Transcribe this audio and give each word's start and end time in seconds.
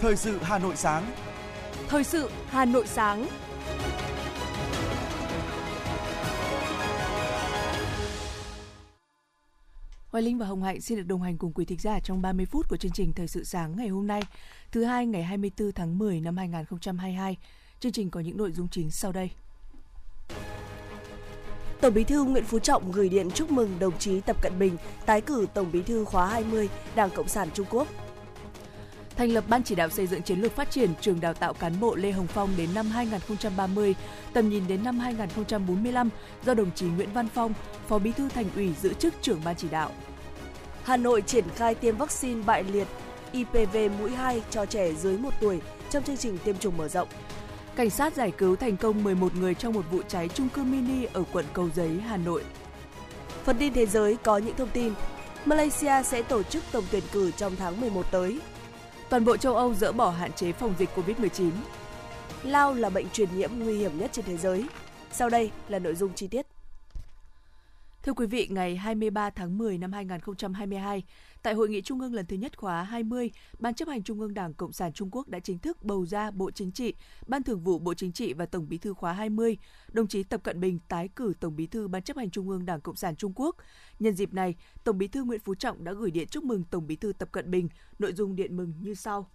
Thời 0.00 0.16
sự 0.16 0.38
Hà 0.42 0.58
Nội 0.58 0.76
sáng. 0.76 1.10
Thời 1.88 2.04
sự 2.04 2.30
Hà 2.48 2.64
Nội 2.64 2.86
sáng. 2.86 3.26
Hoài 10.08 10.22
Linh 10.22 10.38
và 10.38 10.46
Hồng 10.46 10.62
Hạnh 10.62 10.80
xin 10.80 10.98
được 10.98 11.06
đồng 11.06 11.22
hành 11.22 11.38
cùng 11.38 11.52
quý 11.52 11.64
thính 11.64 11.78
giả 11.78 12.00
trong 12.00 12.22
30 12.22 12.46
phút 12.46 12.68
của 12.68 12.76
chương 12.76 12.92
trình 12.92 13.12
Thời 13.12 13.28
sự 13.28 13.44
sáng 13.44 13.76
ngày 13.76 13.88
hôm 13.88 14.06
nay, 14.06 14.22
thứ 14.72 14.84
hai 14.84 15.06
ngày 15.06 15.22
24 15.22 15.72
tháng 15.72 15.98
10 15.98 16.20
năm 16.20 16.36
2022. 16.36 17.36
Chương 17.80 17.92
trình 17.92 18.10
có 18.10 18.20
những 18.20 18.36
nội 18.36 18.52
dung 18.52 18.68
chính 18.68 18.90
sau 18.90 19.12
đây. 19.12 19.30
Tổng 21.80 21.94
Bí 21.94 22.04
thư 22.04 22.24
Nguyễn 22.24 22.44
Phú 22.44 22.58
Trọng 22.58 22.92
gửi 22.92 23.08
điện 23.08 23.30
chúc 23.34 23.50
mừng 23.50 23.78
đồng 23.78 23.98
chí 23.98 24.20
Tập 24.20 24.42
Cận 24.42 24.58
Bình 24.58 24.76
tái 25.06 25.20
cử 25.20 25.46
Tổng 25.54 25.72
Bí 25.72 25.82
thư 25.82 26.04
khóa 26.04 26.26
20 26.26 26.68
Đảng 26.94 27.10
Cộng 27.10 27.28
sản 27.28 27.48
Trung 27.54 27.66
Quốc. 27.70 27.88
Thành 29.18 29.32
lập 29.32 29.44
Ban 29.48 29.62
chỉ 29.62 29.74
đạo 29.74 29.88
xây 29.88 30.06
dựng 30.06 30.22
chiến 30.22 30.40
lược 30.40 30.56
phát 30.56 30.70
triển 30.70 30.90
trường 31.00 31.20
đào 31.20 31.34
tạo 31.34 31.54
cán 31.54 31.80
bộ 31.80 31.94
Lê 31.94 32.12
Hồng 32.12 32.26
Phong 32.26 32.50
đến 32.56 32.68
năm 32.74 32.86
2030, 32.90 33.94
tầm 34.32 34.48
nhìn 34.48 34.62
đến 34.68 34.84
năm 34.84 34.98
2045 34.98 36.10
do 36.44 36.54
đồng 36.54 36.70
chí 36.74 36.86
Nguyễn 36.86 37.12
Văn 37.12 37.28
Phong, 37.34 37.52
Phó 37.88 37.98
Bí 37.98 38.12
thư 38.12 38.28
Thành 38.28 38.44
ủy 38.56 38.72
giữ 38.82 38.94
chức 38.94 39.14
trưởng 39.22 39.40
ban 39.44 39.56
chỉ 39.56 39.68
đạo. 39.68 39.90
Hà 40.82 40.96
Nội 40.96 41.22
triển 41.22 41.44
khai 41.56 41.74
tiêm 41.74 41.96
vaccine 41.96 42.42
bại 42.42 42.64
liệt 42.64 42.86
IPV 43.32 43.76
mũi 43.98 44.10
2 44.10 44.42
cho 44.50 44.66
trẻ 44.66 44.92
dưới 44.92 45.18
1 45.18 45.30
tuổi 45.40 45.60
trong 45.90 46.02
chương 46.02 46.16
trình 46.16 46.38
tiêm 46.44 46.58
chủng 46.58 46.76
mở 46.76 46.88
rộng. 46.88 47.08
Cảnh 47.76 47.90
sát 47.90 48.14
giải 48.14 48.30
cứu 48.30 48.56
thành 48.56 48.76
công 48.76 49.04
11 49.04 49.34
người 49.34 49.54
trong 49.54 49.72
một 49.72 49.84
vụ 49.90 50.02
cháy 50.08 50.28
chung 50.28 50.48
cư 50.48 50.64
mini 50.64 51.04
ở 51.12 51.24
quận 51.32 51.44
Cầu 51.52 51.68
Giấy, 51.74 52.00
Hà 52.08 52.16
Nội. 52.16 52.44
Phần 53.44 53.56
tin 53.58 53.72
thế 53.72 53.86
giới 53.86 54.16
có 54.16 54.38
những 54.38 54.56
thông 54.56 54.70
tin. 54.70 54.92
Malaysia 55.44 56.02
sẽ 56.02 56.22
tổ 56.22 56.42
chức 56.42 56.64
tổng 56.72 56.84
tuyển 56.90 57.02
cử 57.12 57.30
trong 57.30 57.56
tháng 57.56 57.80
11 57.80 58.10
tới. 58.10 58.38
Toàn 59.10 59.24
bộ 59.24 59.36
châu 59.36 59.56
Âu 59.56 59.74
dỡ 59.74 59.92
bỏ 59.92 60.10
hạn 60.10 60.32
chế 60.32 60.52
phòng 60.52 60.74
dịch 60.78 60.90
COVID-19. 60.96 61.50
Lao 62.42 62.74
là 62.74 62.90
bệnh 62.90 63.10
truyền 63.10 63.28
nhiễm 63.36 63.50
nguy 63.58 63.78
hiểm 63.78 63.98
nhất 63.98 64.10
trên 64.12 64.24
thế 64.24 64.36
giới. 64.36 64.64
Sau 65.12 65.30
đây 65.30 65.50
là 65.68 65.78
nội 65.78 65.94
dung 65.94 66.10
chi 66.14 66.26
tiết. 66.26 66.46
Thưa 68.08 68.14
quý 68.14 68.26
vị, 68.26 68.48
ngày 68.50 68.76
23 68.76 69.30
tháng 69.30 69.58
10 69.58 69.78
năm 69.78 69.92
2022, 69.92 71.02
tại 71.42 71.54
hội 71.54 71.68
nghị 71.68 71.82
trung 71.82 72.00
ương 72.00 72.14
lần 72.14 72.26
thứ 72.26 72.36
nhất 72.36 72.58
khóa 72.58 72.82
20, 72.82 73.30
Ban 73.58 73.74
chấp 73.74 73.88
hành 73.88 74.02
Trung 74.02 74.20
ương 74.20 74.34
Đảng 74.34 74.54
Cộng 74.54 74.72
sản 74.72 74.92
Trung 74.92 75.08
Quốc 75.12 75.28
đã 75.28 75.38
chính 75.40 75.58
thức 75.58 75.82
bầu 75.82 76.06
ra 76.06 76.30
Bộ 76.30 76.50
Chính 76.50 76.72
trị, 76.72 76.94
Ban 77.26 77.42
Thường 77.42 77.60
vụ 77.60 77.78
Bộ 77.78 77.94
Chính 77.94 78.12
trị 78.12 78.32
và 78.32 78.46
Tổng 78.46 78.68
Bí 78.68 78.78
thư 78.78 78.94
khóa 78.94 79.12
20. 79.12 79.56
Đồng 79.92 80.06
chí 80.06 80.22
Tập 80.22 80.42
Cận 80.42 80.60
Bình 80.60 80.78
tái 80.88 81.08
cử 81.16 81.32
Tổng 81.40 81.56
Bí 81.56 81.66
thư 81.66 81.88
Ban 81.88 82.02
chấp 82.02 82.16
hành 82.16 82.30
Trung 82.30 82.48
ương 82.48 82.66
Đảng 82.66 82.80
Cộng 82.80 82.96
sản 82.96 83.16
Trung 83.16 83.32
Quốc. 83.34 83.56
Nhân 83.98 84.14
dịp 84.14 84.34
này, 84.34 84.54
Tổng 84.84 84.98
Bí 84.98 85.08
thư 85.08 85.24
Nguyễn 85.24 85.40
Phú 85.40 85.54
Trọng 85.54 85.84
đã 85.84 85.92
gửi 85.92 86.10
điện 86.10 86.28
chúc 86.28 86.44
mừng 86.44 86.64
Tổng 86.70 86.86
Bí 86.86 86.96
thư 86.96 87.12
Tập 87.12 87.28
Cận 87.32 87.50
Bình. 87.50 87.68
Nội 87.98 88.12
dung 88.12 88.36
điện 88.36 88.56
mừng 88.56 88.72
như 88.80 88.94
sau. 88.94 89.30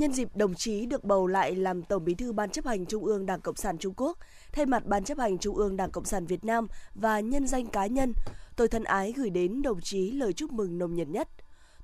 Nhân 0.00 0.12
dịp 0.12 0.36
đồng 0.36 0.54
chí 0.54 0.86
được 0.86 1.04
bầu 1.04 1.26
lại 1.26 1.54
làm 1.54 1.82
Tổng 1.82 2.04
Bí 2.04 2.14
thư 2.14 2.32
Ban 2.32 2.50
chấp 2.50 2.66
hành 2.66 2.86
Trung 2.86 3.04
ương 3.04 3.26
Đảng 3.26 3.40
Cộng 3.40 3.56
sản 3.56 3.78
Trung 3.78 3.94
Quốc, 3.96 4.18
thay 4.52 4.66
mặt 4.66 4.86
Ban 4.86 5.04
chấp 5.04 5.18
hành 5.18 5.38
Trung 5.38 5.56
ương 5.56 5.76
Đảng 5.76 5.90
Cộng 5.90 6.04
sản 6.04 6.26
Việt 6.26 6.44
Nam 6.44 6.66
và 6.94 7.20
nhân 7.20 7.46
danh 7.46 7.66
cá 7.66 7.86
nhân, 7.86 8.12
tôi 8.56 8.68
thân 8.68 8.84
ái 8.84 9.12
gửi 9.16 9.30
đến 9.30 9.62
đồng 9.62 9.80
chí 9.80 10.10
lời 10.10 10.32
chúc 10.32 10.52
mừng 10.52 10.78
nồng 10.78 10.94
nhiệt 10.94 11.08
nhất. 11.08 11.28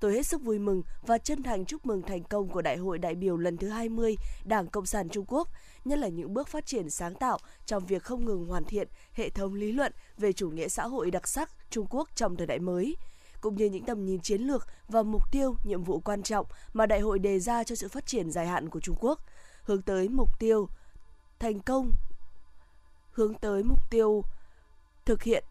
Tôi 0.00 0.12
hết 0.12 0.26
sức 0.26 0.42
vui 0.42 0.58
mừng 0.58 0.82
và 1.06 1.18
chân 1.18 1.42
thành 1.42 1.64
chúc 1.64 1.86
mừng 1.86 2.02
thành 2.02 2.24
công 2.24 2.48
của 2.48 2.62
Đại 2.62 2.76
hội 2.76 2.98
đại 2.98 3.14
biểu 3.14 3.36
lần 3.36 3.56
thứ 3.56 3.68
20 3.68 4.16
Đảng 4.44 4.66
Cộng 4.66 4.86
sản 4.86 5.08
Trung 5.08 5.24
Quốc, 5.28 5.48
nhất 5.84 5.98
là 5.98 6.08
những 6.08 6.34
bước 6.34 6.48
phát 6.48 6.66
triển 6.66 6.90
sáng 6.90 7.14
tạo 7.14 7.38
trong 7.66 7.86
việc 7.86 8.02
không 8.02 8.24
ngừng 8.24 8.46
hoàn 8.46 8.64
thiện 8.64 8.88
hệ 9.12 9.30
thống 9.30 9.54
lý 9.54 9.72
luận 9.72 9.92
về 10.18 10.32
chủ 10.32 10.50
nghĩa 10.50 10.68
xã 10.68 10.86
hội 10.86 11.10
đặc 11.10 11.28
sắc 11.28 11.50
Trung 11.70 11.86
Quốc 11.90 12.08
trong 12.14 12.36
thời 12.36 12.46
đại 12.46 12.58
mới– 12.58 12.96
cũng 13.46 13.56
như 13.56 13.66
những 13.66 13.84
tầm 13.84 14.04
nhìn 14.04 14.20
chiến 14.20 14.42
lược 14.42 14.66
và 14.88 15.02
mục 15.02 15.22
tiêu, 15.32 15.56
nhiệm 15.64 15.84
vụ 15.84 16.00
quan 16.00 16.22
trọng 16.22 16.46
mà 16.72 16.86
đại 16.86 17.00
hội 17.00 17.18
đề 17.18 17.40
ra 17.40 17.64
cho 17.64 17.74
sự 17.74 17.88
phát 17.88 18.06
triển 18.06 18.30
dài 18.30 18.46
hạn 18.46 18.68
của 18.68 18.80
Trung 18.80 18.96
Quốc, 19.00 19.20
hướng 19.62 19.82
tới 19.82 20.08
mục 20.08 20.38
tiêu 20.38 20.68
thành 21.38 21.60
công 21.60 21.92
hướng 23.12 23.34
tới 23.34 23.62
mục 23.62 23.90
tiêu 23.90 24.22
thực 25.04 25.22
hiện 25.22 25.44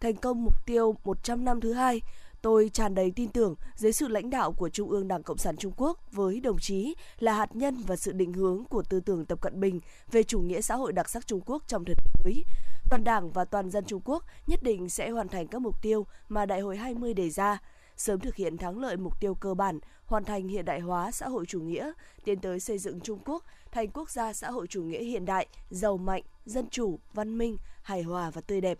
thành 0.00 0.16
công 0.16 0.44
mục 0.44 0.66
tiêu 0.66 0.96
100 1.04 1.44
năm 1.44 1.60
thứ 1.60 1.72
hai, 1.72 2.00
tôi 2.46 2.70
tràn 2.72 2.94
đầy 2.94 3.10
tin 3.10 3.28
tưởng 3.28 3.54
dưới 3.74 3.92
sự 3.92 4.08
lãnh 4.08 4.30
đạo 4.30 4.52
của 4.52 4.68
Trung 4.68 4.90
ương 4.90 5.08
Đảng 5.08 5.22
Cộng 5.22 5.38
sản 5.38 5.56
Trung 5.56 5.72
Quốc 5.76 5.98
với 6.12 6.40
đồng 6.40 6.58
chí 6.58 6.94
là 7.18 7.34
hạt 7.34 7.56
nhân 7.56 7.82
và 7.86 7.96
sự 7.96 8.12
định 8.12 8.32
hướng 8.32 8.64
của 8.64 8.82
tư 8.82 9.00
tưởng 9.00 9.24
Tập 9.24 9.40
Cận 9.40 9.60
Bình 9.60 9.80
về 10.12 10.22
chủ 10.22 10.40
nghĩa 10.40 10.60
xã 10.60 10.76
hội 10.76 10.92
đặc 10.92 11.08
sắc 11.08 11.26
Trung 11.26 11.40
Quốc 11.46 11.62
trong 11.66 11.84
thời 11.84 11.94
tới 12.24 12.44
toàn 12.90 13.04
Đảng 13.04 13.30
và 13.30 13.44
toàn 13.44 13.70
dân 13.70 13.84
Trung 13.84 14.00
Quốc 14.04 14.24
nhất 14.46 14.62
định 14.62 14.88
sẽ 14.88 15.10
hoàn 15.10 15.28
thành 15.28 15.46
các 15.46 15.58
mục 15.58 15.82
tiêu 15.82 16.06
mà 16.28 16.46
Đại 16.46 16.60
hội 16.60 16.76
20 16.76 17.14
đề 17.14 17.30
ra, 17.30 17.58
sớm 17.96 18.20
thực 18.20 18.34
hiện 18.34 18.56
thắng 18.56 18.78
lợi 18.78 18.96
mục 18.96 19.20
tiêu 19.20 19.34
cơ 19.34 19.54
bản, 19.54 19.78
hoàn 20.06 20.24
thành 20.24 20.48
hiện 20.48 20.64
đại 20.64 20.80
hóa 20.80 21.10
xã 21.10 21.28
hội 21.28 21.46
chủ 21.46 21.60
nghĩa, 21.60 21.92
tiến 22.24 22.38
tới 22.38 22.60
xây 22.60 22.78
dựng 22.78 23.00
Trung 23.00 23.18
Quốc 23.24 23.44
thành 23.72 23.90
quốc 23.90 24.10
gia 24.10 24.32
xã 24.32 24.50
hội 24.50 24.66
chủ 24.66 24.82
nghĩa 24.82 25.02
hiện 25.02 25.24
đại, 25.24 25.46
giàu 25.70 25.96
mạnh, 25.96 26.22
dân 26.44 26.68
chủ, 26.70 26.98
văn 27.14 27.38
minh, 27.38 27.56
hài 27.82 28.02
hòa 28.02 28.30
và 28.30 28.40
tươi 28.40 28.60
đẹp. 28.60 28.78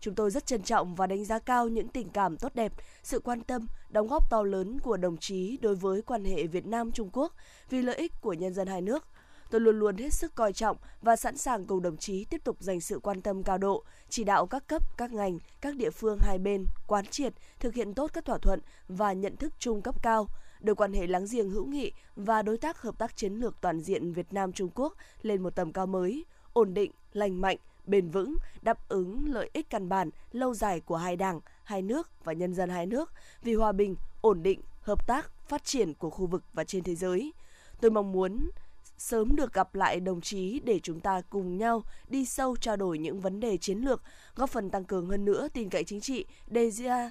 Chúng 0.00 0.14
tôi 0.14 0.30
rất 0.30 0.46
trân 0.46 0.62
trọng 0.62 0.94
và 0.94 1.06
đánh 1.06 1.24
giá 1.24 1.38
cao 1.38 1.68
những 1.68 1.88
tình 1.88 2.08
cảm 2.08 2.36
tốt 2.36 2.54
đẹp, 2.54 2.72
sự 3.02 3.20
quan 3.20 3.40
tâm, 3.40 3.66
đóng 3.90 4.08
góp 4.08 4.30
to 4.30 4.42
lớn 4.42 4.80
của 4.80 4.96
đồng 4.96 5.16
chí 5.16 5.58
đối 5.60 5.74
với 5.74 6.02
quan 6.02 6.24
hệ 6.24 6.46
Việt 6.46 6.66
Nam 6.66 6.92
Trung 6.92 7.10
Quốc 7.12 7.32
vì 7.70 7.82
lợi 7.82 7.96
ích 7.96 8.12
của 8.20 8.32
nhân 8.32 8.54
dân 8.54 8.68
hai 8.68 8.80
nước– 8.80 9.04
tôi 9.50 9.60
luôn 9.60 9.78
luôn 9.78 9.96
hết 9.96 10.12
sức 10.12 10.34
coi 10.34 10.52
trọng 10.52 10.76
và 11.02 11.16
sẵn 11.16 11.36
sàng 11.36 11.66
cùng 11.66 11.82
đồng 11.82 11.96
chí 11.96 12.24
tiếp 12.24 12.44
tục 12.44 12.56
dành 12.60 12.80
sự 12.80 12.98
quan 12.98 13.22
tâm 13.22 13.42
cao 13.42 13.58
độ, 13.58 13.84
chỉ 14.08 14.24
đạo 14.24 14.46
các 14.46 14.66
cấp, 14.66 14.98
các 14.98 15.12
ngành, 15.12 15.38
các 15.60 15.76
địa 15.76 15.90
phương 15.90 16.18
hai 16.22 16.38
bên 16.38 16.64
quán 16.86 17.06
triệt, 17.06 17.32
thực 17.60 17.74
hiện 17.74 17.94
tốt 17.94 18.10
các 18.14 18.24
thỏa 18.24 18.38
thuận 18.38 18.60
và 18.88 19.12
nhận 19.12 19.36
thức 19.36 19.52
chung 19.58 19.82
cấp 19.82 20.02
cao, 20.02 20.26
đưa 20.60 20.74
quan 20.74 20.92
hệ 20.92 21.06
láng 21.06 21.26
giềng 21.30 21.50
hữu 21.50 21.66
nghị 21.66 21.92
và 22.16 22.42
đối 22.42 22.58
tác 22.58 22.82
hợp 22.82 22.98
tác 22.98 23.16
chiến 23.16 23.34
lược 23.34 23.60
toàn 23.60 23.80
diện 23.80 24.12
Việt 24.12 24.32
Nam 24.32 24.52
Trung 24.52 24.70
Quốc 24.74 24.94
lên 25.22 25.42
một 25.42 25.54
tầm 25.54 25.72
cao 25.72 25.86
mới, 25.86 26.24
ổn 26.52 26.74
định, 26.74 26.90
lành 27.12 27.40
mạnh, 27.40 27.56
bền 27.88 28.10
vững, 28.10 28.36
đáp 28.62 28.88
ứng 28.88 29.28
lợi 29.28 29.50
ích 29.52 29.70
căn 29.70 29.88
bản 29.88 30.10
lâu 30.32 30.54
dài 30.54 30.80
của 30.80 30.96
hai 30.96 31.16
đảng, 31.16 31.40
hai 31.64 31.82
nước 31.82 32.24
và 32.24 32.32
nhân 32.32 32.54
dân 32.54 32.70
hai 32.70 32.86
nước 32.86 33.12
vì 33.42 33.54
hòa 33.54 33.72
bình, 33.72 33.96
ổn 34.20 34.42
định, 34.42 34.60
hợp 34.80 35.06
tác, 35.06 35.30
phát 35.48 35.64
triển 35.64 35.94
của 35.94 36.10
khu 36.10 36.26
vực 36.26 36.42
và 36.52 36.64
trên 36.64 36.82
thế 36.82 36.94
giới. 36.94 37.32
Tôi 37.80 37.90
mong 37.90 38.12
muốn 38.12 38.50
sớm 38.98 39.36
được 39.36 39.52
gặp 39.52 39.74
lại 39.74 40.00
đồng 40.00 40.20
chí 40.20 40.60
để 40.64 40.80
chúng 40.82 41.00
ta 41.00 41.20
cùng 41.30 41.58
nhau 41.58 41.82
đi 42.08 42.24
sâu 42.24 42.56
trao 42.56 42.76
đổi 42.76 42.98
những 42.98 43.20
vấn 43.20 43.40
đề 43.40 43.56
chiến 43.56 43.78
lược, 43.78 44.02
góp 44.36 44.50
phần 44.50 44.70
tăng 44.70 44.84
cường 44.84 45.06
hơn 45.06 45.24
nữa 45.24 45.48
tin 45.52 45.70
cậy 45.70 45.84
chính 45.84 46.00
trị, 46.00 46.24
đề 46.46 46.70
ra 46.70 47.10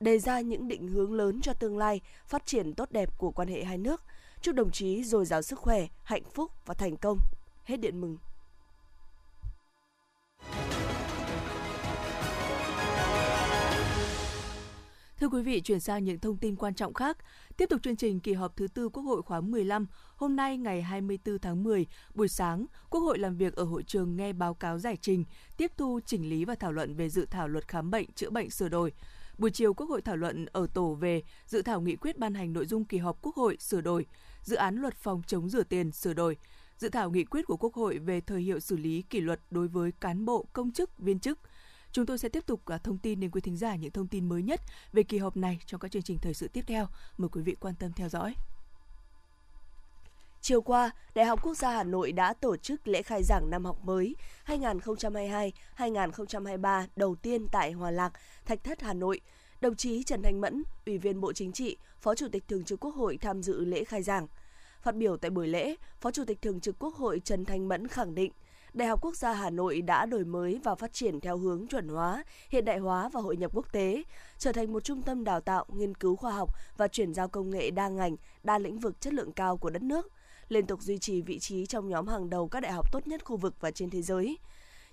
đề 0.00 0.18
ra 0.18 0.40
những 0.40 0.68
định 0.68 0.88
hướng 0.88 1.12
lớn 1.12 1.40
cho 1.42 1.52
tương 1.52 1.78
lai 1.78 2.00
phát 2.26 2.46
triển 2.46 2.74
tốt 2.74 2.92
đẹp 2.92 3.18
của 3.18 3.30
quan 3.30 3.48
hệ 3.48 3.64
hai 3.64 3.78
nước. 3.78 4.02
Chúc 4.40 4.54
đồng 4.54 4.70
chí 4.70 5.04
dồi 5.04 5.24
dào 5.24 5.42
sức 5.42 5.58
khỏe, 5.58 5.86
hạnh 6.02 6.22
phúc 6.34 6.50
và 6.66 6.74
thành 6.74 6.96
công. 6.96 7.18
Hết 7.64 7.76
điện 7.76 8.00
mừng. 8.00 8.16
Thưa 15.20 15.28
quý 15.28 15.42
vị, 15.42 15.60
chuyển 15.60 15.80
sang 15.80 16.04
những 16.04 16.18
thông 16.18 16.36
tin 16.36 16.56
quan 16.56 16.74
trọng 16.74 16.94
khác. 16.94 17.16
Tiếp 17.56 17.66
tục 17.70 17.82
chương 17.82 17.96
trình 17.96 18.20
kỳ 18.20 18.32
họp 18.32 18.56
thứ 18.56 18.68
tư 18.68 18.88
Quốc 18.88 19.02
hội 19.02 19.22
khóa 19.22 19.40
15, 19.40 19.86
hôm 20.16 20.36
nay 20.36 20.58
ngày 20.58 20.82
24 20.82 21.38
tháng 21.38 21.64
10, 21.64 21.86
buổi 22.14 22.28
sáng, 22.28 22.66
Quốc 22.90 23.00
hội 23.00 23.18
làm 23.18 23.36
việc 23.36 23.56
ở 23.56 23.64
hội 23.64 23.82
trường 23.82 24.16
nghe 24.16 24.32
báo 24.32 24.54
cáo 24.54 24.78
giải 24.78 24.96
trình, 25.00 25.24
tiếp 25.56 25.72
thu 25.76 26.00
chỉnh 26.06 26.30
lý 26.30 26.44
và 26.44 26.54
thảo 26.54 26.72
luận 26.72 26.94
về 26.94 27.08
dự 27.08 27.26
thảo 27.30 27.48
luật 27.48 27.68
khám 27.68 27.90
bệnh 27.90 28.12
chữa 28.12 28.30
bệnh 28.30 28.50
sửa 28.50 28.68
đổi. 28.68 28.92
Buổi 29.38 29.50
chiều, 29.50 29.74
Quốc 29.74 29.86
hội 29.86 30.02
thảo 30.02 30.16
luận 30.16 30.46
ở 30.52 30.66
tổ 30.74 30.94
về 30.94 31.22
dự 31.46 31.62
thảo 31.62 31.80
nghị 31.80 31.96
quyết 31.96 32.18
ban 32.18 32.34
hành 32.34 32.52
nội 32.52 32.66
dung 32.66 32.84
kỳ 32.84 32.98
họp 32.98 33.18
Quốc 33.22 33.34
hội 33.36 33.56
sửa 33.60 33.80
đổi, 33.80 34.06
dự 34.42 34.56
án 34.56 34.76
luật 34.76 34.94
phòng 34.96 35.22
chống 35.26 35.48
rửa 35.48 35.62
tiền 35.62 35.92
sửa 35.92 36.12
đổi, 36.12 36.36
dự 36.78 36.88
thảo 36.88 37.10
nghị 37.10 37.24
quyết 37.24 37.46
của 37.46 37.56
Quốc 37.56 37.74
hội 37.74 37.98
về 37.98 38.20
thời 38.20 38.40
hiệu 38.40 38.60
xử 38.60 38.76
lý 38.76 39.02
kỷ 39.02 39.20
luật 39.20 39.40
đối 39.50 39.68
với 39.68 39.92
cán 39.92 40.24
bộ, 40.24 40.46
công 40.52 40.72
chức, 40.72 40.98
viên 40.98 41.18
chức– 41.18 41.38
Chúng 41.96 42.06
tôi 42.06 42.18
sẽ 42.18 42.28
tiếp 42.28 42.46
tục 42.46 42.66
à, 42.66 42.78
thông 42.78 42.98
tin 42.98 43.20
đến 43.20 43.30
quý 43.30 43.40
thính 43.40 43.56
giả 43.56 43.76
những 43.76 43.90
thông 43.90 44.08
tin 44.08 44.28
mới 44.28 44.42
nhất 44.42 44.60
về 44.92 45.02
kỳ 45.02 45.18
họp 45.18 45.36
này 45.36 45.60
trong 45.66 45.80
các 45.80 45.90
chương 45.90 46.02
trình 46.02 46.18
thời 46.22 46.34
sự 46.34 46.48
tiếp 46.48 46.64
theo. 46.66 46.86
Mời 47.18 47.28
quý 47.32 47.42
vị 47.42 47.56
quan 47.60 47.74
tâm 47.74 47.92
theo 47.92 48.08
dõi. 48.08 48.34
Chiều 50.40 50.60
qua, 50.60 50.90
Đại 51.14 51.26
học 51.26 51.42
Quốc 51.42 51.54
gia 51.54 51.70
Hà 51.70 51.84
Nội 51.84 52.12
đã 52.12 52.34
tổ 52.34 52.56
chức 52.56 52.88
lễ 52.88 53.02
khai 53.02 53.22
giảng 53.22 53.50
năm 53.50 53.64
học 53.64 53.84
mới 53.84 54.16
2022-2023 54.46 56.86
đầu 56.96 57.14
tiên 57.14 57.46
tại 57.52 57.72
Hòa 57.72 57.90
Lạc, 57.90 58.12
Thạch 58.46 58.64
Thất, 58.64 58.82
Hà 58.82 58.94
Nội. 58.94 59.20
Đồng 59.60 59.76
chí 59.76 60.02
Trần 60.02 60.22
Thanh 60.22 60.40
Mẫn, 60.40 60.62
Ủy 60.86 60.98
viên 60.98 61.20
Bộ 61.20 61.32
Chính 61.32 61.52
trị, 61.52 61.76
Phó 62.00 62.14
Chủ 62.14 62.28
tịch 62.32 62.48
Thường 62.48 62.64
trực 62.64 62.80
Quốc 62.80 62.94
hội 62.94 63.18
tham 63.20 63.42
dự 63.42 63.64
lễ 63.64 63.84
khai 63.84 64.02
giảng. 64.02 64.26
Phát 64.86 64.96
biểu 64.96 65.16
tại 65.16 65.30
buổi 65.30 65.48
lễ, 65.48 65.74
Phó 66.00 66.10
Chủ 66.10 66.24
tịch 66.24 66.42
Thường 66.42 66.60
trực 66.60 66.78
Quốc 66.78 66.94
hội 66.94 67.20
Trần 67.24 67.44
Thanh 67.44 67.68
Mẫn 67.68 67.88
khẳng 67.88 68.14
định– 68.14 68.32
Đại 68.76 68.88
học 68.88 69.00
Quốc 69.02 69.16
gia 69.16 69.32
Hà 69.32 69.50
Nội 69.50 69.82
đã 69.82 70.06
đổi 70.06 70.24
mới 70.24 70.60
và 70.64 70.74
phát 70.74 70.92
triển 70.92 71.20
theo 71.20 71.38
hướng 71.38 71.66
chuẩn 71.66 71.88
hóa, 71.88 72.24
hiện 72.50 72.64
đại 72.64 72.78
hóa 72.78 73.08
và 73.08 73.20
hội 73.20 73.36
nhập 73.36 73.50
quốc 73.54 73.72
tế, 73.72 74.02
trở 74.38 74.52
thành 74.52 74.72
một 74.72 74.84
trung 74.84 75.02
tâm 75.02 75.24
đào 75.24 75.40
tạo, 75.40 75.66
nghiên 75.68 75.94
cứu 75.94 76.16
khoa 76.16 76.32
học 76.32 76.50
và 76.76 76.88
chuyển 76.88 77.14
giao 77.14 77.28
công 77.28 77.50
nghệ 77.50 77.70
đa 77.70 77.88
ngành, 77.88 78.16
đa 78.42 78.58
lĩnh 78.58 78.78
vực 78.78 79.00
chất 79.00 79.14
lượng 79.14 79.32
cao 79.32 79.56
của 79.56 79.70
đất 79.70 79.82
nước, 79.82 80.12
liên 80.48 80.66
tục 80.66 80.82
duy 80.82 80.98
trì 80.98 81.22
vị 81.22 81.38
trí 81.38 81.66
trong 81.66 81.88
nhóm 81.88 82.06
hàng 82.06 82.30
đầu 82.30 82.48
các 82.48 82.60
đại 82.60 82.72
học 82.72 82.92
tốt 82.92 83.06
nhất 83.06 83.24
khu 83.24 83.36
vực 83.36 83.54
và 83.60 83.70
trên 83.70 83.90
thế 83.90 84.02
giới. 84.02 84.38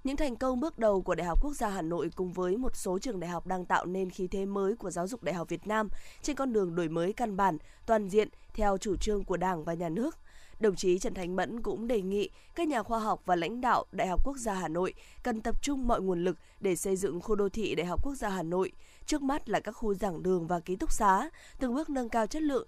Những 0.04 0.18
thành 0.18 0.36
công 0.36 0.60
bước 0.60 0.80
đầu 0.80 1.02
của 1.02 1.16
Đại 1.16 1.28
học 1.28 1.40
Quốc 1.42 1.54
gia 1.54 1.70
Hà 1.70 1.82
Nội 1.82 2.10
cùng 2.16 2.34
với 2.34 2.58
một 2.58 2.76
số 2.76 3.00
trường 3.00 3.20
đại 3.20 3.30
học 3.30 3.48
đang 3.48 3.66
tạo 3.66 3.86
nên 3.86 4.10
khí 4.10 4.28
thế 4.28 4.46
mới 4.46 4.76
của 4.76 4.92
giáo 4.92 5.08
dục 5.08 5.24
đại 5.24 5.36
học 5.36 5.50
Việt 5.50 5.68
Nam 5.68 5.90
trên 6.22 6.36
con 6.36 6.54
đường 6.54 6.76
đổi 6.76 6.90
mới 6.90 7.14
căn 7.14 7.38
bản, 7.38 7.58
toàn 7.86 8.10
diện 8.10 8.28
theo 8.54 8.78
chủ 8.78 8.96
trương 8.96 9.24
của 9.24 9.38
Đảng 9.38 9.64
và 9.64 9.74
Nhà 9.74 9.90
nước. 9.90 10.18
Đồng 10.60 10.76
chí 10.76 11.00
Trần 11.00 11.14
Thành 11.14 11.36
Mẫn 11.36 11.62
cũng 11.62 11.88
đề 11.88 12.02
nghị 12.02 12.30
các 12.56 12.68
nhà 12.68 12.84
khoa 12.84 13.00
học 13.00 13.22
và 13.26 13.36
lãnh 13.36 13.62
đạo 13.62 13.86
Đại 13.92 14.08
học 14.08 14.22
Quốc 14.26 14.38
gia 14.38 14.54
Hà 14.54 14.68
Nội 14.68 14.94
cần 15.24 15.42
tập 15.42 15.62
trung 15.62 15.88
mọi 15.88 16.02
nguồn 16.02 16.24
lực 16.24 16.38
để 16.60 16.76
xây 16.76 16.96
dựng 16.96 17.22
khu 17.22 17.36
đô 17.36 17.50
thị 17.50 17.76
Đại 17.76 17.86
học 17.86 18.00
Quốc 18.04 18.16
gia 18.16 18.30
Hà 18.30 18.44
Nội. 18.44 18.72
Trước 19.06 19.22
mắt 19.22 19.50
là 19.50 19.60
các 19.60 19.72
khu 19.72 19.94
giảng 19.94 20.24
đường 20.24 20.48
và 20.48 20.60
ký 20.60 20.76
túc 20.76 20.92
xá, 20.92 21.30
từng 21.60 21.76
bước 21.76 21.90
nâng 21.90 22.10
cao 22.10 22.28
chất 22.28 22.42
lượng 22.42 22.68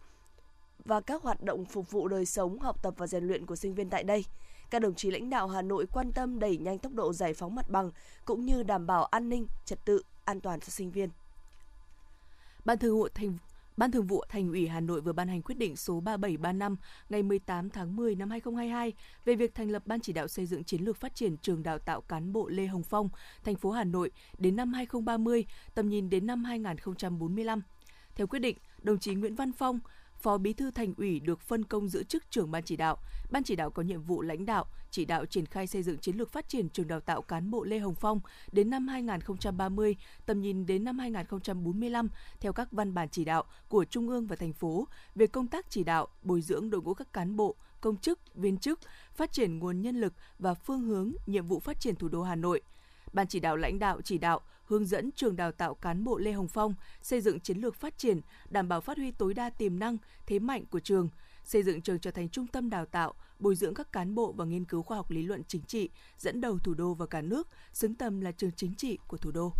và 0.86 1.02
các 1.02 1.24
hoạt 1.24 1.44
động 1.44 1.66
phục 1.66 1.92
vụ 1.92 2.08
đời 2.08 2.26
sống, 2.26 2.60
học 2.60 2.84
tập 2.84 2.94
và 2.98 3.08
rèn 3.08 3.24
luyện 3.24 3.46
của 3.46 3.56
sinh 3.56 3.76
viên 3.76 3.90
tại 3.90 4.04
đây. 4.04 4.26
Các 4.76 4.80
đồng 4.80 4.96
chí 4.96 5.12
lãnh 5.12 5.30
đạo 5.30 5.48
Hà 5.48 5.62
Nội 5.62 5.86
quan 5.92 6.12
tâm 6.12 6.40
đẩy 6.40 6.58
nhanh 6.58 6.80
tốc 6.80 6.94
độ 6.94 7.14
giải 7.14 7.34
phóng 7.34 7.56
mặt 7.56 7.70
bằng 7.70 7.92
cũng 8.26 8.46
như 8.46 8.64
đảm 8.64 8.88
bảo 8.88 9.06
an 9.06 9.30
ninh, 9.30 9.48
trật 9.66 9.86
tự, 9.86 10.02
an 10.26 10.42
toàn 10.42 10.60
cho 10.60 10.68
sinh 10.68 10.92
viên. 10.92 11.10
Ban 12.66 12.78
thường 12.78 12.98
vụ 12.98 13.08
thành 13.14 13.38
Ban 13.78 13.92
Thường 13.92 14.08
vụ 14.08 14.24
Thành 14.30 14.50
ủy 14.50 14.68
Hà 14.68 14.80
Nội 14.80 15.02
vừa 15.02 15.14
ban 15.14 15.28
hành 15.28 15.42
quyết 15.42 15.58
định 15.58 15.76
số 15.76 16.00
3735 16.00 16.76
ngày 17.10 17.24
18 17.24 17.70
tháng 17.70 17.96
10 17.96 18.16
năm 18.16 18.30
2022 18.30 18.94
về 19.26 19.36
việc 19.36 19.56
thành 19.56 19.72
lập 19.72 19.84
Ban 19.86 20.00
chỉ 20.00 20.14
đạo 20.14 20.28
xây 20.28 20.46
dựng 20.46 20.64
chiến 20.64 20.82
lược 20.82 20.98
phát 20.98 21.16
triển 21.16 21.38
trường 21.38 21.64
đào 21.64 21.80
tạo 21.80 22.02
cán 22.02 22.34
bộ 22.34 22.48
Lê 22.48 22.66
Hồng 22.66 22.84
Phong, 22.84 23.10
thành 23.44 23.56
phố 23.56 23.72
Hà 23.72 23.84
Nội 23.84 24.12
đến 24.38 24.56
năm 24.56 24.74
2030, 24.74 25.46
tầm 25.76 25.90
nhìn 25.90 26.10
đến 26.10 26.28
năm 26.28 26.44
2045. 26.44 27.62
Theo 28.16 28.28
quyết 28.28 28.40
định, 28.40 28.58
đồng 28.82 29.00
chí 29.00 29.16
Nguyễn 29.16 29.36
Văn 29.36 29.52
Phong, 29.52 29.80
Phó 30.26 30.38
Bí 30.38 30.54
thư 30.54 30.72
Thành 30.72 30.94
ủy 30.98 31.20
được 31.20 31.42
phân 31.42 31.64
công 31.64 31.90
giữ 31.90 32.04
chức 32.04 32.32
trưởng 32.32 32.52
ban 32.52 32.64
chỉ 32.64 32.76
đạo. 32.76 32.98
Ban 33.32 33.44
chỉ 33.44 33.56
đạo 33.56 33.70
có 33.70 33.84
nhiệm 33.84 34.02
vụ 34.02 34.22
lãnh 34.22 34.46
đạo, 34.46 34.66
chỉ 34.92 35.06
đạo 35.06 35.26
triển 35.26 35.46
khai 35.46 35.68
xây 35.68 35.84
dựng 35.84 35.98
chiến 35.98 36.18
lược 36.18 36.32
phát 36.32 36.50
triển 36.50 36.70
trường 36.70 36.88
đào 36.88 37.00
tạo 37.00 37.22
cán 37.22 37.52
bộ 37.52 37.64
Lê 37.64 37.80
Hồng 37.80 37.96
Phong 37.96 38.20
đến 38.52 38.70
năm 38.70 38.88
2030, 38.88 39.96
tầm 40.26 40.42
nhìn 40.42 40.66
đến 40.66 40.84
năm 40.84 41.00
2045 41.00 42.10
theo 42.40 42.54
các 42.54 42.72
văn 42.72 42.94
bản 42.94 43.10
chỉ 43.10 43.26
đạo 43.26 43.44
của 43.70 43.86
Trung 43.86 44.10
ương 44.10 44.28
và 44.28 44.36
thành 44.36 44.54
phố 44.54 44.88
về 45.16 45.28
công 45.28 45.48
tác 45.48 45.66
chỉ 45.70 45.84
đạo, 45.84 46.08
bồi 46.22 46.42
dưỡng 46.42 46.70
đội 46.70 46.82
ngũ 46.82 46.94
các 46.94 47.14
cán 47.14 47.36
bộ, 47.36 47.56
công 47.82 47.98
chức, 47.98 48.20
viên 48.36 48.58
chức, 48.58 48.80
phát 49.14 49.32
triển 49.32 49.60
nguồn 49.60 49.82
nhân 49.82 50.02
lực 50.02 50.14
và 50.40 50.54
phương 50.54 50.82
hướng 50.82 51.12
nhiệm 51.26 51.46
vụ 51.46 51.60
phát 51.60 51.80
triển 51.80 51.96
thủ 51.96 52.08
đô 52.08 52.24
Hà 52.24 52.36
Nội. 52.36 52.62
Ban 53.14 53.28
chỉ 53.28 53.40
đạo 53.40 53.58
lãnh 53.58 53.80
đạo 53.80 54.02
chỉ 54.02 54.18
đạo 54.18 54.42
hướng 54.66 54.86
dẫn 54.86 55.12
trường 55.12 55.36
đào 55.36 55.52
tạo 55.52 55.76
cán 55.76 56.04
bộ 56.04 56.18
Lê 56.18 56.32
Hồng 56.32 56.48
Phong 56.48 56.74
xây 57.02 57.22
dựng 57.22 57.40
chiến 57.40 57.58
lược 57.58 57.76
phát 57.76 57.98
triển, 57.98 58.22
đảm 58.50 58.70
bảo 58.70 58.82
phát 58.82 58.98
huy 58.98 59.12
tối 59.12 59.34
đa 59.34 59.50
tiềm 59.50 59.80
năng, 59.80 59.98
thế 60.26 60.40
mạnh 60.40 60.66
của 60.66 60.80
trường, 60.80 61.10
xây 61.44 61.64
dựng 61.64 61.82
trường 61.82 62.00
trở 62.00 62.12
thành 62.12 62.30
trung 62.30 62.48
tâm 62.48 62.70
đào 62.70 62.86
tạo, 62.86 63.14
bồi 63.40 63.56
dưỡng 63.56 63.74
các 63.74 63.92
cán 63.92 64.16
bộ 64.16 64.32
và 64.32 64.46
nghiên 64.46 64.66
cứu 64.66 64.82
khoa 64.82 64.98
học 64.98 65.12
lý 65.12 65.24
luận 65.24 65.44
chính 65.48 65.62
trị, 65.62 65.90
dẫn 66.18 66.42
đầu 66.42 66.60
thủ 66.60 66.74
đô 66.74 66.94
và 66.94 67.06
cả 67.06 67.22
nước, 67.22 67.48
xứng 67.74 67.96
tầm 67.96 68.22
là 68.22 68.32
trường 68.32 68.52
chính 68.52 68.76
trị 68.76 68.98
của 69.08 69.18
thủ 69.18 69.32
đô. 69.32 69.54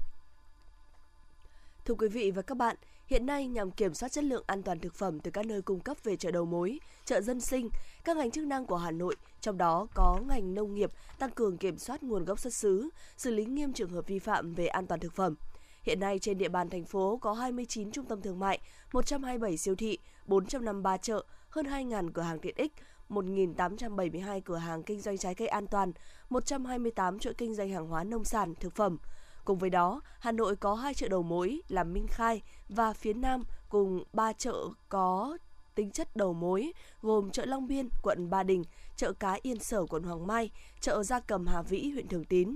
Thưa 1.86 1.96
quý 1.96 2.08
vị 2.08 2.32
và 2.32 2.42
các 2.42 2.58
bạn, 2.58 2.76
hiện 3.08 3.26
nay 3.26 3.48
nhằm 3.48 3.72
kiểm 3.72 3.94
soát 3.94 4.10
chất 4.12 4.24
lượng 4.24 4.44
an 4.48 4.64
toàn 4.64 4.80
thực 4.80 4.96
phẩm 4.96 5.20
từ 5.20 5.32
các 5.32 5.46
nơi 5.46 5.62
cung 5.62 5.80
cấp 5.80 5.98
về 6.04 6.16
chợ 6.16 6.32
đầu 6.32 6.46
mối, 6.46 6.80
chợ 7.06 7.22
dân 7.22 7.42
sinh, 7.42 7.70
các 8.06 8.18
ngành 8.18 8.32
chức 8.32 8.46
năng 8.46 8.66
của 8.66 8.78
Hà 8.78 8.92
Nội, 8.92 9.16
trong 9.42 9.58
đó 9.58 9.88
có 9.94 10.20
ngành 10.28 10.54
nông 10.54 10.74
nghiệp, 10.74 10.92
tăng 11.20 11.32
cường 11.32 11.58
kiểm 11.58 11.78
soát 11.78 12.04
nguồn 12.04 12.26
gốc 12.26 12.40
xuất 12.40 12.54
xứ, 12.54 12.90
xử 13.18 13.32
lý 13.32 13.46
nghiêm 13.46 13.74
trường 13.74 13.90
hợp 13.90 14.08
vi 14.08 14.20
phạm 14.20 14.54
về 14.54 14.68
an 14.68 14.88
toàn 14.88 15.00
thực 15.00 15.14
phẩm. 15.14 15.36
Hiện 15.84 16.00
nay 16.00 16.20
trên 16.20 16.38
địa 16.38 16.50
bàn 16.50 16.70
thành 16.70 16.86
phố 16.86 17.18
có 17.22 17.34
29 17.34 17.92
trung 17.92 18.06
tâm 18.06 18.22
thương 18.22 18.40
mại, 18.40 18.60
127 18.94 19.58
siêu 19.58 19.76
thị, 19.76 19.98
453 20.26 20.98
chợ, 20.98 21.24
hơn 21.50 21.66
2.000 21.66 22.12
cửa 22.12 22.22
hàng 22.22 22.40
tiện 22.40 22.56
ích, 22.58 22.74
1.872 23.10 24.42
cửa 24.46 24.58
hàng 24.58 24.84
kinh 24.84 25.02
doanh 25.02 25.18
trái 25.18 25.36
cây 25.36 25.48
an 25.48 25.68
toàn, 25.68 25.92
128 26.30 27.20
chuỗi 27.20 27.34
kinh 27.34 27.56
doanh 27.56 27.70
hàng 27.70 27.88
hóa 27.88 28.04
nông 28.04 28.24
sản, 28.24 28.54
thực 28.60 28.76
phẩm. 28.76 28.98
Cùng 29.46 29.58
với 29.58 29.70
đó, 29.70 30.02
Hà 30.20 30.32
Nội 30.32 30.56
có 30.56 30.76
hai 30.76 30.94
chợ 30.94 31.08
đầu 31.08 31.24
mối 31.24 31.62
là 31.68 31.84
Minh 31.84 32.08
Khai 32.10 32.42
và 32.70 32.94
phía 32.94 33.14
Nam 33.14 33.44
cùng 33.70 34.04
ba 34.14 34.34
chợ 34.34 34.56
có 34.90 35.38
tính 35.76 35.92
chất 35.92 36.16
đầu 36.16 36.34
mối 36.34 36.74
gồm 37.02 37.32
chợ 37.32 37.46
Long 37.46 37.68
Biên, 37.68 37.90
quận 38.02 38.30
Ba 38.30 38.44
Đình, 38.44 38.64
chợ 38.96 39.14
Cá 39.14 39.38
Yên 39.42 39.60
Sở, 39.60 39.86
quận 39.86 40.04
Hoàng 40.04 40.28
Mai, 40.28 40.50
chợ 40.82 41.04
Gia 41.04 41.20
Cầm 41.20 41.48
Hà 41.48 41.62
Vĩ, 41.62 41.90
huyện 41.90 42.08
Thường 42.08 42.26
Tín. 42.26 42.56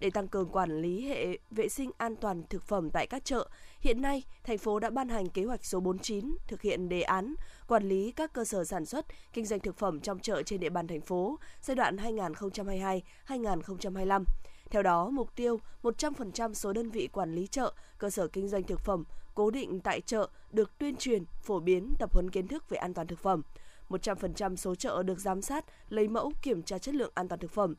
Để 0.00 0.10
tăng 0.10 0.28
cường 0.28 0.48
quản 0.48 0.82
lý 0.82 1.08
hệ 1.08 1.38
vệ 1.50 1.68
sinh 1.68 1.90
an 1.98 2.16
toàn 2.16 2.42
thực 2.50 2.64
phẩm 2.64 2.90
tại 2.90 3.06
các 3.06 3.24
chợ, 3.24 3.48
hiện 3.80 4.02
nay 4.02 4.22
thành 4.44 4.58
phố 4.58 4.78
đã 4.78 4.90
ban 4.90 5.08
hành 5.08 5.28
kế 5.28 5.44
hoạch 5.44 5.64
số 5.64 5.80
49 5.80 6.36
thực 6.46 6.62
hiện 6.62 6.88
đề 6.88 7.02
án 7.02 7.34
quản 7.68 7.88
lý 7.88 8.12
các 8.12 8.32
cơ 8.32 8.44
sở 8.44 8.64
sản 8.64 8.86
xuất, 8.86 9.06
kinh 9.32 9.46
doanh 9.46 9.60
thực 9.60 9.76
phẩm 9.76 10.00
trong 10.00 10.18
chợ 10.18 10.42
trên 10.42 10.60
địa 10.60 10.70
bàn 10.70 10.86
thành 10.86 11.00
phố 11.00 11.38
giai 11.62 11.74
đoạn 11.74 11.96
2022-2025. 11.96 14.24
Theo 14.70 14.82
đó, 14.82 15.10
mục 15.10 15.36
tiêu 15.36 15.60
100% 15.82 16.54
số 16.54 16.72
đơn 16.72 16.90
vị 16.90 17.08
quản 17.12 17.34
lý 17.34 17.46
chợ, 17.46 17.72
cơ 17.98 18.10
sở 18.10 18.28
kinh 18.28 18.48
doanh 18.48 18.62
thực 18.62 18.80
phẩm 18.80 19.04
cố 19.40 19.50
định 19.50 19.80
tại 19.80 20.00
chợ 20.00 20.28
được 20.52 20.78
tuyên 20.78 20.96
truyền, 20.96 21.24
phổ 21.42 21.60
biến, 21.60 21.94
tập 21.98 22.12
huấn 22.12 22.30
kiến 22.30 22.48
thức 22.48 22.68
về 22.68 22.78
an 22.78 22.94
toàn 22.94 23.06
thực 23.06 23.18
phẩm. 23.18 23.42
100% 23.90 24.56
số 24.56 24.74
chợ 24.74 25.02
được 25.02 25.18
giám 25.18 25.42
sát, 25.42 25.64
lấy 25.88 26.08
mẫu 26.08 26.32
kiểm 26.42 26.62
tra 26.62 26.78
chất 26.78 26.94
lượng 26.94 27.12
an 27.14 27.28
toàn 27.28 27.38
thực 27.40 27.50
phẩm. 27.50 27.74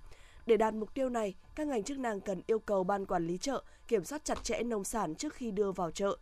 Để 0.46 0.58
đạt 0.58 0.74
mục 0.74 0.94
tiêu 0.94 1.10
này, 1.10 1.36
các 1.56 1.68
ngành 1.68 1.84
chức 1.84 2.00
năng 2.00 2.22
cần 2.22 2.42
yêu 2.48 2.60
cầu 2.60 2.84
ban 2.84 3.06
quản 3.06 3.28
lý 3.28 3.38
chợ 3.38 3.64
kiểm 3.88 4.04
soát 4.04 4.26
chặt 4.26 4.44
chẽ 4.44 4.64
nông 4.64 4.84
sản 4.84 5.16
trước 5.16 5.34
khi 5.34 5.52
đưa 5.52 5.72
vào 5.72 5.92
chợ. 5.92 6.18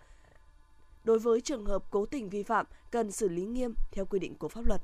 Đối 1.04 1.20
với 1.20 1.42
trường 1.42 1.66
hợp 1.66 1.84
cố 1.92 2.06
tình 2.06 2.30
vi 2.30 2.44
phạm, 2.44 2.66
cần 2.92 3.12
xử 3.12 3.30
lý 3.30 3.46
nghiêm 3.46 3.74
theo 3.92 4.06
quy 4.06 4.20
định 4.20 4.36
của 4.36 4.50
pháp 4.50 4.62
luật. 4.68 4.82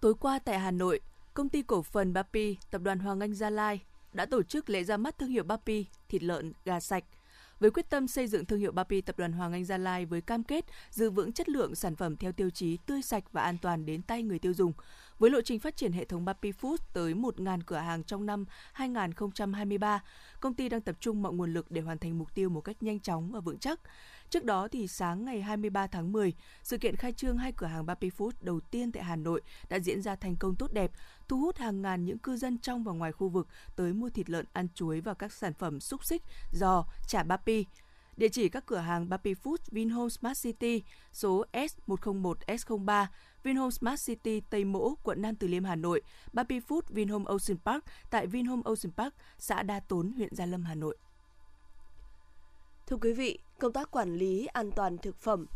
Tối 0.00 0.14
qua 0.20 0.38
tại 0.38 0.58
Hà 0.58 0.70
Nội, 0.70 1.00
công 1.34 1.48
ty 1.48 1.62
cổ 1.62 1.82
phần 1.82 2.12
Bapi, 2.12 2.56
tập 2.70 2.82
đoàn 2.82 2.98
Hoàng 2.98 3.20
Anh 3.20 3.34
Gia 3.34 3.50
Lai 3.50 3.80
đã 4.12 4.26
tổ 4.26 4.42
chức 4.42 4.70
lễ 4.70 4.84
ra 4.84 4.96
mắt 4.96 5.18
thương 5.18 5.30
hiệu 5.30 5.44
Bapi 5.44 5.86
thịt 6.08 6.22
lợn 6.22 6.52
gà 6.64 6.80
sạch 6.80 7.04
với 7.60 7.70
quyết 7.70 7.90
tâm 7.90 8.08
xây 8.08 8.26
dựng 8.26 8.44
thương 8.44 8.60
hiệu 8.60 8.72
Bapi 8.72 9.00
Tập 9.00 9.18
đoàn 9.18 9.32
Hoàng 9.32 9.52
Anh 9.52 9.64
Gia 9.64 9.78
Lai 9.78 10.06
với 10.06 10.20
cam 10.20 10.44
kết 10.44 10.64
giữ 10.90 11.10
vững 11.10 11.32
chất 11.32 11.48
lượng 11.48 11.74
sản 11.74 11.96
phẩm 11.96 12.16
theo 12.16 12.32
tiêu 12.32 12.50
chí 12.50 12.76
tươi 12.76 13.02
sạch 13.02 13.24
và 13.32 13.42
an 13.42 13.58
toàn 13.58 13.86
đến 13.86 14.02
tay 14.02 14.22
người 14.22 14.38
tiêu 14.38 14.54
dùng. 14.54 14.72
Với 15.18 15.30
lộ 15.30 15.40
trình 15.44 15.60
phát 15.60 15.76
triển 15.76 15.92
hệ 15.92 16.04
thống 16.04 16.24
Bapi 16.24 16.52
Food 16.52 16.76
tới 16.92 17.14
1.000 17.14 17.60
cửa 17.66 17.76
hàng 17.76 18.04
trong 18.04 18.26
năm 18.26 18.44
2023, 18.72 20.02
công 20.40 20.54
ty 20.54 20.68
đang 20.68 20.80
tập 20.80 20.96
trung 21.00 21.22
mọi 21.22 21.32
nguồn 21.32 21.54
lực 21.54 21.70
để 21.70 21.80
hoàn 21.80 21.98
thành 21.98 22.18
mục 22.18 22.34
tiêu 22.34 22.48
một 22.48 22.60
cách 22.60 22.82
nhanh 22.82 23.00
chóng 23.00 23.32
và 23.32 23.40
vững 23.40 23.58
chắc. 23.58 23.80
Trước 24.30 24.44
đó 24.44 24.68
thì 24.68 24.88
sáng 24.88 25.24
ngày 25.24 25.42
23 25.42 25.86
tháng 25.86 26.12
10, 26.12 26.32
sự 26.62 26.78
kiện 26.78 26.96
khai 26.96 27.12
trương 27.12 27.38
hai 27.38 27.52
cửa 27.52 27.66
hàng 27.66 27.86
Bapi 27.86 28.10
Food 28.10 28.30
đầu 28.40 28.60
tiên 28.60 28.92
tại 28.92 29.04
Hà 29.04 29.16
Nội 29.16 29.40
đã 29.68 29.78
diễn 29.78 30.02
ra 30.02 30.16
thành 30.16 30.36
công 30.36 30.54
tốt 30.56 30.72
đẹp, 30.72 30.90
thu 31.28 31.40
hút 31.40 31.58
hàng 31.58 31.82
ngàn 31.82 32.04
những 32.04 32.18
cư 32.18 32.36
dân 32.36 32.58
trong 32.58 32.84
và 32.84 32.92
ngoài 32.92 33.12
khu 33.12 33.28
vực 33.28 33.48
tới 33.76 33.92
mua 33.92 34.10
thịt 34.10 34.30
lợn, 34.30 34.46
ăn 34.52 34.68
chuối 34.74 35.00
và 35.00 35.14
các 35.14 35.32
sản 35.32 35.54
phẩm 35.54 35.80
xúc 35.80 36.04
xích, 36.04 36.22
giò, 36.52 36.84
chả 37.08 37.22
Bapi. 37.22 37.66
Địa 38.16 38.28
chỉ 38.28 38.48
các 38.48 38.66
cửa 38.66 38.78
hàng 38.78 39.08
Bapi 39.08 39.34
Food 39.34 39.56
Vinhome 39.70 40.08
Smart 40.08 40.42
City 40.42 40.82
số 41.12 41.44
S101 41.52 42.34
S03 42.46 43.06
Vinhome 43.44 43.70
Smart 43.70 44.06
City 44.06 44.40
Tây 44.40 44.64
Mỗ, 44.64 44.94
quận 45.02 45.22
Nam 45.22 45.34
Từ 45.34 45.46
Liêm, 45.46 45.64
Hà 45.64 45.76
Nội, 45.76 46.02
Baby 46.32 46.60
Food 46.60 46.80
Vinhome 46.88 47.24
Ocean 47.24 47.58
Park 47.64 47.84
tại 48.10 48.26
Vinhome 48.26 48.62
Ocean 48.64 48.92
Park, 48.96 49.14
xã 49.38 49.62
Đa 49.62 49.80
Tốn, 49.80 50.12
huyện 50.12 50.34
Gia 50.34 50.46
Lâm, 50.46 50.64
Hà 50.64 50.74
Nội. 50.74 50.96
Thưa 52.86 52.96
quý 52.96 53.12
vị, 53.12 53.38
công 53.58 53.72
tác 53.72 53.90
quản 53.90 54.16
lý 54.16 54.46
an 54.46 54.70
toàn 54.70 54.98
thực 54.98 55.16
phẩm 55.16 55.46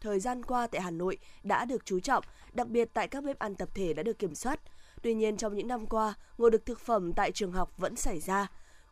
thời 0.00 0.20
gian 0.20 0.42
qua 0.42 0.66
tại 0.66 0.80
Hà 0.80 0.90
Nội 0.90 1.18
đã 1.42 1.64
được 1.64 1.84
chú 1.84 2.00
trọng, 2.00 2.24
đặc 2.52 2.68
biệt 2.68 2.88
tại 2.94 3.08
các 3.08 3.24
bếp 3.24 3.38
ăn 3.38 3.54
tập 3.54 3.68
thể 3.74 3.92
đã 3.92 4.02
được 4.02 4.18
kiểm 4.18 4.34
soát. 4.34 4.60
Tuy 5.02 5.14
nhiên 5.14 5.36
trong 5.36 5.54
những 5.54 5.68
năm 5.68 5.86
qua, 5.86 6.14
ngộ 6.38 6.50
độc 6.50 6.60
thực 6.66 6.80
phẩm 6.80 7.12
tại 7.12 7.32
trường 7.32 7.52
học 7.52 7.72
vẫn 7.78 7.96
xảy 7.96 8.20
ra. 8.20 8.46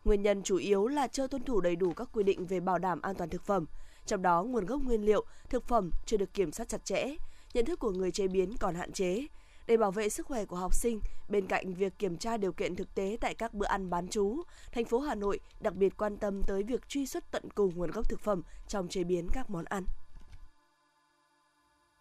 Nguyên 0.04 0.22
nhân 0.22 0.42
chủ 0.42 0.56
yếu 0.56 0.86
là 0.86 1.06
chưa 1.06 1.26
tuân 1.26 1.42
thủ 1.42 1.60
đầy 1.60 1.76
đủ 1.76 1.92
các 1.92 2.08
quy 2.12 2.22
định 2.22 2.46
về 2.46 2.60
bảo 2.60 2.78
đảm 2.78 3.00
an 3.02 3.14
toàn 3.16 3.30
thực 3.30 3.42
phẩm, 3.42 3.66
trong 4.06 4.22
đó 4.22 4.42
nguồn 4.42 4.66
gốc 4.66 4.80
nguyên 4.84 5.04
liệu, 5.04 5.24
thực 5.48 5.64
phẩm 5.64 5.90
chưa 6.06 6.16
được 6.16 6.34
kiểm 6.34 6.52
soát 6.52 6.68
chặt 6.68 6.84
chẽ, 6.84 7.16
nhận 7.56 7.64
thức 7.64 7.78
của 7.78 7.90
người 7.90 8.10
chế 8.10 8.28
biến 8.28 8.56
còn 8.60 8.74
hạn 8.74 8.92
chế. 8.92 9.26
Để 9.66 9.76
bảo 9.76 9.90
vệ 9.90 10.08
sức 10.08 10.26
khỏe 10.26 10.44
của 10.44 10.56
học 10.56 10.74
sinh, 10.74 11.00
bên 11.28 11.46
cạnh 11.46 11.74
việc 11.74 11.98
kiểm 11.98 12.16
tra 12.16 12.36
điều 12.36 12.52
kiện 12.52 12.76
thực 12.76 12.94
tế 12.94 13.16
tại 13.20 13.34
các 13.34 13.54
bữa 13.54 13.66
ăn 13.66 13.90
bán 13.90 14.08
trú, 14.08 14.42
thành 14.72 14.84
phố 14.84 15.00
Hà 15.00 15.14
Nội 15.14 15.40
đặc 15.60 15.74
biệt 15.74 15.96
quan 15.96 16.16
tâm 16.16 16.42
tới 16.42 16.62
việc 16.62 16.88
truy 16.88 17.06
xuất 17.06 17.30
tận 17.30 17.42
cùng 17.54 17.72
nguồn 17.76 17.90
gốc 17.90 18.08
thực 18.08 18.20
phẩm 18.20 18.42
trong 18.68 18.88
chế 18.88 19.04
biến 19.04 19.28
các 19.32 19.50
món 19.50 19.64
ăn. 19.64 19.84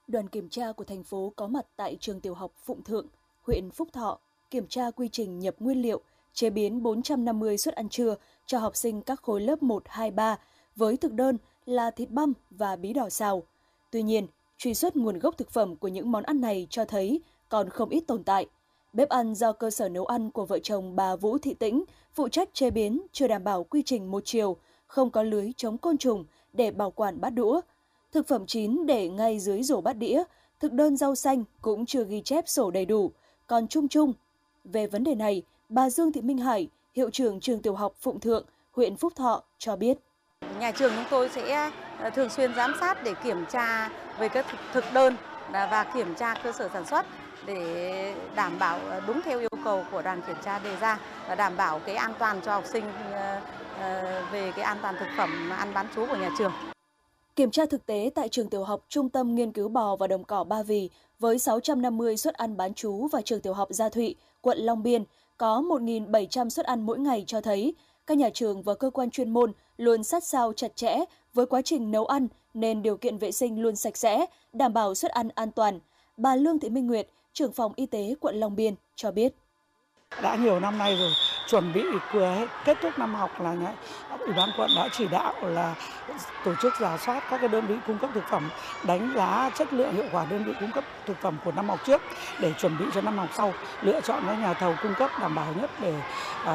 Đoàn 0.08 0.28
kiểm 0.28 0.50
tra 0.50 0.72
của 0.72 0.84
thành 0.84 1.04
phố 1.04 1.34
có 1.36 1.48
mặt 1.48 1.66
tại 1.76 1.98
trường 2.00 2.22
tiểu 2.22 2.34
học 2.34 2.52
Phụng 2.64 2.84
Thượng, 2.84 3.08
huyện 3.42 3.72
Phúc 3.72 3.88
Thọ, 3.94 4.20
kiểm 4.50 4.68
tra 4.68 4.92
quy 4.92 5.10
trình 5.12 5.40
nhập 5.40 5.56
nguyên 5.60 5.82
liệu, 5.82 6.02
chế 6.34 6.50
biến 6.50 6.84
450 6.84 7.58
suất 7.58 7.76
ăn 7.76 7.90
trưa 7.90 8.16
cho 8.46 8.60
học 8.60 8.76
sinh 8.76 9.02
các 9.02 9.22
khối 9.22 9.42
lớp 9.42 9.64
1, 9.64 9.84
2, 9.86 10.12
3 10.12 10.38
với 10.76 10.98
thực 10.98 11.14
đơn 11.14 11.38
là 11.66 11.92
thịt 11.92 12.10
băm 12.10 12.34
và 12.50 12.76
bí 12.76 12.94
đỏ 12.94 13.10
xào. 13.10 13.44
Tuy 13.92 14.04
nhiên, 14.04 14.28
truy 14.58 14.74
xuất 14.74 14.96
nguồn 14.96 15.20
gốc 15.20 15.38
thực 15.38 15.50
phẩm 15.50 15.76
của 15.76 15.88
những 15.88 16.12
món 16.12 16.24
ăn 16.24 16.42
này 16.42 16.68
cho 16.70 16.86
thấy 16.86 17.22
còn 17.50 17.70
không 17.70 17.90
ít 17.90 18.04
tồn 18.08 18.24
tại. 18.24 18.48
Bếp 18.94 19.10
ăn 19.10 19.36
do 19.36 19.52
cơ 19.52 19.70
sở 19.70 19.90
nấu 19.90 20.06
ăn 20.06 20.32
của 20.32 20.46
vợ 20.46 20.60
chồng 20.60 20.96
bà 20.96 21.16
Vũ 21.16 21.38
Thị 21.38 21.54
Tĩnh 21.54 21.84
phụ 22.14 22.30
trách 22.30 22.50
chế 22.54 22.70
biến 22.70 23.02
chưa 23.12 23.28
đảm 23.28 23.44
bảo 23.44 23.64
quy 23.64 23.84
trình 23.86 24.12
một 24.12 24.24
chiều, 24.26 24.58
không 24.88 25.10
có 25.10 25.24
lưới 25.24 25.52
chống 25.58 25.78
côn 25.78 25.98
trùng 25.98 26.26
để 26.54 26.72
bảo 26.72 26.92
quản 26.92 27.22
bát 27.22 27.30
đũa. 27.30 27.62
Thực 28.12 28.28
phẩm 28.28 28.46
chín 28.46 28.86
để 28.86 29.10
ngay 29.10 29.40
dưới 29.40 29.64
rổ 29.64 29.82
bát 29.82 29.94
đĩa, 29.94 30.24
thực 30.60 30.72
đơn 30.72 30.98
rau 30.98 31.16
xanh 31.16 31.44
cũng 31.62 31.86
chưa 31.86 32.04
ghi 32.04 32.22
chép 32.22 32.50
sổ 32.50 32.72
đầy 32.72 32.86
đủ, 32.86 33.12
còn 33.48 33.68
chung 33.68 33.88
chung. 33.88 34.14
Về 34.64 34.88
vấn 34.88 35.04
đề 35.04 35.16
này, 35.16 35.44
bà 35.70 35.90
Dương 35.90 36.12
Thị 36.12 36.22
Minh 36.22 36.38
Hải, 36.38 36.68
hiệu 36.94 37.10
trưởng 37.10 37.40
trường 37.40 37.62
tiểu 37.62 37.74
học 37.74 37.96
Phụng 38.00 38.20
Thượng, 38.20 38.46
huyện 38.72 38.96
Phúc 38.96 39.14
Thọ 39.16 39.44
cho 39.58 39.76
biết. 39.76 39.98
Nhà 40.60 40.72
trường 40.72 40.94
chúng 40.96 41.06
tôi 41.10 41.30
sẽ 41.30 41.72
ờ, 42.00 42.10
thường 42.10 42.30
xuyên 42.30 42.56
giám 42.56 42.74
sát 42.80 43.04
để 43.04 43.14
kiểm 43.24 43.46
tra 43.46 43.90
về 44.20 44.30
các 44.30 44.46
thực 44.74 44.84
đơn 44.94 45.16
và 45.52 45.86
kiểm 45.94 46.16
tra 46.16 46.34
cơ 46.44 46.52
sở 46.52 46.70
sản 46.74 46.86
xuất 46.86 47.06
để 47.46 48.16
đảm 48.36 48.60
bảo 48.60 48.80
ờ, 48.90 49.02
đúng 49.08 49.22
theo 49.22 49.40
yêu 49.40 49.50
cầu 49.64 49.86
của 49.92 50.02
đoàn 50.02 50.22
kiểm 50.28 50.36
tra 50.46 50.60
đề 50.60 50.76
ra 50.76 51.00
và 51.28 51.36
đảm 51.36 51.58
bảo 51.58 51.80
cái 51.80 51.96
an 51.96 52.14
toàn 52.20 52.42
cho 52.46 52.54
học 52.54 52.64
sinh 52.66 52.84
ờ, 53.80 54.22
về 54.32 54.52
cái 54.56 54.66
an 54.66 54.78
toàn 54.82 54.96
thực 55.00 55.08
phẩm 55.18 55.50
ăn 55.50 55.74
bán 55.74 55.88
chú 55.96 56.06
của 56.06 56.16
nhà 56.16 56.30
trường. 56.38 56.52
Kiểm 57.36 57.52
tra 57.52 57.66
thực 57.66 57.86
tế 57.86 58.10
tại 58.16 58.30
trường 58.30 58.50
tiểu 58.50 58.64
học 58.64 58.82
Trung 58.90 59.10
tâm 59.10 59.36
Nghiên 59.36 59.52
cứu 59.52 59.70
bò 59.70 59.96
và 59.96 60.08
đồng 60.08 60.24
cỏ 60.24 60.44
Ba 60.44 60.64
Vì 60.64 60.90
với 61.20 61.40
650 61.40 62.18
suất 62.18 62.34
ăn 62.34 62.58
bán 62.58 62.74
chú 62.74 63.08
và 63.12 63.22
trường 63.22 63.42
tiểu 63.42 63.54
học 63.54 63.68
Gia 63.72 63.90
Thụy, 63.90 64.16
quận 64.42 64.58
Long 64.58 64.84
Biên 64.84 65.04
có 65.38 65.64
1.700 65.70 66.50
suất 66.50 66.66
ăn 66.66 66.86
mỗi 66.86 67.00
ngày 67.00 67.24
cho 67.28 67.42
thấy 67.42 67.76
các 68.08 68.18
nhà 68.18 68.30
trường 68.34 68.64
và 68.64 68.76
cơ 68.76 68.90
quan 68.90 69.10
chuyên 69.10 69.30
môn 69.30 69.52
luôn 69.78 70.04
sát 70.04 70.24
sao 70.24 70.54
chặt 70.54 70.76
chẽ 70.76 70.98
với 71.34 71.46
quá 71.46 71.62
trình 71.62 71.92
nấu 71.92 72.06
ăn 72.06 72.28
nên 72.54 72.82
điều 72.82 72.98
kiện 72.98 73.18
vệ 73.18 73.32
sinh 73.32 73.62
luôn 73.62 73.76
sạch 73.76 73.98
sẽ, 73.98 74.26
đảm 74.54 74.74
bảo 74.74 74.96
suất 74.96 75.12
ăn 75.12 75.30
an 75.36 75.52
toàn. 75.52 75.80
Bà 76.18 76.36
Lương 76.36 76.60
Thị 76.60 76.70
Minh 76.70 76.88
Nguyệt, 76.88 77.08
trưởng 77.34 77.52
phòng 77.52 77.74
y 77.76 77.86
tế 77.86 78.16
quận 78.20 78.36
Long 78.36 78.56
Biên 78.56 78.76
cho 78.96 79.12
biết. 79.12 79.34
Đã 80.22 80.36
nhiều 80.36 80.60
năm 80.60 80.78
nay 80.78 80.96
rồi, 80.96 81.12
chuẩn 81.48 81.74
bị 81.74 81.84
kết 82.66 82.78
thúc 82.82 83.00
năm 83.00 83.16
học 83.16 83.42
là 83.42 83.56
Ủy 84.20 84.34
ban 84.34 84.50
quận 84.58 84.70
đã 84.76 84.90
chỉ 84.92 85.08
đạo 85.08 85.34
là 85.42 85.76
tổ 86.46 86.52
chức 86.62 86.74
giả 86.80 86.98
soát 86.98 87.24
các 87.30 87.38
cái 87.38 87.48
đơn 87.48 87.68
vị 87.68 87.76
cung 87.88 87.98
cấp 87.98 88.10
thực 88.14 88.24
phẩm, 88.30 88.50
đánh 88.84 89.12
giá 89.16 89.52
chất 89.58 89.74
lượng 89.74 89.94
hiệu 89.94 90.06
quả 90.12 90.26
đơn 90.26 90.44
vị 90.44 90.54
cung 90.60 90.72
cấp 90.72 90.84
thực 91.06 91.18
phẩm 91.22 91.38
của 91.46 91.52
năm 91.52 91.70
học 91.70 91.80
trước 91.86 92.02
để 92.40 92.54
chuẩn 92.58 92.78
bị 92.78 92.86
cho 92.94 93.02
năm 93.02 93.18
học 93.18 93.30
sau, 93.34 93.54
lựa 93.82 94.02
chọn 94.02 94.24
các 94.28 94.36
nhà 94.36 94.54
thầu 94.54 94.76
cung 94.84 94.94
cấp 94.98 95.12
đảm 95.22 95.36
bảo 95.36 95.54
nhất 95.62 95.70
để 95.82 95.94
uh, 96.42 96.48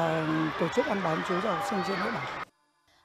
tổ 0.59 0.67
chức 0.75 0.85
ăn 0.85 1.01
bán 1.03 1.21
chú 1.29 1.35
cho 1.43 1.51
học 1.51 1.65
sinh 1.69 1.79
trên 1.87 1.95
địa 2.05 2.11
bàn. 2.11 2.45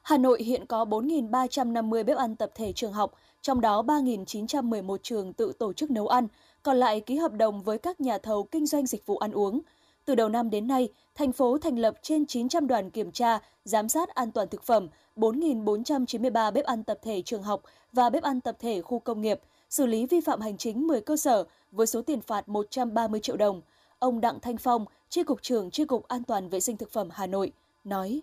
Hà 0.03 0.17
Nội 0.17 0.43
hiện 0.43 0.65
có 0.65 0.85
4.350 0.85 2.03
bếp 2.05 2.17
ăn 2.17 2.35
tập 2.35 2.51
thể 2.55 2.73
trường 2.73 2.93
học, 2.93 3.11
trong 3.41 3.61
đó 3.61 3.81
3.911 3.81 4.97
trường 5.03 5.33
tự 5.33 5.53
tổ 5.59 5.73
chức 5.73 5.91
nấu 5.91 6.07
ăn, 6.07 6.27
còn 6.63 6.77
lại 6.77 7.01
ký 7.01 7.17
hợp 7.17 7.31
đồng 7.33 7.61
với 7.61 7.77
các 7.77 8.01
nhà 8.01 8.17
thầu 8.17 8.43
kinh 8.43 8.65
doanh 8.65 8.85
dịch 8.85 9.05
vụ 9.05 9.17
ăn 9.17 9.31
uống. 9.31 9.61
Từ 10.07 10.15
đầu 10.15 10.29
năm 10.29 10.49
đến 10.49 10.67
nay, 10.67 10.89
thành 11.15 11.31
phố 11.31 11.57
thành 11.57 11.79
lập 11.79 11.95
trên 12.01 12.25
900 12.25 12.67
đoàn 12.67 12.89
kiểm 12.89 13.11
tra, 13.11 13.39
giám 13.63 13.89
sát 13.89 14.09
an 14.09 14.31
toàn 14.31 14.47
thực 14.47 14.63
phẩm, 14.63 14.87
4.493 15.15 16.51
bếp 16.51 16.65
ăn 16.65 16.83
tập 16.83 16.97
thể 17.03 17.21
trường 17.21 17.43
học 17.43 17.61
và 17.93 18.09
bếp 18.09 18.23
ăn 18.23 18.41
tập 18.41 18.55
thể 18.59 18.81
khu 18.81 18.99
công 18.99 19.21
nghiệp, 19.21 19.39
xử 19.69 19.85
lý 19.85 20.05
vi 20.05 20.21
phạm 20.21 20.41
hành 20.41 20.57
chính 20.57 20.87
10 20.87 21.01
cơ 21.01 21.17
sở 21.17 21.43
với 21.71 21.87
số 21.87 22.01
tiền 22.01 22.21
phạt 22.21 22.49
130 22.49 23.19
triệu 23.19 23.37
đồng. 23.37 23.61
Ông 23.99 24.21
Đặng 24.21 24.39
Thanh 24.39 24.57
Phong, 24.57 24.85
Tri 25.09 25.23
Cục 25.23 25.41
trưởng 25.41 25.71
Tri 25.71 25.85
Cục 25.85 26.07
An 26.07 26.23
toàn 26.23 26.49
Vệ 26.49 26.59
sinh 26.59 26.77
Thực 26.77 26.91
phẩm 26.91 27.09
Hà 27.11 27.27
Nội, 27.27 27.51
nói. 27.83 28.21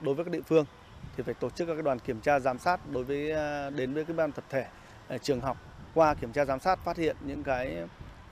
Đối 0.00 0.14
với 0.14 0.24
các 0.24 0.30
địa 0.30 0.42
phương 0.42 0.64
thì 1.16 1.22
phải 1.22 1.34
tổ 1.34 1.50
chức 1.50 1.68
các 1.68 1.84
đoàn 1.84 1.98
kiểm 1.98 2.20
tra 2.20 2.40
giám 2.40 2.58
sát 2.58 2.90
đối 2.90 3.04
với 3.04 3.32
à, 3.32 3.70
đến 3.70 3.94
với 3.94 4.04
các 4.04 4.16
ban 4.16 4.32
tập 4.32 4.44
thể 4.50 4.66
à, 5.08 5.18
trường 5.18 5.40
học 5.40 5.56
qua 5.94 6.14
kiểm 6.14 6.32
tra 6.32 6.44
giám 6.44 6.60
sát 6.60 6.78
phát 6.84 6.96
hiện 6.96 7.16
những 7.26 7.42
cái 7.42 7.76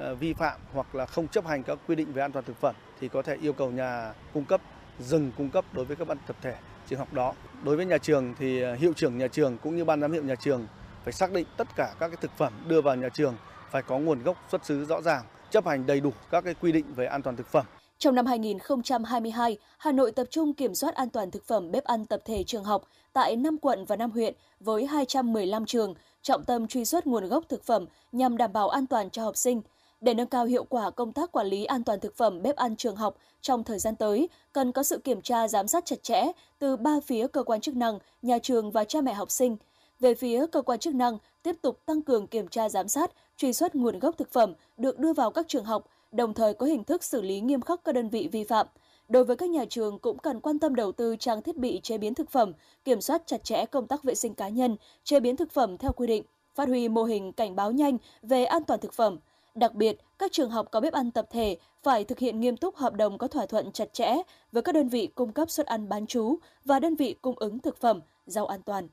Ờ, 0.03 0.15
vi 0.15 0.33
phạm 0.33 0.61
hoặc 0.73 0.95
là 0.95 1.07
không 1.07 1.29
chấp 1.29 1.47
hành 1.47 1.63
các 1.63 1.79
quy 1.89 1.95
định 1.95 2.13
về 2.13 2.23
an 2.23 2.33
toàn 2.33 2.45
thực 2.45 2.61
phẩm 2.61 2.75
thì 3.01 3.09
có 3.09 3.23
thể 3.23 3.37
yêu 3.43 3.53
cầu 3.53 3.71
nhà 3.71 4.13
cung 4.35 4.45
cấp 4.45 4.61
dừng 4.99 5.33
cung 5.39 5.51
cấp 5.51 5.65
đối 5.73 5.85
với 5.85 5.97
các 5.97 6.09
ban 6.09 6.19
tập 6.27 6.37
thể 6.43 6.55
trường 6.89 6.99
học 6.99 7.13
đó. 7.13 7.35
Đối 7.63 7.77
với 7.77 7.87
nhà 7.87 7.99
trường 7.99 8.35
thì 8.39 8.63
ờ, 8.63 8.75
hiệu 8.75 8.93
trưởng 8.97 9.19
nhà 9.19 9.29
trường 9.29 9.59
cũng 9.59 9.77
như 9.77 9.85
ban 9.85 10.01
giám 10.01 10.13
hiệu 10.13 10.23
nhà 10.23 10.35
trường 10.35 10.67
phải 11.05 11.13
xác 11.13 11.33
định 11.33 11.47
tất 11.57 11.69
cả 11.77 11.95
các 11.99 12.09
cái 12.09 12.17
thực 12.21 12.31
phẩm 12.37 12.53
đưa 12.69 12.81
vào 12.81 12.97
nhà 12.97 13.09
trường 13.09 13.35
phải 13.71 13.83
có 13.83 13.99
nguồn 13.99 14.23
gốc 14.23 14.37
xuất 14.51 14.65
xứ 14.65 14.85
rõ 14.85 15.01
ràng, 15.01 15.25
chấp 15.51 15.67
hành 15.67 15.87
đầy 15.87 16.01
đủ 16.01 16.13
các 16.31 16.45
cái 16.45 16.55
quy 16.55 16.73
định 16.73 16.95
về 16.95 17.07
an 17.07 17.23
toàn 17.23 17.37
thực 17.37 17.47
phẩm. 17.47 17.67
Trong 17.99 18.15
năm 18.15 18.27
2022, 18.27 19.59
Hà 19.79 19.93
Nội 19.93 20.13
tập 20.13 20.27
trung 20.31 20.55
kiểm 20.55 20.75
soát 20.75 20.95
an 20.95 21.11
toàn 21.11 21.31
thực 21.31 21.47
phẩm 21.47 21.71
bếp 21.71 21.85
ăn 21.85 22.07
tập 22.07 22.21
thể 22.25 22.45
trường 22.45 22.65
học 22.65 22.83
tại 23.13 23.37
5 23.37 23.59
quận 23.59 23.85
và 23.85 23.97
5 23.97 24.11
huyện 24.11 24.35
với 24.61 24.87
215 24.87 25.67
trường, 25.67 25.95
trọng 26.23 26.45
tâm 26.45 26.67
truy 26.67 26.85
xuất 26.85 27.07
nguồn 27.07 27.29
gốc 27.29 27.45
thực 27.49 27.65
phẩm 27.65 27.87
nhằm 28.13 28.37
đảm 28.37 28.53
bảo 28.53 28.69
an 28.69 28.87
toàn 28.87 29.11
cho 29.11 29.25
học 29.25 29.37
sinh. 29.37 29.63
Để 30.03 30.15
nâng 30.15 30.27
cao 30.27 30.45
hiệu 30.45 30.65
quả 30.65 30.91
công 30.91 31.13
tác 31.13 31.33
quản 31.33 31.47
lý 31.47 31.65
an 31.65 31.85
toàn 31.85 32.01
thực 32.01 32.17
phẩm 32.17 32.43
bếp 32.43 32.57
ăn 32.57 32.77
trường 32.77 32.97
học 32.97 33.17
trong 33.41 33.65
thời 33.65 33.79
gian 33.79 33.97
tới, 33.97 34.29
cần 34.53 34.73
có 34.73 34.83
sự 34.83 34.99
kiểm 34.99 35.23
tra 35.23 35.49
giám 35.49 35.69
sát 35.69 35.85
chặt 35.87 36.03
chẽ 36.03 36.25
từ 36.59 36.77
ba 36.77 37.01
phía 37.07 37.27
cơ 37.27 37.43
quan 37.43 37.61
chức 37.61 37.77
năng, 37.77 37.99
nhà 38.23 38.39
trường 38.39 38.71
và 38.71 38.85
cha 38.85 39.01
mẹ 39.01 39.13
học 39.13 39.31
sinh. 39.31 39.57
Về 40.01 40.15
phía 40.15 40.47
cơ 40.47 40.63
quan 40.63 40.79
chức 40.79 40.95
năng, 40.95 41.19
tiếp 41.43 41.57
tục 41.63 41.79
tăng 41.87 42.03
cường 42.03 42.27
kiểm 42.27 42.49
tra 42.49 42.69
giám 42.69 42.89
sát, 42.89 43.11
truy 43.37 43.53
xuất 43.53 43.75
nguồn 43.75 43.99
gốc 43.99 44.19
thực 44.19 44.33
phẩm 44.33 44.55
được 44.77 44.99
đưa 44.99 45.13
vào 45.13 45.31
các 45.31 45.49
trường 45.49 45.65
học, 45.65 45.89
đồng 46.13 46.35
thời 46.35 46.55
có 46.55 46.67
hình 46.67 46.85
thức 46.85 47.05
xử 47.05 47.23
lý 47.23 47.41
nghiêm 47.41 47.61
khắc 47.61 47.85
các 47.85 47.95
đơn 47.95 48.09
vị 48.09 48.29
vi 48.33 48.45
phạm. 48.45 48.67
Đối 49.09 49.25
với 49.25 49.37
các 49.37 49.51
nhà 49.51 49.65
trường 49.69 49.99
cũng 49.99 50.19
cần 50.19 50.41
quan 50.41 50.59
tâm 50.59 50.75
đầu 50.75 50.93
tư 50.93 51.17
trang 51.17 51.43
thiết 51.43 51.57
bị 51.57 51.81
chế 51.83 51.99
biến 51.99 52.15
thực 52.15 52.31
phẩm, 52.31 52.53
kiểm 52.85 53.01
soát 53.01 53.23
chặt 53.27 53.45
chẽ 53.45 53.67
công 53.67 53.87
tác 53.87 54.03
vệ 54.03 54.15
sinh 54.15 54.35
cá 54.35 54.49
nhân, 54.49 54.77
chế 55.05 55.21
biến 55.21 55.37
thực 55.37 55.53
phẩm 55.53 55.79
theo 55.79 55.93
quy 55.93 56.07
định, 56.07 56.25
phát 56.55 56.69
huy 56.69 56.89
mô 56.89 57.05
hình 57.05 57.33
cảnh 57.33 57.57
báo 57.57 57.73
nhanh 57.73 57.99
về 58.23 58.45
an 58.45 58.65
toàn 58.65 58.81
thực 58.81 58.93
phẩm. 58.93 59.19
Đặc 59.55 59.75
biệt, 59.75 59.97
các 60.19 60.33
trường 60.33 60.51
học 60.51 60.67
có 60.71 60.81
bếp 60.81 60.93
ăn 60.93 61.11
tập 61.11 61.27
thể 61.31 61.57
phải 61.83 62.05
thực 62.05 62.19
hiện 62.19 62.41
nghiêm 62.41 62.57
túc 62.57 62.77
hợp 62.77 62.95
đồng 62.95 63.19
có 63.19 63.29
thỏa 63.29 63.47
thuận 63.47 63.73
chặt 63.73 63.93
chẽ 63.93 64.15
với 64.53 64.63
các 64.63 64.75
đơn 64.75 64.89
vị 64.89 65.09
cung 65.15 65.33
cấp 65.33 65.51
suất 65.51 65.67
ăn 65.67 65.89
bán 65.89 66.07
trú 66.07 66.37
và 66.65 66.79
đơn 66.79 66.95
vị 66.95 67.17
cung 67.23 67.39
ứng 67.39 67.59
thực 67.59 67.81
phẩm, 67.81 68.01
rau 68.27 68.47
an 68.47 68.63
toàn. 68.63 68.89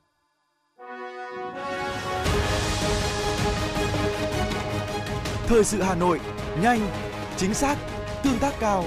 Thời 5.46 5.64
sự 5.64 5.82
Hà 5.82 5.94
Nội, 5.94 6.20
nhanh, 6.62 6.80
chính 7.36 7.54
xác, 7.54 7.76
tương 8.24 8.38
tác 8.40 8.54
cao. 8.60 8.84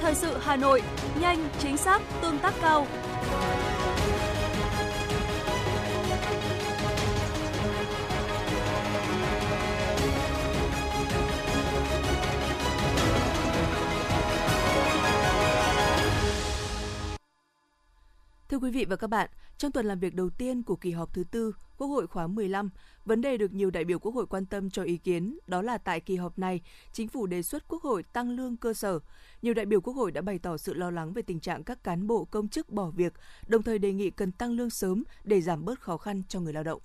Thời 0.00 0.14
sự 0.14 0.36
Hà 0.40 0.56
Nội, 0.56 0.82
nhanh, 1.20 1.48
chính 1.58 1.76
xác, 1.76 2.02
tương 2.22 2.38
tác 2.38 2.54
cao. 2.62 2.86
Thưa 18.52 18.58
quý 18.58 18.70
vị 18.70 18.84
và 18.84 18.96
các 18.96 19.06
bạn, 19.06 19.30
trong 19.58 19.72
tuần 19.72 19.86
làm 19.86 19.98
việc 19.98 20.14
đầu 20.14 20.30
tiên 20.30 20.62
của 20.62 20.76
kỳ 20.76 20.90
họp 20.90 21.14
thứ 21.14 21.24
tư 21.30 21.54
Quốc 21.78 21.86
hội 21.86 22.06
khóa 22.06 22.26
15, 22.26 22.70
vấn 23.04 23.20
đề 23.20 23.36
được 23.36 23.52
nhiều 23.52 23.70
đại 23.70 23.84
biểu 23.84 23.98
Quốc 23.98 24.14
hội 24.14 24.26
quan 24.26 24.46
tâm 24.46 24.70
cho 24.70 24.82
ý 24.82 24.96
kiến 24.96 25.38
đó 25.46 25.62
là 25.62 25.78
tại 25.78 26.00
kỳ 26.00 26.16
họp 26.16 26.38
này, 26.38 26.60
chính 26.92 27.08
phủ 27.08 27.26
đề 27.26 27.42
xuất 27.42 27.68
Quốc 27.68 27.82
hội 27.82 28.02
tăng 28.02 28.30
lương 28.30 28.56
cơ 28.56 28.74
sở. 28.74 28.98
Nhiều 29.42 29.54
đại 29.54 29.66
biểu 29.66 29.80
Quốc 29.80 29.92
hội 29.92 30.12
đã 30.12 30.20
bày 30.20 30.38
tỏ 30.38 30.56
sự 30.56 30.74
lo 30.74 30.90
lắng 30.90 31.12
về 31.12 31.22
tình 31.22 31.40
trạng 31.40 31.64
các 31.64 31.84
cán 31.84 32.06
bộ 32.06 32.24
công 32.24 32.48
chức 32.48 32.70
bỏ 32.70 32.90
việc, 32.90 33.12
đồng 33.46 33.62
thời 33.62 33.78
đề 33.78 33.92
nghị 33.92 34.10
cần 34.10 34.32
tăng 34.32 34.50
lương 34.50 34.70
sớm 34.70 35.04
để 35.24 35.40
giảm 35.40 35.64
bớt 35.64 35.80
khó 35.80 35.96
khăn 35.96 36.22
cho 36.28 36.40
người 36.40 36.52
lao 36.52 36.62
động. 36.62 36.80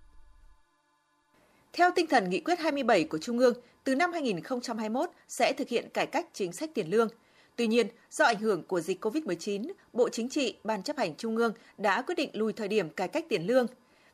Theo 1.73 1.91
tinh 1.95 2.07
thần 2.07 2.29
nghị 2.29 2.39
quyết 2.39 2.59
27 2.59 3.03
của 3.03 3.17
Trung 3.17 3.39
ương, 3.39 3.53
từ 3.83 3.95
năm 3.95 4.13
2021 4.13 5.09
sẽ 5.27 5.53
thực 5.53 5.67
hiện 5.67 5.89
cải 5.93 6.07
cách 6.07 6.27
chính 6.33 6.53
sách 6.53 6.69
tiền 6.73 6.89
lương– 6.89 7.09
Tuy 7.57 7.67
nhiên, 7.67 7.87
do 8.09 8.25
ảnh 8.25 8.39
hưởng 8.39 8.63
của 8.63 8.81
dịch 8.81 9.05
COVID-19, 9.05 9.71
Bộ 9.93 10.09
Chính 10.09 10.29
trị, 10.29 10.57
Ban 10.63 10.83
chấp 10.83 10.97
hành 10.97 11.15
Trung 11.15 11.37
ương 11.37 11.53
đã 11.77 12.01
quyết 12.01 12.15
định 12.15 12.29
lùi 12.33 12.53
thời 12.53 12.67
điểm 12.67 12.89
cải 12.89 13.07
cách 13.07 13.25
tiền 13.29 13.47
lương. 13.47 13.67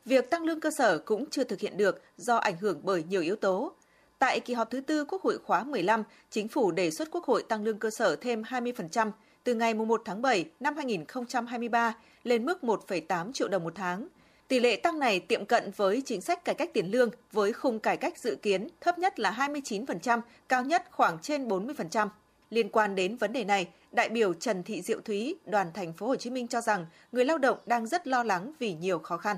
Việc 0.06 0.30
tăng 0.30 0.44
lương 0.44 0.60
cơ 0.60 0.70
sở 0.78 0.98
cũng 0.98 1.30
chưa 1.30 1.44
thực 1.44 1.60
hiện 1.60 1.78
được 1.78 2.02
do 2.18 2.36
ảnh 2.36 2.58
hưởng 2.58 2.80
bởi 2.84 3.04
nhiều 3.10 3.22
yếu 3.22 3.36
tố. 3.36 3.74
Tại 4.20 4.40
kỳ 4.40 4.54
họp 4.54 4.70
thứ 4.70 4.82
tư 4.82 5.06
Quốc 5.06 5.22
hội 5.22 5.38
khóa 5.38 5.64
15, 5.64 6.04
Chính 6.30 6.48
phủ 6.48 6.72
đề 6.72 6.92
xuất 6.92 7.12
Quốc 7.12 7.24
hội 7.24 7.44
tăng 7.44 7.64
lương 7.64 7.80
cơ 7.80 7.90
sở 7.98 8.16
thêm 8.16 8.42
20% 8.42 9.12
từ 9.44 9.56
ngày 9.56 9.74
1 9.74 10.02
tháng 10.06 10.22
7 10.22 10.46
năm 10.60 10.76
2023 10.76 11.96
lên 12.24 12.46
mức 12.46 12.60
1,8 12.62 13.34
triệu 13.34 13.48
đồng 13.48 13.64
một 13.64 13.74
tháng. 13.76 14.08
Tỷ 14.48 14.60
lệ 14.60 14.76
tăng 14.76 15.00
này 15.00 15.20
tiệm 15.20 15.46
cận 15.46 15.72
với 15.76 16.04
chính 16.06 16.22
sách 16.22 16.46
cải 16.46 16.56
cách 16.56 16.70
tiền 16.74 16.92
lương 16.92 17.10
với 17.32 17.54
khung 17.54 17.80
cải 17.80 17.98
cách 17.98 18.18
dự 18.18 18.36
kiến 18.42 18.68
thấp 18.82 19.00
nhất 19.00 19.20
là 19.20 19.32
29%, 19.32 20.22
cao 20.50 20.64
nhất 20.64 20.84
khoảng 20.92 21.18
trên 21.22 21.48
40%. 21.48 22.08
Liên 22.54 22.70
quan 22.70 22.96
đến 22.96 23.16
vấn 23.16 23.34
đề 23.34 23.44
này, 23.44 23.68
đại 23.92 24.10
biểu 24.10 24.34
Trần 24.34 24.64
Thị 24.64 24.82
Diệu 24.82 25.02
Thúy, 25.06 25.36
đoàn 25.46 25.72
thành 25.74 25.94
phố 25.94 26.08
Hồ 26.08 26.16
Chí 26.16 26.30
Minh 26.30 26.48
cho 26.48 26.62
rằng 26.62 26.86
người 27.12 27.26
lao 27.26 27.38
động 27.38 27.58
đang 27.66 27.88
rất 27.88 28.08
lo 28.08 28.24
lắng 28.24 28.52
vì 28.60 28.74
nhiều 28.74 29.00
khó 29.00 29.18
khăn. 29.18 29.38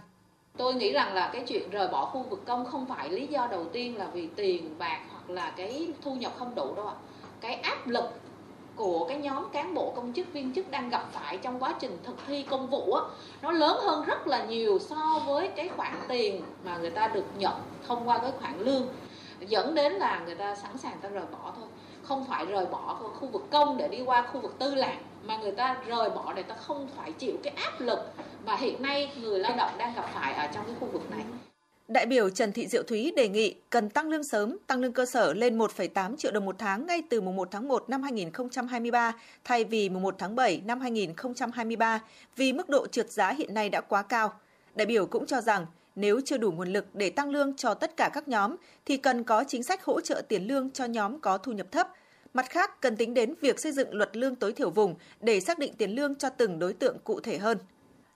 Tôi 0.57 0.73
nghĩ 0.73 0.91
rằng 0.91 1.13
là 1.13 1.29
cái 1.33 1.43
chuyện 1.47 1.69
rời 1.69 1.87
bỏ 1.87 2.05
khu 2.05 2.23
vực 2.29 2.41
công 2.45 2.65
không 2.65 2.85
phải 2.85 3.09
lý 3.09 3.27
do 3.27 3.47
đầu 3.51 3.65
tiên 3.65 3.97
là 3.97 4.07
vì 4.13 4.27
tiền 4.35 4.75
bạc 4.77 4.99
hoặc 5.11 5.29
là 5.29 5.53
cái 5.57 5.87
thu 6.01 6.15
nhập 6.15 6.33
không 6.37 6.55
đủ 6.55 6.75
đâu 6.75 6.87
ạ. 6.87 6.95
Cái 7.41 7.55
áp 7.55 7.87
lực 7.87 8.05
của 8.75 9.05
cái 9.07 9.17
nhóm 9.17 9.49
cán 9.53 9.73
bộ 9.73 9.93
công 9.95 10.13
chức 10.13 10.33
viên 10.33 10.53
chức 10.53 10.71
đang 10.71 10.89
gặp 10.89 11.05
phải 11.11 11.37
trong 11.37 11.59
quá 11.59 11.75
trình 11.79 11.97
thực 12.03 12.15
thi 12.27 12.45
công 12.49 12.67
vụ 12.67 12.93
á, 12.93 13.01
nó 13.41 13.51
lớn 13.51 13.77
hơn 13.83 14.05
rất 14.05 14.27
là 14.27 14.45
nhiều 14.45 14.79
so 14.79 15.23
với 15.27 15.47
cái 15.47 15.69
khoản 15.69 15.93
tiền 16.07 16.41
mà 16.65 16.77
người 16.77 16.91
ta 16.91 17.07
được 17.07 17.25
nhận 17.37 17.53
thông 17.87 18.07
qua 18.07 18.17
cái 18.17 18.31
khoản 18.39 18.59
lương 18.59 18.87
dẫn 19.39 19.75
đến 19.75 19.93
là 19.93 20.21
người 20.25 20.35
ta 20.35 20.55
sẵn 20.55 20.77
sàng 20.77 20.97
ta 21.01 21.09
rời 21.09 21.25
bỏ 21.31 21.53
thôi 21.55 21.67
không 22.03 22.25
phải 22.29 22.45
rời 22.45 22.65
bỏ 22.65 22.99
khu 23.19 23.27
vực 23.27 23.43
công 23.51 23.77
để 23.77 23.87
đi 23.87 24.01
qua 24.05 24.27
khu 24.33 24.41
vực 24.41 24.55
tư 24.59 24.75
làng 24.75 25.03
mà 25.23 25.37
người 25.37 25.51
ta 25.51 25.77
rời 25.87 26.09
bỏ 26.09 26.33
để 26.33 26.43
ta 26.43 26.55
không 26.55 26.87
phải 26.97 27.11
chịu 27.11 27.35
cái 27.43 27.53
áp 27.53 27.81
lực 27.81 27.99
mà 28.45 28.55
hiện 28.55 28.81
nay 28.81 29.11
người 29.21 29.39
lao 29.39 29.55
động 29.57 29.71
đang 29.77 29.93
gặp 29.95 30.05
phải 30.13 30.33
ở 30.33 30.47
trong 30.53 30.65
cái 30.65 30.75
khu 30.79 30.87
vực 30.87 31.11
này. 31.11 31.21
Đại 31.87 32.05
biểu 32.05 32.29
Trần 32.29 32.51
Thị 32.51 32.67
Diệu 32.67 32.83
Thúy 32.83 33.13
đề 33.15 33.27
nghị 33.27 33.55
cần 33.69 33.89
tăng 33.89 34.09
lương 34.09 34.23
sớm, 34.23 34.57
tăng 34.67 34.79
lương 34.79 34.93
cơ 34.93 35.05
sở 35.05 35.33
lên 35.33 35.57
1,8 35.57 36.15
triệu 36.15 36.31
đồng 36.31 36.45
một 36.45 36.55
tháng 36.59 36.85
ngay 36.85 37.03
từ 37.09 37.21
mùng 37.21 37.35
1 37.35 37.47
tháng 37.51 37.67
1 37.67 37.89
năm 37.89 38.03
2023 38.03 39.13
thay 39.43 39.63
vì 39.63 39.89
mùng 39.89 40.03
1 40.03 40.15
tháng 40.17 40.35
7 40.35 40.61
năm 40.65 40.81
2023 40.81 41.99
vì 42.35 42.53
mức 42.53 42.69
độ 42.69 42.87
trượt 42.87 43.11
giá 43.11 43.31
hiện 43.31 43.53
nay 43.53 43.69
đã 43.69 43.81
quá 43.81 44.03
cao. 44.03 44.33
Đại 44.75 44.85
biểu 44.85 45.05
cũng 45.05 45.25
cho 45.25 45.41
rằng 45.41 45.65
nếu 45.95 46.21
chưa 46.25 46.37
đủ 46.37 46.51
nguồn 46.51 46.67
lực 46.67 46.85
để 46.93 47.09
tăng 47.09 47.29
lương 47.29 47.55
cho 47.55 47.73
tất 47.73 47.97
cả 47.97 48.09
các 48.13 48.27
nhóm 48.27 48.55
thì 48.85 48.97
cần 48.97 49.23
có 49.23 49.43
chính 49.47 49.63
sách 49.63 49.83
hỗ 49.83 50.01
trợ 50.01 50.21
tiền 50.27 50.47
lương 50.47 50.71
cho 50.71 50.85
nhóm 50.85 51.19
có 51.19 51.37
thu 51.37 51.51
nhập 51.51 51.67
thấp. 51.71 51.87
Mặt 52.33 52.45
khác, 52.49 52.81
cần 52.81 52.95
tính 52.95 53.13
đến 53.13 53.33
việc 53.41 53.59
xây 53.59 53.71
dựng 53.71 53.93
luật 53.93 54.17
lương 54.17 54.35
tối 54.35 54.53
thiểu 54.53 54.69
vùng 54.69 54.95
để 55.19 55.39
xác 55.39 55.59
định 55.59 55.73
tiền 55.77 55.91
lương 55.91 56.15
cho 56.15 56.29
từng 56.29 56.59
đối 56.59 56.73
tượng 56.73 56.97
cụ 57.03 57.19
thể 57.19 57.37
hơn. 57.37 57.57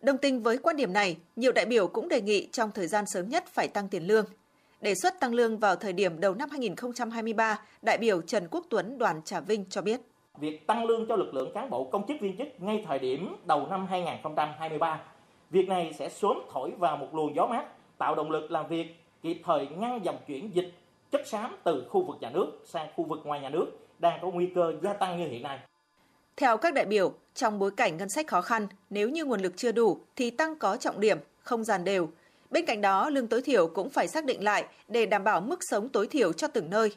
Đồng 0.01 0.17
tình 0.17 0.43
với 0.43 0.57
quan 0.57 0.75
điểm 0.75 0.93
này, 0.93 1.17
nhiều 1.35 1.51
đại 1.51 1.65
biểu 1.65 1.87
cũng 1.87 2.09
đề 2.09 2.21
nghị 2.21 2.47
trong 2.51 2.71
thời 2.71 2.87
gian 2.87 3.05
sớm 3.07 3.29
nhất 3.29 3.45
phải 3.53 3.67
tăng 3.67 3.89
tiền 3.89 4.07
lương. 4.07 4.25
Đề 4.81 4.93
xuất 5.01 5.19
tăng 5.19 5.33
lương 5.33 5.57
vào 5.57 5.75
thời 5.75 5.93
điểm 5.93 6.19
đầu 6.19 6.33
năm 6.33 6.49
2023, 6.49 7.59
đại 7.81 7.97
biểu 7.97 8.21
Trần 8.21 8.47
Quốc 8.51 8.65
Tuấn 8.69 8.97
đoàn 8.97 9.21
Trà 9.25 9.39
Vinh 9.39 9.65
cho 9.69 9.81
biết. 9.81 10.01
Việc 10.39 10.67
tăng 10.67 10.85
lương 10.85 11.05
cho 11.07 11.15
lực 11.15 11.33
lượng 11.33 11.51
cán 11.53 11.69
bộ 11.69 11.89
công 11.91 12.07
chức 12.07 12.17
viên 12.21 12.37
chức 12.37 12.47
ngay 12.57 12.83
thời 12.87 12.99
điểm 12.99 13.35
đầu 13.45 13.67
năm 13.67 13.87
2023, 13.89 15.01
việc 15.49 15.69
này 15.69 15.93
sẽ 15.99 16.09
sớm 16.09 16.37
thổi 16.53 16.71
vào 16.77 16.97
một 16.97 17.07
luồng 17.13 17.35
gió 17.35 17.47
mát, 17.47 17.65
tạo 17.97 18.15
động 18.15 18.31
lực 18.31 18.51
làm 18.51 18.67
việc, 18.67 18.95
kịp 19.21 19.41
thời 19.45 19.67
ngăn 19.67 19.99
dòng 20.03 20.17
chuyển 20.27 20.55
dịch 20.55 20.73
chất 21.11 21.27
xám 21.27 21.55
từ 21.63 21.85
khu 21.89 22.05
vực 22.05 22.15
nhà 22.21 22.29
nước 22.29 22.51
sang 22.65 22.87
khu 22.95 23.03
vực 23.03 23.19
ngoài 23.23 23.41
nhà 23.41 23.49
nước 23.49 23.65
đang 23.99 24.19
có 24.21 24.29
nguy 24.29 24.49
cơ 24.55 24.73
gia 24.83 24.93
tăng 24.93 25.17
như 25.17 25.27
hiện 25.27 25.43
nay. 25.43 25.59
Theo 26.37 26.57
các 26.57 26.73
đại 26.73 26.85
biểu, 26.85 27.13
trong 27.33 27.59
bối 27.59 27.71
cảnh 27.71 27.97
ngân 27.97 28.09
sách 28.09 28.27
khó 28.27 28.41
khăn, 28.41 28.67
nếu 28.89 29.09
như 29.09 29.25
nguồn 29.25 29.41
lực 29.41 29.53
chưa 29.55 29.71
đủ 29.71 29.99
thì 30.15 30.29
tăng 30.29 30.55
có 30.55 30.77
trọng 30.77 30.99
điểm, 30.99 31.17
không 31.39 31.63
dàn 31.63 31.83
đều. 31.83 32.09
Bên 32.49 32.65
cạnh 32.65 32.81
đó, 32.81 33.09
lương 33.09 33.27
tối 33.27 33.41
thiểu 33.41 33.67
cũng 33.67 33.89
phải 33.89 34.07
xác 34.07 34.25
định 34.25 34.43
lại 34.43 34.65
để 34.87 35.05
đảm 35.05 35.23
bảo 35.23 35.41
mức 35.41 35.59
sống 35.61 35.89
tối 35.89 36.07
thiểu 36.07 36.33
cho 36.33 36.47
từng 36.47 36.69
nơi. 36.69 36.95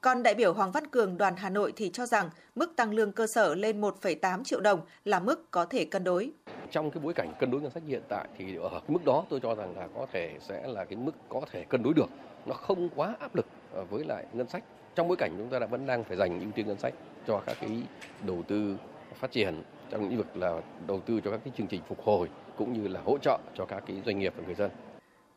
Còn 0.00 0.22
đại 0.22 0.34
biểu 0.34 0.52
Hoàng 0.52 0.72
Văn 0.72 0.86
Cường 0.86 1.18
đoàn 1.18 1.36
Hà 1.36 1.50
Nội 1.50 1.72
thì 1.76 1.90
cho 1.92 2.06
rằng 2.06 2.30
mức 2.54 2.76
tăng 2.76 2.94
lương 2.94 3.12
cơ 3.12 3.26
sở 3.26 3.54
lên 3.54 3.80
1,8 3.80 4.44
triệu 4.44 4.60
đồng 4.60 4.80
là 5.04 5.20
mức 5.20 5.50
có 5.50 5.64
thể 5.64 5.84
cân 5.84 6.04
đối. 6.04 6.32
Trong 6.70 6.90
cái 6.90 7.00
bối 7.04 7.14
cảnh 7.14 7.32
cân 7.38 7.50
đối 7.50 7.60
ngân 7.60 7.70
sách 7.70 7.82
hiện 7.86 8.02
tại 8.08 8.28
thì 8.38 8.56
ở 8.56 8.70
cái 8.70 8.88
mức 8.88 9.04
đó 9.04 9.24
tôi 9.28 9.40
cho 9.40 9.54
rằng 9.54 9.76
là 9.76 9.88
có 9.94 10.06
thể 10.12 10.36
sẽ 10.40 10.66
là 10.66 10.84
cái 10.84 10.96
mức 10.96 11.12
có 11.28 11.40
thể 11.50 11.64
cân 11.64 11.82
đối 11.82 11.94
được. 11.94 12.08
Nó 12.46 12.54
không 12.54 12.88
quá 12.96 13.16
áp 13.20 13.34
lực 13.34 13.46
với 13.90 14.04
lại 14.04 14.24
ngân 14.32 14.48
sách. 14.48 14.64
Trong 14.94 15.08
bối 15.08 15.16
cảnh 15.16 15.34
chúng 15.38 15.48
ta 15.48 15.58
đã 15.58 15.66
vẫn 15.66 15.86
đang 15.86 16.04
phải 16.04 16.16
dành 16.16 16.40
ưu 16.40 16.50
tiên 16.54 16.66
ngân 16.66 16.78
sách 16.78 16.94
cho 17.26 17.42
các 17.46 17.56
cái 17.60 17.82
đầu 18.26 18.42
tư 18.48 18.76
phát 19.14 19.30
triển 19.30 19.62
trong 19.90 20.08
lĩnh 20.08 20.18
vực 20.18 20.36
là 20.36 20.60
đầu 20.86 21.00
tư 21.00 21.20
cho 21.24 21.30
các 21.30 21.40
cái 21.44 21.52
chương 21.58 21.66
trình 21.66 21.80
phục 21.88 22.00
hồi 22.00 22.28
cũng 22.56 22.72
như 22.72 22.88
là 22.88 23.00
hỗ 23.04 23.18
trợ 23.18 23.38
cho 23.54 23.64
các 23.66 23.84
cái 23.86 24.02
doanh 24.06 24.18
nghiệp 24.18 24.34
và 24.36 24.42
người 24.46 24.54
dân. 24.54 24.70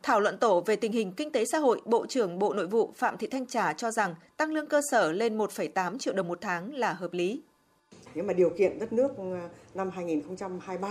Thảo 0.02 0.20
luận 0.20 0.38
tổ 0.38 0.60
về 0.60 0.76
tình 0.76 0.92
hình 0.92 1.12
kinh 1.12 1.32
tế 1.32 1.44
xã 1.44 1.58
hội, 1.58 1.80
Bộ 1.84 2.06
trưởng 2.06 2.38
Bộ 2.38 2.54
Nội 2.54 2.66
vụ 2.66 2.92
Phạm 2.94 3.16
Thị 3.16 3.26
Thanh 3.26 3.46
Trà 3.46 3.72
cho 3.72 3.90
rằng 3.90 4.14
tăng 4.36 4.52
lương 4.52 4.66
cơ 4.66 4.80
sở 4.90 5.12
lên 5.12 5.38
1,8 5.38 5.98
triệu 5.98 6.14
đồng 6.14 6.28
một 6.28 6.38
tháng 6.40 6.74
là 6.74 6.92
hợp 6.92 7.12
lý. 7.12 7.42
Nếu 8.14 8.24
mà 8.24 8.32
điều 8.32 8.50
kiện 8.50 8.78
đất 8.78 8.92
nước 8.92 9.16
ờ, 9.16 9.48
năm 9.74 9.90
2023 9.90 10.88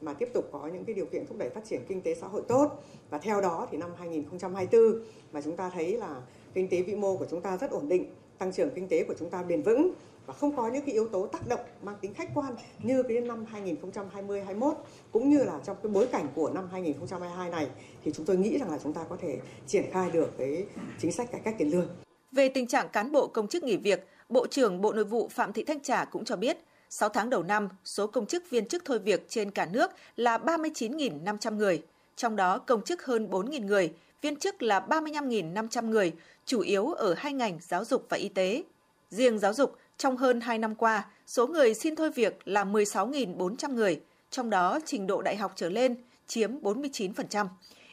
mà 0.00 0.12
tiếp 0.12 0.28
tục 0.34 0.48
có 0.52 0.66
những 0.72 0.84
cái 0.84 0.94
điều 0.94 1.06
kiện 1.06 1.26
thúc 1.26 1.38
đẩy 1.38 1.50
phát 1.50 1.64
triển 1.64 1.80
kinh 1.88 2.00
tế 2.00 2.14
xã 2.14 2.26
hội 2.26 2.42
tốt 2.48 2.84
và 3.10 3.18
theo 3.18 3.40
đó 3.40 3.66
thì 3.70 3.78
năm 3.78 3.90
2024 3.98 5.02
mà 5.32 5.40
chúng 5.40 5.56
ta 5.56 5.70
thấy 5.70 5.96
là 5.96 6.20
kinh 6.54 6.68
tế 6.68 6.82
vĩ 6.82 6.94
mô 6.94 7.16
của 7.16 7.26
chúng 7.30 7.40
ta 7.40 7.56
rất 7.56 7.70
ổn 7.70 7.88
định, 7.88 8.06
tăng 8.38 8.52
trưởng 8.52 8.70
kinh 8.74 8.88
tế 8.88 9.04
của 9.04 9.14
chúng 9.18 9.30
ta 9.30 9.42
bền 9.42 9.62
vững 9.62 9.92
và 10.26 10.34
không 10.34 10.56
có 10.56 10.68
những 10.68 10.84
cái 10.84 10.94
yếu 10.94 11.08
tố 11.08 11.26
tác 11.26 11.48
động 11.48 11.60
mang 11.82 11.96
tính 12.00 12.14
khách 12.14 12.30
quan 12.34 12.54
như 12.82 13.02
cái 13.02 13.20
năm 13.20 13.44
2020 13.44 14.40
21 14.40 14.74
cũng 15.12 15.30
như 15.30 15.44
là 15.44 15.60
trong 15.64 15.76
cái 15.82 15.92
bối 15.92 16.06
cảnh 16.06 16.26
của 16.34 16.50
năm 16.50 16.68
2022 16.72 17.50
này 17.50 17.66
thì 18.04 18.12
chúng 18.14 18.26
tôi 18.26 18.36
nghĩ 18.36 18.58
rằng 18.58 18.70
là 18.70 18.78
chúng 18.82 18.92
ta 18.92 19.04
có 19.08 19.16
thể 19.16 19.38
triển 19.66 19.84
khai 19.92 20.10
được 20.10 20.38
cái 20.38 20.66
chính 20.98 21.12
sách 21.12 21.32
cải 21.32 21.40
cách 21.44 21.54
tiền 21.58 21.70
lương. 21.70 21.88
Về 22.32 22.48
tình 22.48 22.66
trạng 22.66 22.88
cán 22.88 23.12
bộ 23.12 23.26
công 23.26 23.48
chức 23.48 23.64
nghỉ 23.64 23.76
việc, 23.76 24.06
Bộ 24.28 24.46
trưởng 24.46 24.80
Bộ 24.80 24.92
Nội 24.92 25.04
vụ 25.04 25.28
Phạm 25.28 25.52
Thị 25.52 25.64
Thanh 25.64 25.80
Trà 25.80 26.04
cũng 26.04 26.24
cho 26.24 26.36
biết 26.36 26.58
6 26.90 27.08
tháng 27.08 27.30
đầu 27.30 27.42
năm, 27.42 27.68
số 27.84 28.06
công 28.06 28.26
chức 28.26 28.50
viên 28.50 28.68
chức 28.68 28.84
thôi 28.84 28.98
việc 28.98 29.26
trên 29.28 29.50
cả 29.50 29.66
nước 29.72 29.90
là 30.16 30.38
39.500 30.38 31.56
người, 31.56 31.82
trong 32.16 32.36
đó 32.36 32.58
công 32.58 32.82
chức 32.82 33.04
hơn 33.04 33.28
4.000 33.30 33.66
người, 33.66 33.92
viên 34.22 34.36
chức 34.36 34.62
là 34.62 34.80
35.500 34.80 35.88
người, 35.88 36.12
chủ 36.46 36.60
yếu 36.60 36.86
ở 36.86 37.14
hai 37.16 37.32
ngành 37.32 37.58
giáo 37.60 37.84
dục 37.84 38.06
và 38.08 38.16
y 38.16 38.28
tế. 38.28 38.62
Riêng 39.10 39.38
giáo 39.38 39.52
dục, 39.52 39.76
trong 39.96 40.16
hơn 40.16 40.40
2 40.40 40.58
năm 40.58 40.74
qua, 40.74 41.06
số 41.26 41.46
người 41.46 41.74
xin 41.74 41.96
thôi 41.96 42.10
việc 42.10 42.48
là 42.48 42.64
16.400 42.64 43.74
người, 43.74 44.00
trong 44.30 44.50
đó 44.50 44.78
trình 44.84 45.06
độ 45.06 45.22
đại 45.22 45.36
học 45.36 45.52
trở 45.56 45.68
lên 45.68 45.96
chiếm 46.26 46.60
49%. 46.60 47.46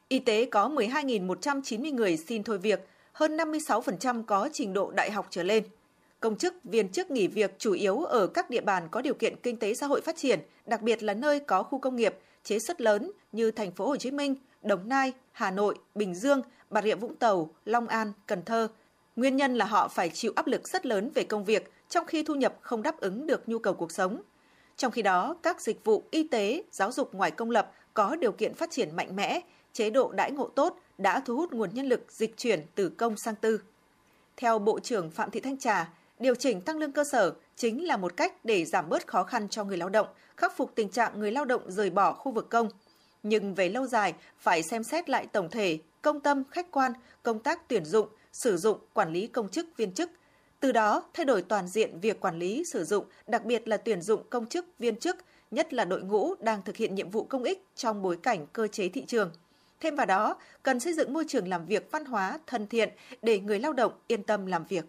Y 0.07 0.19
tế 0.19 0.45
có 0.45 0.69
12.190 0.69 1.93
người 1.93 2.17
xin 2.17 2.43
thôi 2.43 2.57
việc, 2.57 2.87
hơn 3.11 3.37
56% 3.37 4.23
có 4.23 4.49
trình 4.53 4.73
độ 4.73 4.91
đại 4.91 5.11
học 5.11 5.27
trở 5.29 5.43
lên. 5.43 5.63
Công 6.25 6.37
chức, 6.37 6.53
viên 6.63 6.89
chức 6.89 7.11
nghỉ 7.11 7.27
việc 7.27 7.55
chủ 7.57 7.73
yếu 7.73 8.03
ở 8.03 8.27
các 8.27 8.49
địa 8.49 8.61
bàn 8.61 8.87
có 8.91 9.01
điều 9.01 9.13
kiện 9.13 9.35
kinh 9.43 9.57
tế 9.59 9.73
xã 9.73 9.87
hội 9.87 10.01
phát 10.01 10.15
triển, 10.17 10.39
đặc 10.65 10.81
biệt 10.81 11.03
là 11.03 11.13
nơi 11.13 11.39
có 11.39 11.63
khu 11.63 11.79
công 11.79 11.95
nghiệp, 11.95 12.15
chế 12.43 12.59
xuất 12.59 12.81
lớn 12.81 13.11
như 13.31 13.51
thành 13.51 13.71
phố 13.71 13.87
Hồ 13.87 13.95
Chí 13.95 14.11
Minh, 14.11 14.35
Đồng 14.61 14.89
Nai, 14.89 15.13
Hà 15.31 15.51
Nội, 15.51 15.75
Bình 15.95 16.15
Dương, 16.15 16.41
Bà 16.69 16.81
Rịa 16.81 16.95
Vũng 16.95 17.15
Tàu, 17.15 17.49
Long 17.65 17.87
An, 17.87 18.13
Cần 18.25 18.43
Thơ. 18.45 18.67
Nguyên 19.15 19.35
nhân 19.35 19.55
là 19.55 19.65
họ 19.65 19.87
phải 19.87 20.09
chịu 20.09 20.33
áp 20.35 20.47
lực 20.47 20.67
rất 20.67 20.85
lớn 20.85 21.11
về 21.15 21.23
công 21.23 21.45
việc, 21.45 21.71
trong 21.89 22.05
khi 22.05 22.23
thu 22.23 22.35
nhập 22.35 22.55
không 22.61 22.81
đáp 22.81 22.99
ứng 22.99 23.27
được 23.27 23.49
nhu 23.49 23.59
cầu 23.59 23.73
cuộc 23.73 23.91
sống. 23.91 24.21
Trong 24.77 24.91
khi 24.91 25.01
đó, 25.01 25.35
các 25.43 25.61
dịch 25.61 25.83
vụ 25.83 26.03
y 26.11 26.27
tế, 26.27 26.63
giáo 26.71 26.91
dục 26.91 27.13
ngoài 27.13 27.31
công 27.31 27.51
lập 27.51 27.71
có 27.93 28.15
điều 28.15 28.31
kiện 28.31 28.53
phát 28.53 28.71
triển 28.71 28.95
mạnh 28.95 29.15
mẽ, 29.15 29.41
chế 29.73 29.89
độ 29.89 30.11
đãi 30.11 30.31
ngộ 30.31 30.47
tốt 30.47 30.79
đã 30.97 31.19
thu 31.19 31.35
hút 31.35 31.53
nguồn 31.53 31.69
nhân 31.73 31.85
lực 31.85 32.11
dịch 32.11 32.37
chuyển 32.37 32.61
từ 32.75 32.89
công 32.89 33.17
sang 33.17 33.35
tư. 33.35 33.61
Theo 34.37 34.59
Bộ 34.59 34.79
trưởng 34.79 35.11
Phạm 35.11 35.31
Thị 35.31 35.39
Thanh 35.39 35.57
Trà, 35.57 35.89
điều 36.19 36.35
chỉnh 36.35 36.61
tăng 36.61 36.77
lương 36.77 36.91
cơ 36.91 37.03
sở 37.03 37.33
chính 37.55 37.87
là 37.87 37.97
một 37.97 38.17
cách 38.17 38.45
để 38.45 38.65
giảm 38.65 38.89
bớt 38.89 39.07
khó 39.07 39.23
khăn 39.23 39.49
cho 39.49 39.63
người 39.63 39.77
lao 39.77 39.89
động, 39.89 40.07
khắc 40.37 40.57
phục 40.57 40.71
tình 40.75 40.89
trạng 40.89 41.19
người 41.19 41.31
lao 41.31 41.45
động 41.45 41.71
rời 41.71 41.89
bỏ 41.89 42.13
khu 42.13 42.31
vực 42.31 42.49
công. 42.49 42.69
Nhưng 43.23 43.55
về 43.55 43.69
lâu 43.69 43.87
dài, 43.87 44.13
phải 44.39 44.63
xem 44.63 44.83
xét 44.83 45.09
lại 45.09 45.27
tổng 45.27 45.49
thể, 45.49 45.79
công 46.01 46.19
tâm, 46.19 46.43
khách 46.51 46.71
quan, 46.71 46.93
công 47.23 47.39
tác 47.39 47.67
tuyển 47.67 47.85
dụng, 47.85 48.07
sử 48.31 48.57
dụng, 48.57 48.77
quản 48.93 49.13
lý 49.13 49.27
công 49.27 49.49
chức, 49.49 49.77
viên 49.77 49.91
chức– 49.91 50.09
từ 50.65 50.71
đó, 50.71 51.03
thay 51.13 51.25
đổi 51.25 51.41
toàn 51.41 51.67
diện 51.67 51.99
việc 51.99 52.19
quản 52.19 52.39
lý, 52.39 52.63
sử 52.65 52.83
dụng, 52.83 53.05
đặc 53.27 53.45
biệt 53.45 53.67
là 53.67 53.77
tuyển 53.77 54.01
dụng 54.01 54.21
công 54.29 54.45
chức, 54.45 54.65
viên 54.79 54.95
chức, 54.95 55.17
nhất 55.51 55.73
là 55.73 55.85
đội 55.85 56.01
ngũ 56.01 56.35
đang 56.39 56.61
thực 56.61 56.77
hiện 56.77 56.95
nhiệm 56.95 57.09
vụ 57.09 57.23
công 57.23 57.43
ích 57.43 57.65
trong 57.75 58.01
bối 58.01 58.17
cảnh 58.23 58.45
cơ 58.53 58.67
chế 58.67 58.89
thị 58.89 59.03
trường. 59.07 59.31
Thêm 59.79 59.95
vào 59.95 60.05
đó, 60.05 60.35
cần 60.63 60.79
xây 60.79 60.93
dựng 60.93 61.13
môi 61.13 61.25
trường 61.27 61.47
làm 61.47 61.65
việc 61.65 61.91
văn 61.91 62.05
hóa, 62.05 62.39
thân 62.47 62.67
thiện 62.67 62.89
để 63.21 63.39
người 63.39 63.59
lao 63.59 63.73
động 63.73 63.91
yên 64.07 64.23
tâm 64.23 64.45
làm 64.45 64.65
việc. 64.65 64.85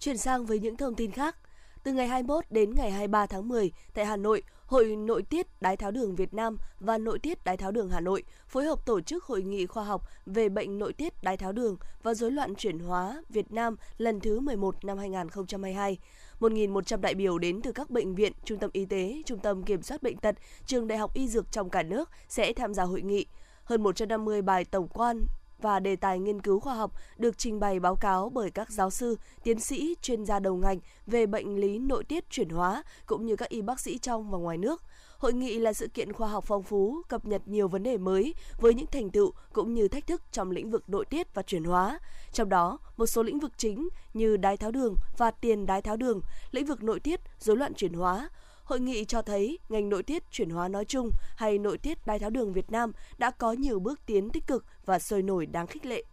Chuyển 0.00 0.16
sang 0.16 0.46
với 0.46 0.58
những 0.58 0.76
thông 0.76 0.94
tin 0.94 1.10
khác. 1.10 1.36
Từ 1.82 1.92
ngày 1.92 2.08
21 2.08 2.44
đến 2.50 2.74
ngày 2.74 2.90
23 2.90 3.26
tháng 3.26 3.48
10, 3.48 3.72
tại 3.94 4.04
Hà 4.04 4.16
Nội, 4.16 4.42
Hội 4.66 4.96
Nội 4.96 5.22
tiết 5.22 5.46
Đái 5.60 5.76
tháo 5.76 5.90
đường 5.90 6.16
Việt 6.16 6.34
Nam 6.34 6.58
và 6.80 6.98
Nội 6.98 7.18
tiết 7.18 7.44
Đái 7.44 7.56
tháo 7.56 7.70
đường 7.70 7.90
Hà 7.90 8.00
Nội 8.00 8.22
phối 8.48 8.64
hợp 8.64 8.86
tổ 8.86 9.00
chức 9.00 9.24
hội 9.24 9.42
nghị 9.42 9.66
khoa 9.66 9.84
học 9.84 10.02
về 10.26 10.48
bệnh 10.48 10.78
nội 10.78 10.92
tiết 10.92 11.22
đái 11.22 11.36
tháo 11.36 11.52
đường 11.52 11.76
và 12.02 12.14
rối 12.14 12.30
loạn 12.30 12.54
chuyển 12.54 12.78
hóa 12.78 13.22
Việt 13.28 13.52
Nam 13.52 13.76
lần 13.98 14.20
thứ 14.20 14.40
11 14.40 14.84
năm 14.84 14.98
2022. 14.98 15.98
1.100 16.40 17.00
đại 17.00 17.14
biểu 17.14 17.38
đến 17.38 17.62
từ 17.62 17.72
các 17.72 17.90
bệnh 17.90 18.14
viện, 18.14 18.32
trung 18.44 18.58
tâm 18.58 18.70
y 18.72 18.84
tế, 18.84 19.22
trung 19.26 19.38
tâm 19.38 19.62
kiểm 19.62 19.82
soát 19.82 20.02
bệnh 20.02 20.16
tật, 20.16 20.34
trường 20.66 20.88
đại 20.88 20.98
học 20.98 21.14
y 21.14 21.28
dược 21.28 21.52
trong 21.52 21.70
cả 21.70 21.82
nước 21.82 22.10
sẽ 22.28 22.52
tham 22.52 22.74
gia 22.74 22.82
hội 22.82 23.02
nghị. 23.02 23.26
Hơn 23.64 23.82
150 23.82 24.42
bài 24.42 24.64
tổng 24.64 24.88
quan 24.88 25.26
và 25.62 25.80
đề 25.80 25.96
tài 25.96 26.18
nghiên 26.18 26.40
cứu 26.40 26.60
khoa 26.60 26.74
học 26.74 26.92
được 27.16 27.38
trình 27.38 27.60
bày 27.60 27.80
báo 27.80 27.96
cáo 27.96 28.30
bởi 28.30 28.50
các 28.50 28.70
giáo 28.70 28.90
sư, 28.90 29.16
tiến 29.42 29.60
sĩ, 29.60 29.94
chuyên 30.02 30.24
gia 30.24 30.38
đầu 30.38 30.56
ngành 30.56 30.78
về 31.06 31.26
bệnh 31.26 31.56
lý 31.60 31.78
nội 31.78 32.04
tiết 32.04 32.30
chuyển 32.30 32.48
hóa 32.48 32.82
cũng 33.06 33.26
như 33.26 33.36
các 33.36 33.48
y 33.48 33.62
bác 33.62 33.80
sĩ 33.80 33.98
trong 33.98 34.30
và 34.30 34.38
ngoài 34.38 34.58
nước. 34.58 34.82
Hội 35.18 35.32
nghị 35.32 35.58
là 35.58 35.72
sự 35.72 35.88
kiện 35.88 36.12
khoa 36.12 36.28
học 36.28 36.44
phong 36.46 36.62
phú, 36.62 37.02
cập 37.08 37.26
nhật 37.26 37.42
nhiều 37.48 37.68
vấn 37.68 37.82
đề 37.82 37.96
mới 37.96 38.34
với 38.60 38.74
những 38.74 38.86
thành 38.86 39.10
tựu 39.10 39.32
cũng 39.52 39.74
như 39.74 39.88
thách 39.88 40.06
thức 40.06 40.22
trong 40.32 40.50
lĩnh 40.50 40.70
vực 40.70 40.88
nội 40.88 41.04
tiết 41.04 41.34
và 41.34 41.42
chuyển 41.42 41.64
hóa. 41.64 41.98
Trong 42.32 42.48
đó, 42.48 42.78
một 42.96 43.06
số 43.06 43.22
lĩnh 43.22 43.38
vực 43.38 43.52
chính 43.56 43.88
như 44.14 44.36
đái 44.36 44.56
tháo 44.56 44.70
đường 44.70 44.94
và 45.16 45.30
tiền 45.30 45.66
đái 45.66 45.82
tháo 45.82 45.96
đường, 45.96 46.20
lĩnh 46.50 46.66
vực 46.66 46.82
nội 46.82 47.00
tiết, 47.00 47.20
rối 47.38 47.56
loạn 47.56 47.74
chuyển 47.74 47.92
hóa, 47.92 48.28
Hội 48.68 48.80
nghị 48.80 49.04
cho 49.04 49.22
thấy 49.22 49.58
ngành 49.68 49.88
nội 49.88 50.02
tiết 50.02 50.30
chuyển 50.30 50.50
hóa 50.50 50.68
nói 50.68 50.84
chung 50.84 51.10
hay 51.36 51.58
nội 51.58 51.78
tiết 51.78 52.06
đái 52.06 52.18
tháo 52.18 52.30
đường 52.30 52.52
Việt 52.52 52.70
Nam 52.70 52.92
đã 53.18 53.30
có 53.30 53.52
nhiều 53.52 53.80
bước 53.80 54.00
tiến 54.06 54.30
tích 54.30 54.46
cực 54.46 54.64
và 54.86 54.98
sôi 54.98 55.22
nổi 55.22 55.46
đáng 55.46 55.66
khích 55.66 55.86
lệ. 55.86 56.04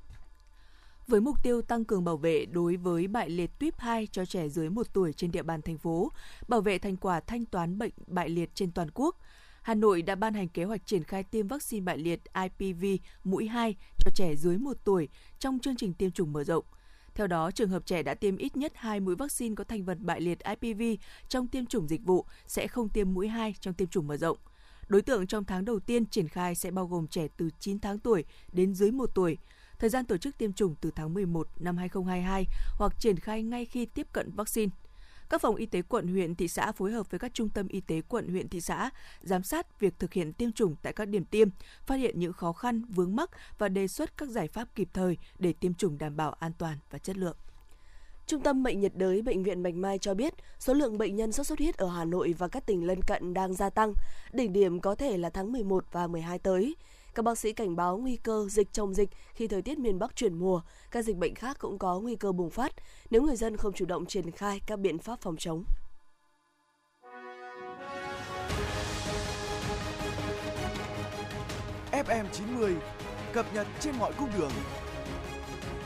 Với 1.08 1.22
mục 1.22 1.44
tiêu 1.44 1.62
tăng 1.62 1.86
cường 1.86 2.04
bảo 2.04 2.18
vệ 2.18 2.46
đối 2.46 2.76
với 2.76 3.08
bại 3.08 3.30
liệt 3.30 3.52
tuyếp 3.60 3.80
2 3.80 4.08
cho 4.12 4.26
trẻ 4.26 4.50
dưới 4.50 4.70
1 4.70 4.88
tuổi 4.94 5.14
trên 5.14 5.32
địa 5.32 5.44
bàn 5.44 5.62
thành 5.62 5.78
phố, 5.78 6.12
bảo 6.48 6.62
vệ 6.62 6.78
thành 6.78 6.98
quả 6.98 7.20
thanh 7.20 7.46
toán 7.46 7.78
bệnh 7.78 7.92
bại 8.08 8.30
liệt 8.30 8.50
trên 8.56 8.72
toàn 8.72 8.88
quốc, 8.94 9.16
Hà 9.62 9.74
Nội 9.74 10.02
đã 10.02 10.16
ban 10.16 10.34
hành 10.34 10.48
kế 10.48 10.64
hoạch 10.64 10.86
triển 10.86 11.04
khai 11.04 11.24
tiêm 11.24 11.48
vaccine 11.48 11.84
bại 11.84 11.98
liệt 11.98 12.22
IPV 12.34 12.86
mũi 13.24 13.48
2 13.48 13.76
cho 14.00 14.12
trẻ 14.16 14.36
dưới 14.36 14.58
1 14.58 14.78
tuổi 14.84 15.10
trong 15.40 15.60
chương 15.60 15.76
trình 15.76 15.94
tiêm 15.94 16.12
chủng 16.12 16.34
mở 16.34 16.44
rộng. 16.44 16.66
Theo 17.16 17.28
đó, 17.28 17.52
trường 17.52 17.70
hợp 17.70 17.86
trẻ 17.86 18.04
đã 18.04 18.14
tiêm 18.14 18.38
ít 18.38 18.58
nhất 18.58 18.72
2 18.76 19.00
mũi 19.00 19.16
vaccine 19.16 19.56
có 19.56 19.64
thành 19.64 19.86
phần 19.86 20.06
bại 20.06 20.22
liệt 20.22 20.40
IPV 20.44 20.82
trong 21.30 21.48
tiêm 21.48 21.66
chủng 21.66 21.88
dịch 21.88 22.02
vụ 22.06 22.26
sẽ 22.48 22.68
không 22.68 22.90
tiêm 22.90 23.14
mũi 23.14 23.28
2 23.28 23.56
trong 23.60 23.74
tiêm 23.74 23.88
chủng 23.88 24.08
mở 24.08 24.18
rộng. 24.18 24.38
Đối 24.88 25.02
tượng 25.02 25.28
trong 25.28 25.46
tháng 25.46 25.66
đầu 25.66 25.80
tiên 25.80 26.06
triển 26.06 26.28
khai 26.28 26.56
sẽ 26.56 26.72
bao 26.72 26.88
gồm 26.88 27.08
trẻ 27.08 27.28
từ 27.38 27.50
9 27.60 27.80
tháng 27.80 28.00
tuổi 28.00 28.24
đến 28.52 28.74
dưới 28.74 28.92
1 28.92 29.10
tuổi. 29.16 29.38
Thời 29.80 29.90
gian 29.90 30.06
tổ 30.06 30.18
chức 30.18 30.38
tiêm 30.38 30.54
chủng 30.54 30.76
từ 30.82 30.92
tháng 30.96 31.14
11 31.14 31.48
năm 31.60 31.78
2022 31.78 32.46
hoặc 32.78 32.94
triển 33.00 33.20
khai 33.20 33.44
ngay 33.44 33.66
khi 33.66 33.86
tiếp 33.86 34.08
cận 34.12 34.32
vaccine. 34.32 34.72
Các 35.30 35.42
phòng 35.42 35.56
y 35.56 35.66
tế 35.66 35.82
quận, 35.82 36.08
huyện, 36.08 36.36
thị 36.36 36.48
xã 36.48 36.72
phối 36.72 36.92
hợp 36.92 37.12
với 37.12 37.20
các 37.20 37.34
trung 37.34 37.50
tâm 37.50 37.68
y 37.68 37.82
tế 37.82 38.02
quận, 38.02 38.30
huyện, 38.30 38.50
thị 38.50 38.62
xã 38.62 38.90
giám 39.22 39.44
sát 39.44 39.80
việc 39.80 40.00
thực 40.00 40.14
hiện 40.14 40.34
tiêm 40.34 40.52
chủng 40.52 40.76
tại 40.82 40.94
các 40.94 41.06
điểm 41.08 41.26
tiêm, 41.26 41.50
phát 41.86 41.96
hiện 41.96 42.20
những 42.20 42.34
khó 42.34 42.54
khăn, 42.54 42.82
vướng 42.90 43.16
mắc 43.16 43.30
và 43.58 43.70
đề 43.70 43.88
xuất 43.88 44.18
các 44.18 44.30
giải 44.30 44.48
pháp 44.48 44.76
kịp 44.76 44.90
thời 44.94 45.18
để 45.40 45.54
tiêm 45.54 45.74
chủng 45.74 45.98
đảm 45.98 46.18
bảo 46.18 46.32
an 46.32 46.52
toàn 46.58 46.78
và 46.90 47.00
chất 47.00 47.18
lượng. 47.18 47.38
Trung 48.28 48.42
tâm 48.42 48.64
Bệnh 48.64 48.80
nhiệt 48.80 48.92
đới 48.96 49.22
Bệnh 49.22 49.44
viện 49.44 49.64
Bạch 49.64 49.74
Mai 49.74 50.00
cho 50.00 50.14
biết 50.14 50.34
số 50.60 50.74
lượng 50.74 50.98
bệnh 50.98 51.16
nhân 51.16 51.32
sốt 51.32 51.48
xuất 51.48 51.60
huyết 51.60 51.78
ở 51.78 51.88
Hà 51.88 52.06
Nội 52.06 52.36
và 52.38 52.48
các 52.48 52.66
tỉnh 52.66 52.88
lân 52.88 53.02
cận 53.02 53.34
đang 53.34 53.54
gia 53.54 53.70
tăng, 53.70 53.94
đỉnh 54.34 54.54
điểm 54.54 54.80
có 54.80 54.96
thể 54.96 55.18
là 55.18 55.30
tháng 55.30 55.52
11 55.52 55.86
và 55.92 56.08
12 56.08 56.40
tới. 56.40 56.76
Các 57.16 57.26
bác 57.26 57.38
sĩ 57.38 57.54
cảnh 57.54 57.76
báo 57.76 57.98
nguy 57.98 58.18
cơ 58.18 58.48
dịch 58.50 58.74
chồng 58.74 58.94
dịch 58.94 59.10
khi 59.34 59.48
thời 59.48 59.62
tiết 59.62 59.80
miền 59.80 60.00
Bắc 60.00 60.16
chuyển 60.16 60.34
mùa, 60.34 60.62
các 60.92 61.06
dịch 61.06 61.18
bệnh 61.18 61.36
khác 61.36 61.58
cũng 61.60 61.78
có 61.78 62.00
nguy 62.00 62.16
cơ 62.16 62.32
bùng 62.32 62.50
phát 62.50 62.74
nếu 63.10 63.22
người 63.22 63.36
dân 63.36 63.58
không 63.58 63.74
chủ 63.74 63.86
động 63.86 64.06
triển 64.06 64.32
khai 64.32 64.62
các 64.68 64.80
biện 64.80 64.98
pháp 64.98 65.22
phòng 65.22 65.36
chống. 65.38 65.64
FM 71.92 72.26
90 72.32 72.76
cập 73.34 73.46
nhật 73.54 73.68
trên 73.80 73.96
mọi 74.00 74.14
cung 74.14 74.30
đường. 74.38 74.52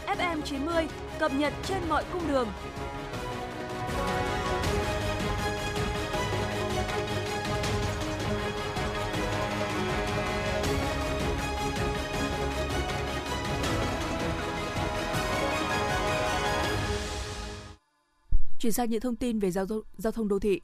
FM 0.07 0.41
90 0.41 0.87
cập 1.19 1.33
nhật 1.33 1.53
trên 1.63 1.79
mọi 1.89 2.03
cung 2.13 2.27
đường. 2.27 2.47
Chuyển 18.59 18.73
sang 18.73 18.89
những 18.89 19.01
thông 19.01 19.15
tin 19.15 19.39
về 19.39 19.51
giao, 19.51 19.65
giao 19.97 20.11
thông 20.11 20.27
đô 20.27 20.39
thị. 20.39 20.61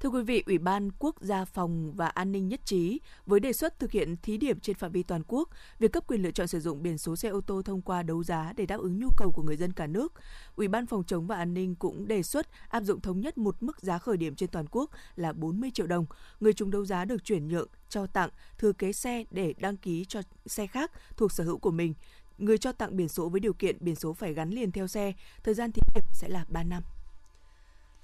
Thưa 0.00 0.08
quý 0.08 0.22
vị, 0.22 0.42
Ủy 0.46 0.58
ban 0.58 0.90
Quốc 0.98 1.20
gia 1.20 1.44
phòng 1.44 1.92
và 1.92 2.06
an 2.06 2.32
ninh 2.32 2.48
nhất 2.48 2.60
trí 2.64 3.00
với 3.26 3.40
đề 3.40 3.52
xuất 3.52 3.78
thực 3.78 3.90
hiện 3.90 4.16
thí 4.22 4.36
điểm 4.36 4.60
trên 4.60 4.76
phạm 4.76 4.92
vi 4.92 5.02
toàn 5.02 5.22
quốc 5.26 5.48
việc 5.78 5.92
cấp 5.92 6.04
quyền 6.06 6.22
lựa 6.22 6.30
chọn 6.30 6.46
sử 6.46 6.60
dụng 6.60 6.82
biển 6.82 6.98
số 6.98 7.16
xe 7.16 7.28
ô 7.28 7.40
tô 7.40 7.62
thông 7.62 7.82
qua 7.82 8.02
đấu 8.02 8.24
giá 8.24 8.52
để 8.56 8.66
đáp 8.66 8.80
ứng 8.80 8.98
nhu 8.98 9.08
cầu 9.16 9.32
của 9.34 9.42
người 9.42 9.56
dân 9.56 9.72
cả 9.72 9.86
nước. 9.86 10.12
Ủy 10.56 10.68
ban 10.68 10.86
phòng 10.86 11.04
chống 11.04 11.26
và 11.26 11.36
an 11.36 11.54
ninh 11.54 11.74
cũng 11.74 12.08
đề 12.08 12.22
xuất 12.22 12.46
áp 12.68 12.82
dụng 12.82 13.00
thống 13.00 13.20
nhất 13.20 13.38
một 13.38 13.62
mức 13.62 13.80
giá 13.80 13.98
khởi 13.98 14.16
điểm 14.16 14.34
trên 14.34 14.48
toàn 14.48 14.66
quốc 14.70 14.90
là 15.16 15.32
40 15.32 15.70
triệu 15.74 15.86
đồng. 15.86 16.06
Người 16.40 16.52
trúng 16.52 16.70
đấu 16.70 16.84
giá 16.84 17.04
được 17.04 17.24
chuyển 17.24 17.48
nhượng, 17.48 17.68
cho 17.88 18.06
tặng, 18.06 18.30
thừa 18.58 18.72
kế 18.72 18.92
xe 18.92 19.24
để 19.30 19.54
đăng 19.58 19.76
ký 19.76 20.04
cho 20.04 20.22
xe 20.46 20.66
khác 20.66 20.92
thuộc 21.16 21.32
sở 21.32 21.44
hữu 21.44 21.58
của 21.58 21.70
mình. 21.70 21.94
Người 22.38 22.58
cho 22.58 22.72
tặng 22.72 22.96
biển 22.96 23.08
số 23.08 23.28
với 23.28 23.40
điều 23.40 23.52
kiện 23.52 23.76
biển 23.80 23.96
số 23.96 24.12
phải 24.12 24.34
gắn 24.34 24.50
liền 24.50 24.72
theo 24.72 24.86
xe, 24.86 25.12
thời 25.42 25.54
gian 25.54 25.72
thí 25.72 25.80
điểm 25.94 26.04
sẽ 26.12 26.28
là 26.28 26.44
3 26.48 26.62
năm. 26.62 26.82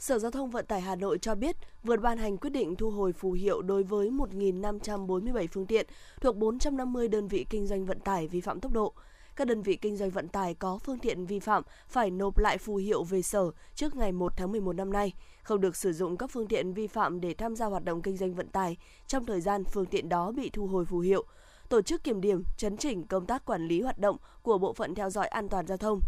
Sở 0.03 0.19
Giao 0.19 0.31
thông 0.31 0.51
Vận 0.51 0.67
tải 0.67 0.81
Hà 0.81 0.97
Nội 0.97 1.19
cho 1.19 1.35
biết 1.35 1.57
vừa 1.85 1.97
ban 1.97 2.19
hành 2.19 2.37
quyết 2.37 2.51
định 2.51 2.77
thu 2.77 2.91
hồi 2.91 3.13
phù 3.13 3.33
hiệu 3.33 3.63
đối 3.63 3.83
với 3.83 4.11
1.547 4.11 5.47
phương 5.53 5.67
tiện 5.67 5.87
thuộc 6.21 6.37
450 6.37 7.09
đơn 7.09 7.29
vị 7.29 7.47
kinh 7.51 7.67
doanh 7.67 7.85
vận 7.85 8.01
tải 8.01 8.29
vi 8.29 8.41
phạm 8.41 8.61
tốc 8.61 8.73
độ. 8.73 8.93
Các 9.37 9.47
đơn 9.47 9.63
vị 9.63 9.77
kinh 9.77 9.97
doanh 9.97 10.11
vận 10.11 10.29
tải 10.29 10.55
có 10.55 10.79
phương 10.79 10.99
tiện 10.99 11.27
vi 11.27 11.41
phạm 11.41 11.63
phải 11.89 12.11
nộp 12.11 12.39
lại 12.39 12.59
phù 12.59 12.77
hiệu 12.77 13.05
về 13.05 13.23
sở 13.23 13.51
trước 13.75 13.97
ngày 13.97 14.13
1 14.13 14.33
tháng 14.37 14.53
11 14.53 14.73
năm 14.73 14.93
nay, 14.93 15.13
không 15.43 15.61
được 15.61 15.77
sử 15.77 15.93
dụng 15.93 16.17
các 16.17 16.31
phương 16.31 16.49
tiện 16.49 16.73
vi 16.73 16.87
phạm 16.87 17.21
để 17.21 17.35
tham 17.35 17.57
gia 17.57 17.67
hoạt 17.67 17.85
động 17.85 18.03
kinh 18.03 18.17
doanh 18.17 18.35
vận 18.35 18.49
tải 18.49 18.77
trong 19.07 19.27
thời 19.27 19.41
gian 19.41 19.65
phương 19.65 19.87
tiện 19.87 20.09
đó 20.09 20.33
bị 20.33 20.51
thu 20.51 20.67
hồi 20.67 20.85
phù 20.85 20.99
hiệu. 20.99 21.25
Tổ 21.69 21.83
chức 21.83 22.05
kiểm 22.05 22.21
điểm, 22.21 22.43
chấn 22.57 22.77
chỉnh 22.77 23.07
công 23.07 23.27
tác 23.27 23.45
quản 23.45 23.67
lý 23.69 23.81
hoạt 23.81 23.99
động 23.99 24.17
của 24.43 24.59
bộ 24.59 24.73
phận 24.73 24.95
theo 24.95 25.11
dõi 25.11 25.27
an 25.27 25.49
toàn 25.49 25.67
giao 25.67 25.79
thông 25.79 26.01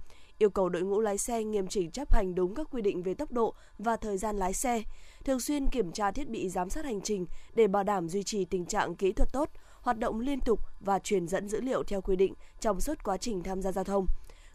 yêu 0.45 0.51
cầu 0.51 0.69
đội 0.69 0.83
ngũ 0.83 1.01
lái 1.01 1.19
xe 1.19 1.45
nghiêm 1.45 1.69
chỉnh 1.69 1.91
chấp 1.91 2.15
hành 2.15 2.35
đúng 2.35 2.55
các 2.55 2.67
quy 2.71 2.83
định 2.83 3.03
về 3.03 3.15
tốc 3.15 3.33
độ 3.33 3.55
và 3.79 3.97
thời 3.97 4.19
gian 4.19 4.37
lái 4.37 4.53
xe, 4.53 4.83
thường 5.25 5.41
xuyên 5.41 5.67
kiểm 5.67 5.93
tra 5.93 6.11
thiết 6.11 6.29
bị 6.29 6.49
giám 6.49 6.71
sát 6.71 6.85
hành 6.85 7.01
trình 7.01 7.27
để 7.55 7.67
bảo 7.67 7.85
đảm 7.85 8.09
duy 8.09 8.23
trì 8.23 8.45
tình 8.45 8.67
trạng 8.67 8.95
kỹ 8.95 9.13
thuật 9.13 9.33
tốt, 9.33 9.51
hoạt 9.81 9.99
động 9.99 10.21
liên 10.21 10.41
tục 10.41 10.61
và 10.81 10.99
truyền 10.99 11.29
dẫn 11.29 11.49
dữ 11.49 11.61
liệu 11.61 11.83
theo 11.83 12.01
quy 12.01 12.17
định 12.17 12.35
trong 12.61 12.81
suốt 12.81 13.05
quá 13.05 13.17
trình 13.17 13.43
tham 13.43 13.63
gia 13.63 13.73
giao 13.73 13.85
thông. 13.85 14.07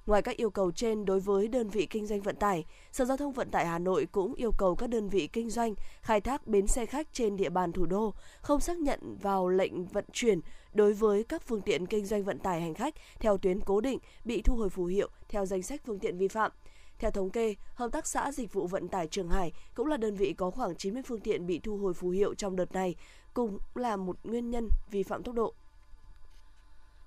Ngoài 0.10 0.22
các 0.22 0.38
yêu 0.38 0.50
cầu 0.50 0.72
trên 0.72 1.06
đối 1.06 1.20
với 1.20 1.48
đơn 1.48 1.70
vị 1.70 1.86
kinh 1.86 2.08
doanh 2.08 2.22
vận 2.22 2.36
tải, 2.36 2.66
Sở 2.92 3.06
Giao 3.06 3.18
thông 3.18 3.34
Vận 3.34 3.50
tải 3.50 3.66
Hà 3.66 3.80
Nội 3.80 4.08
cũng 4.12 4.34
yêu 4.34 4.52
cầu 4.58 4.76
các 4.76 4.90
đơn 4.90 5.10
vị 5.10 5.30
kinh 5.34 5.50
doanh 5.50 5.74
khai 6.02 6.22
thác 6.22 6.48
bến 6.48 6.68
xe 6.68 6.86
khách 6.86 7.08
trên 7.14 7.38
địa 7.38 7.50
bàn 7.50 7.72
thủ 7.72 7.86
đô 7.86 8.14
không 8.42 8.60
xác 8.60 8.78
nhận 8.78 9.18
vào 9.22 9.50
lệnh 9.50 9.86
vận 9.86 10.06
chuyển 10.14 10.40
đối 10.74 10.94
với 10.94 11.24
các 11.24 11.44
phương 11.48 11.62
tiện 11.62 11.86
kinh 11.86 12.06
doanh 12.06 12.24
vận 12.24 12.40
tải 12.40 12.62
hành 12.62 12.74
khách 12.74 12.94
theo 13.20 13.38
tuyến 13.38 13.60
cố 13.60 13.82
định 13.82 14.00
bị 14.26 14.42
thu 14.42 14.56
hồi 14.56 14.70
phù 14.70 14.86
hiệu 14.86 15.10
theo 15.28 15.46
danh 15.46 15.64
sách 15.64 15.82
phương 15.86 16.00
tiện 16.00 16.18
vi 16.18 16.28
phạm. 16.28 16.52
Theo 17.00 17.12
thống 17.12 17.30
kê, 17.30 17.56
Hợp 17.76 17.92
tác 17.92 18.08
xã 18.08 18.32
Dịch 18.32 18.54
vụ 18.54 18.68
Vận 18.68 18.88
tải 18.88 19.08
Trường 19.08 19.30
Hải 19.30 19.54
cũng 19.74 19.88
là 19.88 19.98
đơn 19.98 20.16
vị 20.16 20.34
có 20.34 20.52
khoảng 20.52 20.76
90 20.76 21.04
phương 21.06 21.22
tiện 21.22 21.48
bị 21.48 21.60
thu 21.60 21.78
hồi 21.78 21.94
phù 21.94 22.10
hiệu 22.10 22.34
trong 22.34 22.56
đợt 22.56 22.72
này, 22.72 22.96
cùng 23.34 23.58
là 23.76 23.98
một 23.98 24.18
nguyên 24.24 24.50
nhân 24.50 24.70
vi 24.92 25.04
phạm 25.04 25.24
tốc 25.24 25.36
độ. 25.36 25.54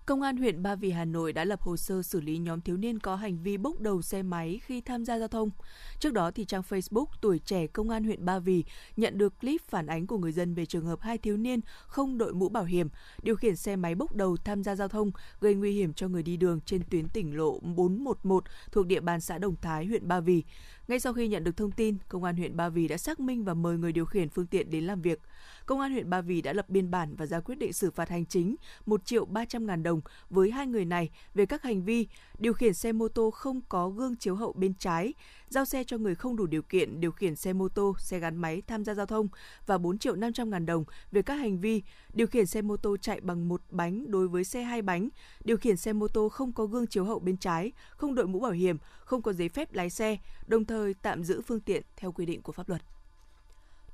Công 0.06 0.22
an 0.22 0.36
huyện 0.36 0.62
Ba 0.62 0.74
Vì 0.74 0.90
Hà 0.90 1.04
Nội 1.04 1.32
đã 1.32 1.44
lập 1.44 1.60
hồ 1.62 1.76
sơ 1.76 2.02
xử 2.02 2.20
lý 2.20 2.38
nhóm 2.38 2.60
thiếu 2.60 2.76
niên 2.76 2.98
có 2.98 3.16
hành 3.16 3.42
vi 3.42 3.56
bốc 3.56 3.80
đầu 3.80 4.02
xe 4.02 4.22
máy 4.22 4.60
khi 4.64 4.80
tham 4.80 5.04
gia 5.04 5.18
giao 5.18 5.28
thông. 5.28 5.50
Trước 5.98 6.12
đó 6.12 6.30
thì 6.30 6.44
trang 6.44 6.62
Facebook 6.68 7.06
Tuổi 7.20 7.38
trẻ 7.38 7.66
Công 7.66 7.90
an 7.90 8.04
huyện 8.04 8.24
Ba 8.24 8.38
Vì 8.38 8.64
nhận 8.96 9.18
được 9.18 9.40
clip 9.40 9.60
phản 9.68 9.86
ánh 9.86 10.06
của 10.06 10.18
người 10.18 10.32
dân 10.32 10.54
về 10.54 10.66
trường 10.66 10.86
hợp 10.86 11.00
hai 11.00 11.18
thiếu 11.18 11.36
niên 11.36 11.60
không 11.86 12.18
đội 12.18 12.34
mũ 12.34 12.48
bảo 12.48 12.64
hiểm, 12.64 12.88
điều 13.22 13.36
khiển 13.36 13.56
xe 13.56 13.76
máy 13.76 13.94
bốc 13.94 14.16
đầu 14.16 14.36
tham 14.36 14.62
gia 14.62 14.74
giao 14.74 14.88
thông 14.88 15.10
gây 15.40 15.54
nguy 15.54 15.72
hiểm 15.72 15.94
cho 15.94 16.08
người 16.08 16.22
đi 16.22 16.36
đường 16.36 16.60
trên 16.66 16.82
tuyến 16.90 17.08
tỉnh 17.08 17.36
lộ 17.36 17.58
411 17.60 18.44
thuộc 18.72 18.86
địa 18.86 19.00
bàn 19.00 19.20
xã 19.20 19.38
Đồng 19.38 19.56
Thái, 19.56 19.86
huyện 19.86 20.08
Ba 20.08 20.20
Vì. 20.20 20.42
Ngay 20.88 21.00
sau 21.00 21.12
khi 21.12 21.28
nhận 21.28 21.44
được 21.44 21.56
thông 21.56 21.70
tin, 21.70 21.96
Công 22.08 22.24
an 22.24 22.36
huyện 22.36 22.56
Ba 22.56 22.68
Vì 22.68 22.88
đã 22.88 22.96
xác 22.96 23.20
minh 23.20 23.44
và 23.44 23.54
mời 23.54 23.78
người 23.78 23.92
điều 23.92 24.04
khiển 24.04 24.28
phương 24.28 24.46
tiện 24.46 24.70
đến 24.70 24.84
làm 24.84 25.02
việc. 25.02 25.20
Công 25.66 25.80
an 25.80 25.92
huyện 25.92 26.10
Ba 26.10 26.20
Vì 26.20 26.42
đã 26.42 26.52
lập 26.52 26.68
biên 26.68 26.90
bản 26.90 27.14
và 27.16 27.26
ra 27.26 27.40
quyết 27.40 27.54
định 27.54 27.72
xử 27.72 27.90
phạt 27.90 28.08
hành 28.08 28.26
chính 28.26 28.56
1 28.86 29.04
triệu 29.04 29.24
300 29.24 29.66
ngàn 29.66 29.82
đồng 29.82 30.00
với 30.30 30.50
hai 30.50 30.66
người 30.66 30.84
này 30.84 31.10
về 31.34 31.46
các 31.46 31.62
hành 31.62 31.84
vi 31.84 32.06
điều 32.38 32.52
khiển 32.52 32.74
xe 32.74 32.92
mô 32.92 33.08
tô 33.08 33.30
không 33.30 33.60
có 33.68 33.88
gương 33.88 34.16
chiếu 34.16 34.34
hậu 34.34 34.52
bên 34.52 34.74
trái, 34.74 35.14
giao 35.52 35.64
xe 35.64 35.84
cho 35.84 35.98
người 35.98 36.14
không 36.14 36.36
đủ 36.36 36.46
điều 36.46 36.62
kiện 36.62 37.00
điều 37.00 37.12
khiển 37.12 37.36
xe 37.36 37.52
mô 37.52 37.68
tô, 37.68 37.94
xe 37.98 38.18
gắn 38.18 38.36
máy 38.36 38.62
tham 38.66 38.84
gia 38.84 38.94
giao 38.94 39.06
thông 39.06 39.28
và 39.66 39.78
4 39.78 39.98
triệu 39.98 40.16
500 40.16 40.50
ngàn 40.50 40.66
đồng 40.66 40.84
về 41.12 41.22
các 41.22 41.34
hành 41.34 41.60
vi 41.60 41.82
điều 42.14 42.26
khiển 42.26 42.46
xe 42.46 42.62
mô 42.62 42.76
tô 42.76 42.96
chạy 42.96 43.20
bằng 43.20 43.48
một 43.48 43.60
bánh 43.70 44.10
đối 44.10 44.28
với 44.28 44.44
xe 44.44 44.62
hai 44.62 44.82
bánh, 44.82 45.08
điều 45.44 45.56
khiển 45.56 45.76
xe 45.76 45.92
mô 45.92 46.08
tô 46.08 46.28
không 46.28 46.52
có 46.52 46.66
gương 46.66 46.86
chiếu 46.86 47.04
hậu 47.04 47.18
bên 47.18 47.36
trái, 47.36 47.72
không 47.96 48.14
đội 48.14 48.26
mũ 48.26 48.40
bảo 48.40 48.52
hiểm, 48.52 48.76
không 49.04 49.22
có 49.22 49.32
giấy 49.32 49.48
phép 49.48 49.74
lái 49.74 49.90
xe, 49.90 50.16
đồng 50.46 50.64
thời 50.64 50.94
tạm 50.94 51.24
giữ 51.24 51.42
phương 51.46 51.60
tiện 51.60 51.82
theo 51.96 52.12
quy 52.12 52.26
định 52.26 52.42
của 52.42 52.52
pháp 52.52 52.68
luật. 52.68 52.82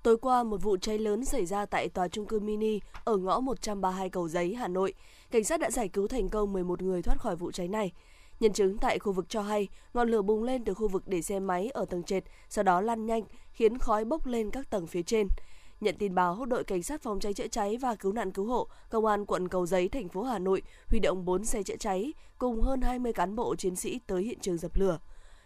Tối 0.02 0.16
qua, 0.16 0.42
một 0.42 0.62
vụ 0.62 0.76
cháy 0.76 0.98
lớn 0.98 1.24
xảy 1.24 1.46
ra 1.46 1.66
tại 1.66 1.88
tòa 1.88 2.08
trung 2.08 2.26
cư 2.26 2.40
mini 2.40 2.80
ở 3.04 3.16
ngõ 3.16 3.40
132 3.40 4.10
Cầu 4.10 4.28
Giấy, 4.28 4.54
Hà 4.54 4.68
Nội. 4.68 4.94
Cảnh 5.30 5.44
sát 5.44 5.60
đã 5.60 5.70
giải 5.70 5.88
cứu 5.88 6.08
thành 6.08 6.28
công 6.28 6.52
11 6.52 6.82
người 6.82 7.02
thoát 7.02 7.18
khỏi 7.18 7.36
vụ 7.36 7.52
cháy 7.52 7.68
này. 7.68 7.92
Nhân 8.40 8.52
chứng 8.52 8.78
tại 8.78 8.98
khu 8.98 9.12
vực 9.12 9.28
cho 9.28 9.42
hay, 9.42 9.68
ngọn 9.94 10.08
lửa 10.08 10.22
bùng 10.22 10.42
lên 10.42 10.64
từ 10.64 10.74
khu 10.74 10.88
vực 10.88 11.02
để 11.06 11.22
xe 11.22 11.40
máy 11.40 11.70
ở 11.70 11.84
tầng 11.84 12.02
trệt, 12.02 12.24
sau 12.48 12.64
đó 12.64 12.80
lan 12.80 13.06
nhanh, 13.06 13.22
khiến 13.52 13.78
khói 13.78 14.04
bốc 14.04 14.26
lên 14.26 14.50
các 14.50 14.70
tầng 14.70 14.86
phía 14.86 15.02
trên. 15.02 15.28
Nhận 15.80 15.96
tin 15.98 16.14
báo, 16.14 16.44
đội 16.44 16.64
cảnh 16.64 16.82
sát 16.82 17.02
phòng 17.02 17.20
cháy 17.20 17.34
chữa 17.34 17.48
cháy 17.48 17.76
và 17.76 17.94
cứu 17.94 18.12
nạn 18.12 18.32
cứu 18.32 18.46
hộ, 18.46 18.68
công 18.90 19.06
an 19.06 19.26
quận 19.26 19.48
Cầu 19.48 19.66
Giấy, 19.66 19.88
thành 19.88 20.08
phố 20.08 20.22
Hà 20.22 20.38
Nội 20.38 20.62
huy 20.88 20.98
động 20.98 21.24
4 21.24 21.44
xe 21.44 21.62
chữa 21.62 21.76
cháy 21.76 22.12
cùng 22.38 22.62
hơn 22.62 22.80
20 22.82 23.12
cán 23.12 23.36
bộ 23.36 23.56
chiến 23.56 23.76
sĩ 23.76 24.00
tới 24.06 24.22
hiện 24.22 24.38
trường 24.40 24.58
dập 24.58 24.76
lửa. 24.76 24.98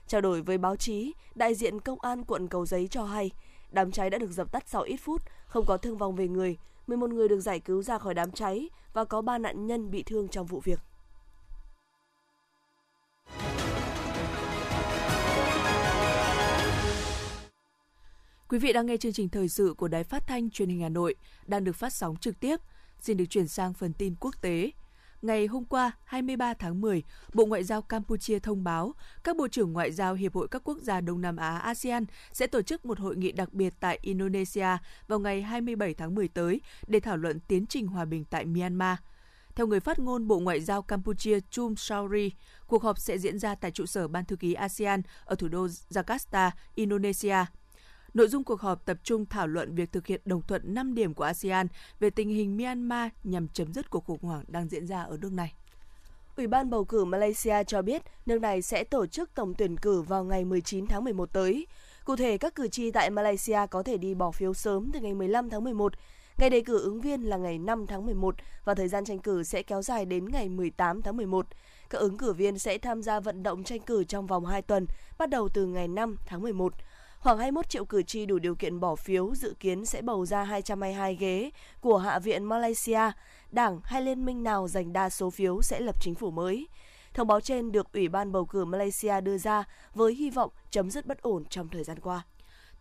Trao 0.06 0.20
đổi 0.20 0.42
với 0.42 0.58
báo 0.58 0.76
chí, 0.76 1.12
đại 1.34 1.54
diện 1.54 1.80
công 1.80 2.00
an 2.00 2.24
quận 2.24 2.48
Cầu 2.48 2.66
Giấy 2.66 2.88
cho 2.88 3.04
hay, 3.04 3.30
đám 3.70 3.92
cháy 3.92 4.10
đã 4.10 4.18
được 4.18 4.30
dập 4.30 4.52
tắt 4.52 4.64
sau 4.66 4.82
ít 4.82 4.96
phút, 4.96 5.22
không 5.46 5.66
có 5.66 5.76
thương 5.76 5.98
vong 5.98 6.16
về 6.16 6.28
người, 6.28 6.56
11 6.86 7.10
người 7.10 7.28
được 7.28 7.40
giải 7.40 7.60
cứu 7.60 7.82
ra 7.82 7.98
khỏi 7.98 8.14
đám 8.14 8.32
cháy 8.32 8.68
và 8.92 9.04
có 9.04 9.22
3 9.22 9.38
nạn 9.38 9.66
nhân 9.66 9.90
bị 9.90 10.02
thương 10.02 10.28
trong 10.28 10.46
vụ 10.46 10.60
việc. 10.60 10.78
Quý 18.48 18.58
vị 18.58 18.72
đang 18.72 18.86
nghe 18.86 18.96
chương 18.96 19.12
trình 19.12 19.28
thời 19.28 19.48
sự 19.48 19.74
của 19.78 19.88
Đài 19.88 20.04
Phát 20.04 20.26
thanh 20.26 20.50
Truyền 20.50 20.68
hình 20.68 20.80
Hà 20.80 20.88
Nội 20.88 21.14
đang 21.46 21.64
được 21.64 21.76
phát 21.76 21.92
sóng 21.92 22.16
trực 22.16 22.40
tiếp. 22.40 22.60
Xin 23.00 23.16
được 23.16 23.24
chuyển 23.30 23.48
sang 23.48 23.74
phần 23.74 23.92
tin 23.92 24.14
quốc 24.20 24.34
tế. 24.42 24.70
Ngày 25.22 25.46
hôm 25.46 25.64
qua, 25.64 25.92
23 26.04 26.54
tháng 26.54 26.80
10, 26.80 27.02
Bộ 27.34 27.46
Ngoại 27.46 27.64
giao 27.64 27.82
Campuchia 27.82 28.38
thông 28.38 28.64
báo 28.64 28.94
các 29.24 29.36
bộ 29.36 29.48
trưởng 29.48 29.72
ngoại 29.72 29.92
giao 29.92 30.14
Hiệp 30.14 30.34
hội 30.34 30.48
các 30.48 30.62
quốc 30.64 30.78
gia 30.82 31.00
Đông 31.00 31.20
Nam 31.20 31.36
Á 31.36 31.58
ASEAN 31.58 32.04
sẽ 32.32 32.46
tổ 32.46 32.62
chức 32.62 32.86
một 32.86 32.98
hội 32.98 33.16
nghị 33.16 33.32
đặc 33.32 33.52
biệt 33.52 33.74
tại 33.80 33.98
Indonesia 34.02 34.68
vào 35.08 35.18
ngày 35.18 35.42
27 35.42 35.94
tháng 35.94 36.14
10 36.14 36.28
tới 36.28 36.60
để 36.86 37.00
thảo 37.00 37.16
luận 37.16 37.40
tiến 37.40 37.66
trình 37.66 37.86
hòa 37.86 38.04
bình 38.04 38.24
tại 38.24 38.44
Myanmar. 38.44 38.98
Theo 39.54 39.66
người 39.66 39.80
phát 39.80 39.98
ngôn 39.98 40.28
Bộ 40.28 40.38
Ngoại 40.38 40.60
giao 40.60 40.82
Campuchia 40.82 41.40
Chum 41.50 41.74
Sauri, 41.74 42.30
cuộc 42.66 42.82
họp 42.82 42.98
sẽ 42.98 43.18
diễn 43.18 43.38
ra 43.38 43.54
tại 43.54 43.70
trụ 43.70 43.86
sở 43.86 44.08
Ban 44.08 44.24
thư 44.24 44.36
ký 44.36 44.54
ASEAN 44.54 45.02
ở 45.24 45.34
thủ 45.34 45.48
đô 45.48 45.66
Jakarta, 45.66 46.50
Indonesia. 46.74 47.36
Nội 48.14 48.28
dung 48.28 48.44
cuộc 48.44 48.60
họp 48.60 48.84
tập 48.84 48.96
trung 49.02 49.26
thảo 49.26 49.46
luận 49.46 49.74
việc 49.74 49.92
thực 49.92 50.06
hiện 50.06 50.20
đồng 50.24 50.42
thuận 50.42 50.74
5 50.74 50.94
điểm 50.94 51.14
của 51.14 51.24
ASEAN 51.24 51.66
về 52.00 52.10
tình 52.10 52.28
hình 52.28 52.56
Myanmar 52.56 53.08
nhằm 53.24 53.48
chấm 53.48 53.72
dứt 53.72 53.90
cuộc 53.90 54.04
khủng 54.04 54.22
hoảng 54.22 54.44
đang 54.48 54.68
diễn 54.68 54.86
ra 54.86 55.02
ở 55.02 55.16
nước 55.16 55.32
này. 55.32 55.54
Ủy 56.36 56.46
ban 56.46 56.70
bầu 56.70 56.84
cử 56.84 57.04
Malaysia 57.04 57.64
cho 57.64 57.82
biết 57.82 58.02
nước 58.26 58.40
này 58.40 58.62
sẽ 58.62 58.84
tổ 58.84 59.06
chức 59.06 59.34
tổng 59.34 59.54
tuyển 59.58 59.76
cử 59.76 60.02
vào 60.02 60.24
ngày 60.24 60.44
19 60.44 60.86
tháng 60.86 61.04
11 61.04 61.32
tới. 61.32 61.66
Cụ 62.04 62.16
thể, 62.16 62.38
các 62.38 62.54
cử 62.54 62.68
tri 62.68 62.90
tại 62.90 63.10
Malaysia 63.10 63.58
có 63.70 63.82
thể 63.82 63.96
đi 63.96 64.14
bỏ 64.14 64.30
phiếu 64.30 64.54
sớm 64.54 64.90
từ 64.92 65.00
ngày 65.00 65.14
15 65.14 65.50
tháng 65.50 65.64
11. 65.64 65.92
Ngày 66.38 66.50
đề 66.50 66.60
cử 66.60 66.82
ứng 66.82 67.00
viên 67.00 67.22
là 67.22 67.36
ngày 67.36 67.58
5 67.58 67.86
tháng 67.86 68.06
11 68.06 68.34
và 68.64 68.74
thời 68.74 68.88
gian 68.88 69.04
tranh 69.04 69.18
cử 69.18 69.42
sẽ 69.42 69.62
kéo 69.62 69.82
dài 69.82 70.04
đến 70.04 70.28
ngày 70.28 70.48
18 70.48 71.02
tháng 71.02 71.16
11. 71.16 71.46
Các 71.90 71.98
ứng 71.98 72.18
cử 72.18 72.32
viên 72.32 72.58
sẽ 72.58 72.78
tham 72.78 73.02
gia 73.02 73.20
vận 73.20 73.42
động 73.42 73.64
tranh 73.64 73.80
cử 73.80 74.04
trong 74.04 74.26
vòng 74.26 74.46
2 74.46 74.62
tuần, 74.62 74.86
bắt 75.18 75.30
đầu 75.30 75.48
từ 75.48 75.66
ngày 75.66 75.88
5 75.88 76.16
tháng 76.26 76.42
11. 76.42 76.74
Khoảng 77.20 77.38
21 77.38 77.68
triệu 77.68 77.84
cử 77.84 78.02
tri 78.02 78.26
đủ 78.26 78.38
điều 78.38 78.54
kiện 78.54 78.80
bỏ 78.80 78.96
phiếu 78.96 79.34
dự 79.34 79.54
kiến 79.60 79.84
sẽ 79.84 80.02
bầu 80.02 80.26
ra 80.26 80.44
222 80.44 81.14
ghế 81.16 81.50
của 81.80 81.98
Hạ 81.98 82.18
viện 82.18 82.44
Malaysia. 82.44 83.00
Đảng 83.50 83.80
hay 83.84 84.02
liên 84.02 84.24
minh 84.24 84.42
nào 84.42 84.68
giành 84.68 84.92
đa 84.92 85.10
số 85.10 85.30
phiếu 85.30 85.62
sẽ 85.62 85.80
lập 85.80 85.96
chính 86.00 86.14
phủ 86.14 86.30
mới. 86.30 86.68
Thông 87.14 87.26
báo 87.26 87.40
trên 87.40 87.72
được 87.72 87.92
Ủy 87.92 88.08
ban 88.08 88.32
bầu 88.32 88.46
cử 88.46 88.64
Malaysia 88.64 89.20
đưa 89.20 89.38
ra 89.38 89.64
với 89.94 90.14
hy 90.14 90.30
vọng 90.30 90.50
chấm 90.70 90.90
dứt 90.90 91.06
bất 91.06 91.22
ổn 91.22 91.44
trong 91.44 91.68
thời 91.68 91.84
gian 91.84 91.98
qua. 92.00 92.22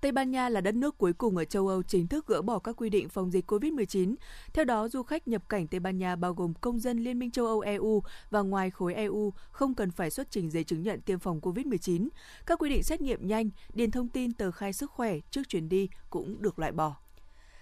Tây 0.01 0.11
Ban 0.11 0.31
Nha 0.31 0.49
là 0.49 0.61
đất 0.61 0.75
nước 0.75 0.97
cuối 0.97 1.13
cùng 1.13 1.37
ở 1.37 1.45
châu 1.45 1.67
Âu 1.67 1.83
chính 1.83 2.07
thức 2.07 2.27
gỡ 2.27 2.41
bỏ 2.41 2.59
các 2.59 2.75
quy 2.77 2.89
định 2.89 3.09
phòng 3.09 3.31
dịch 3.31 3.51
COVID-19. 3.51 4.15
Theo 4.53 4.65
đó, 4.65 4.87
du 4.87 5.03
khách 5.03 5.27
nhập 5.27 5.49
cảnh 5.49 5.67
Tây 5.67 5.79
Ban 5.79 5.97
Nha 5.97 6.15
bao 6.15 6.33
gồm 6.33 6.53
công 6.53 6.79
dân 6.79 6.99
Liên 6.99 7.19
minh 7.19 7.31
châu 7.31 7.45
Âu 7.45 7.59
EU 7.59 8.03
và 8.29 8.41
ngoài 8.41 8.71
khối 8.71 8.93
EU 8.93 9.33
không 9.51 9.75
cần 9.75 9.91
phải 9.91 10.09
xuất 10.09 10.31
trình 10.31 10.51
giấy 10.51 10.63
chứng 10.63 10.83
nhận 10.83 11.01
tiêm 11.01 11.19
phòng 11.19 11.39
COVID-19. 11.39 12.07
Các 12.45 12.59
quy 12.59 12.69
định 12.69 12.83
xét 12.83 13.01
nghiệm 13.01 13.27
nhanh, 13.27 13.49
điền 13.73 13.91
thông 13.91 14.09
tin 14.09 14.33
tờ 14.33 14.51
khai 14.51 14.73
sức 14.73 14.91
khỏe 14.91 15.19
trước 15.31 15.49
chuyến 15.49 15.69
đi 15.69 15.89
cũng 16.09 16.41
được 16.41 16.59
loại 16.59 16.71
bỏ. 16.71 17.00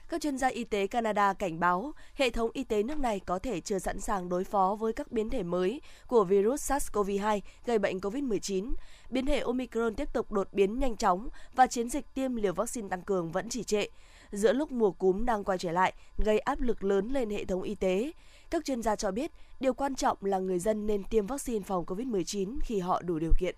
Các 0.10 0.22
chuyên 0.22 0.38
gia 0.38 0.48
y 0.48 0.63
tế 0.63 0.88
Canada 0.88 1.34
cảnh 1.34 1.60
báo 1.60 1.93
hệ 2.15 2.30
thống 2.30 2.50
y 2.54 2.63
tế 2.63 2.84
nước 2.84 3.00
này 3.00 3.19
có 3.19 3.39
thể 3.39 3.62
chưa 3.62 3.80
sẵn 3.80 4.00
sàng 4.00 4.30
đối 4.30 4.43
phó 4.43 4.78
với 4.80 4.93
các 4.93 5.12
biến 5.12 5.30
thể 5.30 5.43
mới 5.43 5.82
của 6.08 6.24
virus 6.24 6.72
SARS-CoV-2 6.72 7.39
gây 7.65 7.80
bệnh 7.80 7.98
COVID-19. 7.98 8.74
Biến 9.10 9.26
thể 9.26 9.39
Omicron 9.39 9.95
tiếp 9.95 10.13
tục 10.13 10.32
đột 10.32 10.48
biến 10.54 10.80
nhanh 10.80 10.98
chóng 10.98 11.30
và 11.56 11.67
chiến 11.67 11.89
dịch 11.89 12.06
tiêm 12.13 12.36
liều 12.36 12.54
vaccine 12.54 12.88
tăng 12.89 13.02
cường 13.02 13.32
vẫn 13.32 13.50
chỉ 13.50 13.63
trệ. 13.63 13.86
Giữa 14.32 14.54
lúc 14.54 14.72
mùa 14.72 14.91
cúm 14.91 15.26
đang 15.26 15.43
quay 15.43 15.58
trở 15.58 15.72
lại, 15.72 15.93
gây 16.17 16.39
áp 16.39 16.62
lực 16.62 16.84
lớn 16.84 17.10
lên 17.12 17.30
hệ 17.30 17.45
thống 17.45 17.62
y 17.62 17.76
tế. 17.76 18.12
Các 18.50 18.65
chuyên 18.65 18.82
gia 18.82 18.95
cho 18.95 19.12
biết, 19.12 19.32
điều 19.60 19.74
quan 19.74 19.95
trọng 19.95 20.17
là 20.22 20.39
người 20.39 20.60
dân 20.60 20.88
nên 20.88 21.04
tiêm 21.04 21.26
vaccine 21.26 21.65
phòng 21.65 21.86
COVID-19 21.86 22.60
khi 22.63 22.80
họ 22.80 23.02
đủ 23.02 23.19
điều 23.19 23.32
kiện. 23.39 23.56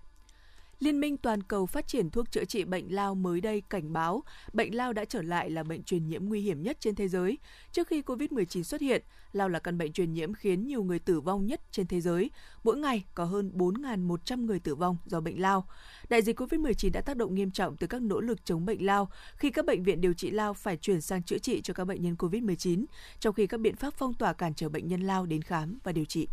Liên 0.82 1.00
minh 1.00 1.16
toàn 1.16 1.42
cầu 1.42 1.66
phát 1.66 1.86
triển 1.86 2.10
thuốc 2.10 2.30
chữa 2.30 2.44
trị 2.44 2.64
bệnh 2.64 2.94
lao 2.94 3.14
mới 3.14 3.40
đây 3.40 3.62
cảnh 3.70 3.92
báo 3.92 4.22
bệnh 4.52 4.74
lao 4.74 4.92
đã 4.92 5.04
trở 5.04 5.22
lại 5.22 5.50
là 5.50 5.62
bệnh 5.62 5.82
truyền 5.82 6.06
nhiễm 6.06 6.24
nguy 6.24 6.40
hiểm 6.40 6.62
nhất 6.62 6.76
trên 6.80 6.94
thế 6.94 7.08
giới. 7.08 7.38
Trước 7.72 7.88
khi 7.88 8.02
COVID-19 8.02 8.62
xuất 8.62 8.80
hiện, 8.80 9.02
lao 9.32 9.48
là 9.48 9.58
căn 9.58 9.78
bệnh 9.78 9.92
truyền 9.92 10.12
nhiễm 10.12 10.34
khiến 10.34 10.66
nhiều 10.66 10.82
người 10.82 10.98
tử 10.98 11.20
vong 11.20 11.46
nhất 11.46 11.60
trên 11.70 11.86
thế 11.86 12.00
giới. 12.00 12.30
Mỗi 12.64 12.76
ngày 12.76 13.04
có 13.14 13.24
hơn 13.24 13.52
4.100 13.54 14.44
người 14.44 14.58
tử 14.58 14.74
vong 14.74 14.96
do 15.06 15.20
bệnh 15.20 15.40
lao. 15.40 15.66
Đại 16.08 16.22
dịch 16.22 16.40
COVID-19 16.40 16.92
đã 16.92 17.00
tác 17.00 17.16
động 17.16 17.34
nghiêm 17.34 17.50
trọng 17.50 17.76
tới 17.76 17.88
các 17.88 18.02
nỗ 18.02 18.20
lực 18.20 18.44
chống 18.44 18.66
bệnh 18.66 18.86
lao 18.86 19.10
khi 19.36 19.50
các 19.50 19.66
bệnh 19.66 19.82
viện 19.82 20.00
điều 20.00 20.12
trị 20.12 20.30
lao 20.30 20.54
phải 20.54 20.76
chuyển 20.76 21.00
sang 21.00 21.22
chữa 21.22 21.38
trị 21.38 21.60
cho 21.60 21.74
các 21.74 21.84
bệnh 21.84 22.02
nhân 22.02 22.14
COVID-19, 22.18 22.84
trong 23.20 23.34
khi 23.34 23.46
các 23.46 23.60
biện 23.60 23.76
pháp 23.76 23.94
phong 23.94 24.14
tỏa 24.14 24.32
cản 24.32 24.54
trở 24.54 24.68
bệnh 24.68 24.88
nhân 24.88 25.00
lao 25.00 25.26
đến 25.26 25.42
khám 25.42 25.78
và 25.84 25.92
điều 25.92 26.04
trị. 26.04 26.28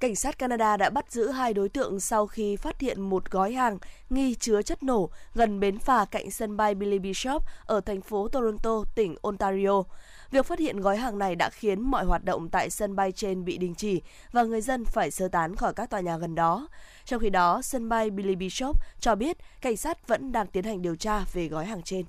Cảnh 0.00 0.16
sát 0.16 0.38
Canada 0.38 0.76
đã 0.76 0.90
bắt 0.90 1.12
giữ 1.12 1.28
hai 1.28 1.54
đối 1.54 1.68
tượng 1.68 2.00
sau 2.00 2.26
khi 2.26 2.56
phát 2.56 2.80
hiện 2.80 3.00
một 3.00 3.30
gói 3.30 3.52
hàng 3.52 3.78
nghi 4.10 4.34
chứa 4.34 4.62
chất 4.62 4.82
nổ 4.82 5.10
gần 5.34 5.60
bến 5.60 5.78
phà 5.78 6.04
cạnh 6.04 6.30
sân 6.30 6.56
bay 6.56 6.74
Billy 6.74 6.98
Bishop 6.98 7.42
ở 7.64 7.80
thành 7.80 8.00
phố 8.00 8.28
Toronto, 8.28 8.84
tỉnh 8.94 9.16
Ontario. 9.22 9.82
Việc 10.30 10.46
phát 10.46 10.58
hiện 10.58 10.80
gói 10.80 10.96
hàng 10.96 11.18
này 11.18 11.36
đã 11.36 11.50
khiến 11.50 11.80
mọi 11.80 12.04
hoạt 12.04 12.24
động 12.24 12.48
tại 12.48 12.70
sân 12.70 12.96
bay 12.96 13.12
trên 13.12 13.44
bị 13.44 13.58
đình 13.58 13.74
chỉ 13.74 14.02
và 14.32 14.42
người 14.42 14.60
dân 14.60 14.84
phải 14.84 15.10
sơ 15.10 15.28
tán 15.28 15.56
khỏi 15.56 15.72
các 15.74 15.90
tòa 15.90 16.00
nhà 16.00 16.16
gần 16.16 16.34
đó. 16.34 16.68
Trong 17.04 17.20
khi 17.20 17.30
đó, 17.30 17.62
sân 17.62 17.88
bay 17.88 18.10
Billy 18.10 18.34
Bishop 18.36 18.76
cho 19.00 19.14
biết 19.14 19.36
cảnh 19.60 19.76
sát 19.76 20.08
vẫn 20.08 20.32
đang 20.32 20.46
tiến 20.46 20.64
hành 20.64 20.82
điều 20.82 20.96
tra 20.96 21.24
về 21.32 21.48
gói 21.48 21.64
hàng 21.64 21.82
trên. 21.82 22.04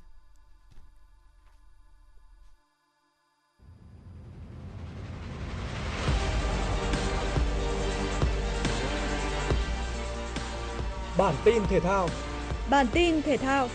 Bản 11.17 11.35
tin 11.45 11.63
thể 11.69 11.79
thao. 11.79 12.07
Bản 12.69 12.85
tin 12.93 13.21
thể 13.21 13.37
thao. 13.37 13.67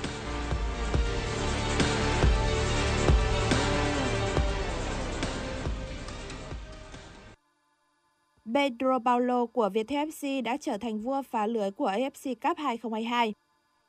Pedro 8.54 8.98
Paulo 9.04 9.46
của 9.46 9.68
Viettel 9.68 10.08
FC 10.08 10.42
đã 10.42 10.56
trở 10.56 10.78
thành 10.78 10.98
vua 10.98 11.22
phá 11.22 11.46
lưới 11.46 11.70
của 11.70 11.90
AFC 11.90 12.34
Cup 12.34 12.58
2022. 12.58 13.34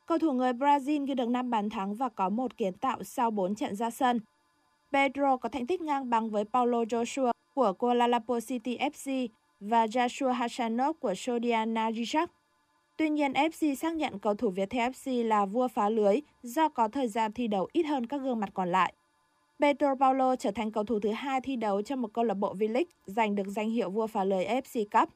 Cầu 0.06 0.18
thủ 0.18 0.32
người 0.32 0.52
Brazil 0.52 1.06
ghi 1.06 1.14
được 1.14 1.28
5 1.28 1.50
bàn 1.50 1.70
thắng 1.70 1.94
và 1.94 2.08
có 2.08 2.28
một 2.28 2.56
kiến 2.56 2.72
tạo 2.72 3.04
sau 3.04 3.30
4 3.30 3.54
trận 3.54 3.76
ra 3.76 3.90
sân. 3.90 4.20
Pedro 4.92 5.36
có 5.36 5.48
thành 5.48 5.66
tích 5.66 5.80
ngang 5.80 6.10
bằng 6.10 6.30
với 6.30 6.44
Paulo 6.44 6.82
Joshua 6.82 7.32
của 7.54 7.72
Kuala 7.72 8.06
Lumpur 8.06 8.48
City 8.48 8.78
FC 8.78 9.28
và 9.60 9.86
Joshua 9.86 10.32
Hassanov 10.32 10.96
của 11.00 11.14
Sodiana 11.14 11.90
Gijak. 11.90 12.26
Tuy 12.96 13.10
nhiên, 13.10 13.32
FC 13.32 13.74
xác 13.74 13.94
nhận 13.94 14.18
cầu 14.18 14.34
thủ 14.34 14.50
Viettel 14.50 14.90
FC 14.90 15.26
là 15.26 15.46
vua 15.46 15.68
phá 15.68 15.88
lưới 15.88 16.20
do 16.42 16.68
có 16.68 16.88
thời 16.88 17.08
gian 17.08 17.32
thi 17.32 17.46
đấu 17.48 17.68
ít 17.72 17.82
hơn 17.82 18.06
các 18.06 18.18
gương 18.18 18.40
mặt 18.40 18.50
còn 18.54 18.72
lại. 18.72 18.94
Pedro 19.60 19.94
Paulo 19.94 20.36
trở 20.36 20.50
thành 20.50 20.70
cầu 20.70 20.84
thủ 20.84 21.00
thứ 21.00 21.10
hai 21.10 21.40
thi 21.40 21.56
đấu 21.56 21.82
cho 21.82 21.96
một 21.96 22.12
câu 22.12 22.24
lạc 22.24 22.34
bộ 22.34 22.54
V-League 22.54 22.84
giành 23.06 23.34
được 23.34 23.46
danh 23.48 23.70
hiệu 23.70 23.90
vua 23.90 24.06
phá 24.06 24.24
lưới 24.24 24.44
AFC 24.44 24.84
Cup. 24.90 25.08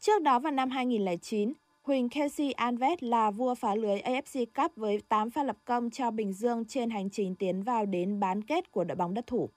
Trước 0.00 0.22
đó 0.22 0.38
vào 0.38 0.52
năm 0.52 0.70
2009, 0.70 1.52
Huỳnh 1.82 2.08
Casey 2.08 2.52
Alves 2.52 2.98
là 3.00 3.30
vua 3.30 3.54
phá 3.54 3.74
lưới 3.74 4.00
AFC 4.00 4.46
Cup 4.54 4.76
với 4.76 5.02
8 5.08 5.30
pha 5.30 5.42
lập 5.42 5.56
công 5.64 5.90
cho 5.90 6.10
Bình 6.10 6.32
Dương 6.32 6.64
trên 6.64 6.90
hành 6.90 7.10
trình 7.10 7.34
tiến 7.34 7.62
vào 7.62 7.86
đến 7.86 8.20
bán 8.20 8.42
kết 8.42 8.72
của 8.72 8.84
đội 8.84 8.96
bóng 8.96 9.14
đất 9.14 9.26
thủ. 9.26 9.48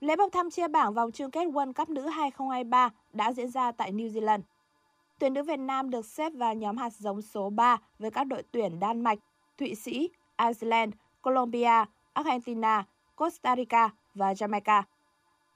Lễ 0.00 0.16
bốc 0.16 0.32
thăm 0.32 0.50
chia 0.50 0.68
bảng 0.68 0.94
vòng 0.94 1.12
chung 1.12 1.30
kết 1.30 1.44
World 1.48 1.72
Cup 1.72 1.88
nữ 1.88 2.08
2023 2.08 2.90
đã 3.12 3.32
diễn 3.32 3.50
ra 3.50 3.72
tại 3.72 3.92
New 3.92 4.08
Zealand. 4.08 4.40
Tuyển 5.18 5.34
nữ 5.34 5.42
Việt 5.42 5.56
Nam 5.56 5.90
được 5.90 6.06
xếp 6.06 6.32
vào 6.32 6.54
nhóm 6.54 6.76
hạt 6.76 6.92
giống 6.92 7.22
số 7.22 7.50
3 7.50 7.76
với 7.98 8.10
các 8.10 8.24
đội 8.24 8.42
tuyển 8.52 8.80
Đan 8.80 9.00
Mạch, 9.00 9.18
Thụy 9.58 9.74
Sĩ, 9.74 10.10
Iceland, 10.38 10.94
Colombia, 11.22 11.84
Argentina, 12.12 12.84
Costa 13.16 13.56
Rica 13.56 13.90
và 14.14 14.32
Jamaica. 14.32 14.82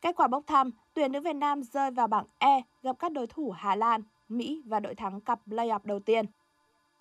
Kết 0.01 0.17
quả 0.17 0.29
bốc 0.29 0.45
thăm, 0.47 0.71
tuyển 0.95 1.13
nữ 1.13 1.21
Việt 1.21 1.37
Nam 1.37 1.63
rơi 1.63 1.91
vào 1.91 2.07
bảng 2.07 2.25
E 2.39 2.63
gặp 2.83 2.99
các 2.99 3.13
đối 3.13 3.27
thủ 3.27 3.51
Hà 3.51 3.75
Lan, 3.75 4.03
Mỹ 4.29 4.63
và 4.67 4.81
đội 4.81 4.95
thắng 4.95 5.21
cặp 5.21 5.41
playoff 5.47 5.81
đầu 5.85 6.01
tiên. 6.01 6.27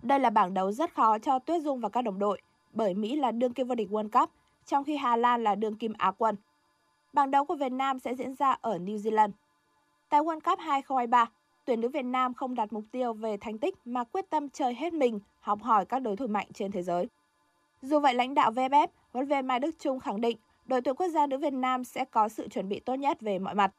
Đây 0.02 0.20
là 0.20 0.30
bảng 0.30 0.54
đấu 0.54 0.72
rất 0.72 0.94
khó 0.94 1.18
cho 1.18 1.38
Tuyết 1.38 1.62
Dung 1.62 1.80
và 1.80 1.88
các 1.88 2.02
đồng 2.02 2.18
đội, 2.18 2.40
bởi 2.72 2.94
Mỹ 2.94 3.16
là 3.16 3.32
đương 3.32 3.52
kim 3.52 3.68
vô 3.68 3.74
địch 3.74 3.88
World 3.90 4.08
Cup, 4.08 4.30
trong 4.66 4.84
khi 4.84 4.96
Hà 4.96 5.16
Lan 5.16 5.44
là 5.44 5.54
đương 5.54 5.76
kim 5.76 5.92
Á 5.98 6.12
quân. 6.18 6.36
Bảng 7.12 7.30
đấu 7.30 7.44
của 7.44 7.54
Việt 7.54 7.72
Nam 7.72 7.98
sẽ 7.98 8.14
diễn 8.14 8.34
ra 8.34 8.56
ở 8.60 8.78
New 8.78 8.96
Zealand. 8.96 9.30
Tại 10.08 10.20
World 10.20 10.40
Cup 10.40 10.58
2023, 10.58 11.26
tuyển 11.68 11.80
nữ 11.80 11.88
Việt 11.88 12.04
Nam 12.04 12.34
không 12.34 12.54
đặt 12.54 12.72
mục 12.72 12.84
tiêu 12.92 13.12
về 13.12 13.36
thành 13.36 13.58
tích 13.58 13.74
mà 13.84 14.04
quyết 14.04 14.30
tâm 14.30 14.48
chơi 14.48 14.74
hết 14.74 14.92
mình, 14.92 15.20
học 15.40 15.62
hỏi 15.62 15.84
các 15.84 15.98
đối 15.98 16.16
thủ 16.16 16.26
mạnh 16.26 16.46
trên 16.54 16.72
thế 16.72 16.82
giới. 16.82 17.08
Dù 17.82 18.00
vậy, 18.00 18.14
lãnh 18.14 18.34
đạo 18.34 18.50
VFF, 18.50 18.88
huấn 19.12 19.26
viên 19.26 19.46
Mai 19.46 19.60
Đức 19.60 19.74
Trung 19.78 20.00
khẳng 20.00 20.20
định 20.20 20.38
đội 20.66 20.80
tuyển 20.80 20.94
quốc 20.94 21.08
gia 21.08 21.26
nữ 21.26 21.38
Việt 21.38 21.52
Nam 21.52 21.84
sẽ 21.84 22.04
có 22.04 22.28
sự 22.28 22.48
chuẩn 22.48 22.68
bị 22.68 22.80
tốt 22.80 22.94
nhất 22.94 23.20
về 23.20 23.38
mọi 23.38 23.54
mặt. 23.54 23.74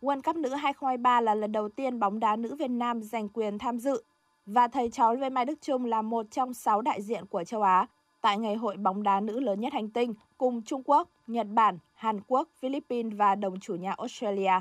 World 0.00 0.22
Cup 0.22 0.36
nữ 0.36 0.48
2023 0.48 1.20
là 1.20 1.34
lần 1.34 1.52
đầu 1.52 1.68
tiên 1.68 1.98
bóng 1.98 2.20
đá 2.20 2.36
nữ 2.36 2.54
Việt 2.54 2.70
Nam 2.70 3.02
giành 3.02 3.28
quyền 3.28 3.58
tham 3.58 3.78
dự 3.78 4.02
và 4.46 4.68
thầy 4.68 4.90
trò 4.90 5.12
Lê 5.12 5.30
Mai 5.30 5.44
Đức 5.44 5.60
Trung 5.60 5.84
là 5.84 6.02
một 6.02 6.26
trong 6.30 6.54
6 6.54 6.82
đại 6.82 7.02
diện 7.02 7.26
của 7.26 7.44
châu 7.44 7.62
Á 7.62 7.86
tại 8.20 8.38
ngày 8.38 8.54
hội 8.54 8.76
bóng 8.76 9.02
đá 9.02 9.20
nữ 9.20 9.40
lớn 9.40 9.60
nhất 9.60 9.72
hành 9.72 9.90
tinh 9.90 10.14
cùng 10.38 10.62
Trung 10.62 10.82
Quốc, 10.84 11.08
Nhật 11.26 11.46
Bản, 11.50 11.78
Hàn 11.94 12.20
Quốc, 12.26 12.48
Philippines 12.58 13.12
và 13.16 13.34
đồng 13.34 13.60
chủ 13.60 13.74
nhà 13.74 13.94
Australia. 13.98 14.60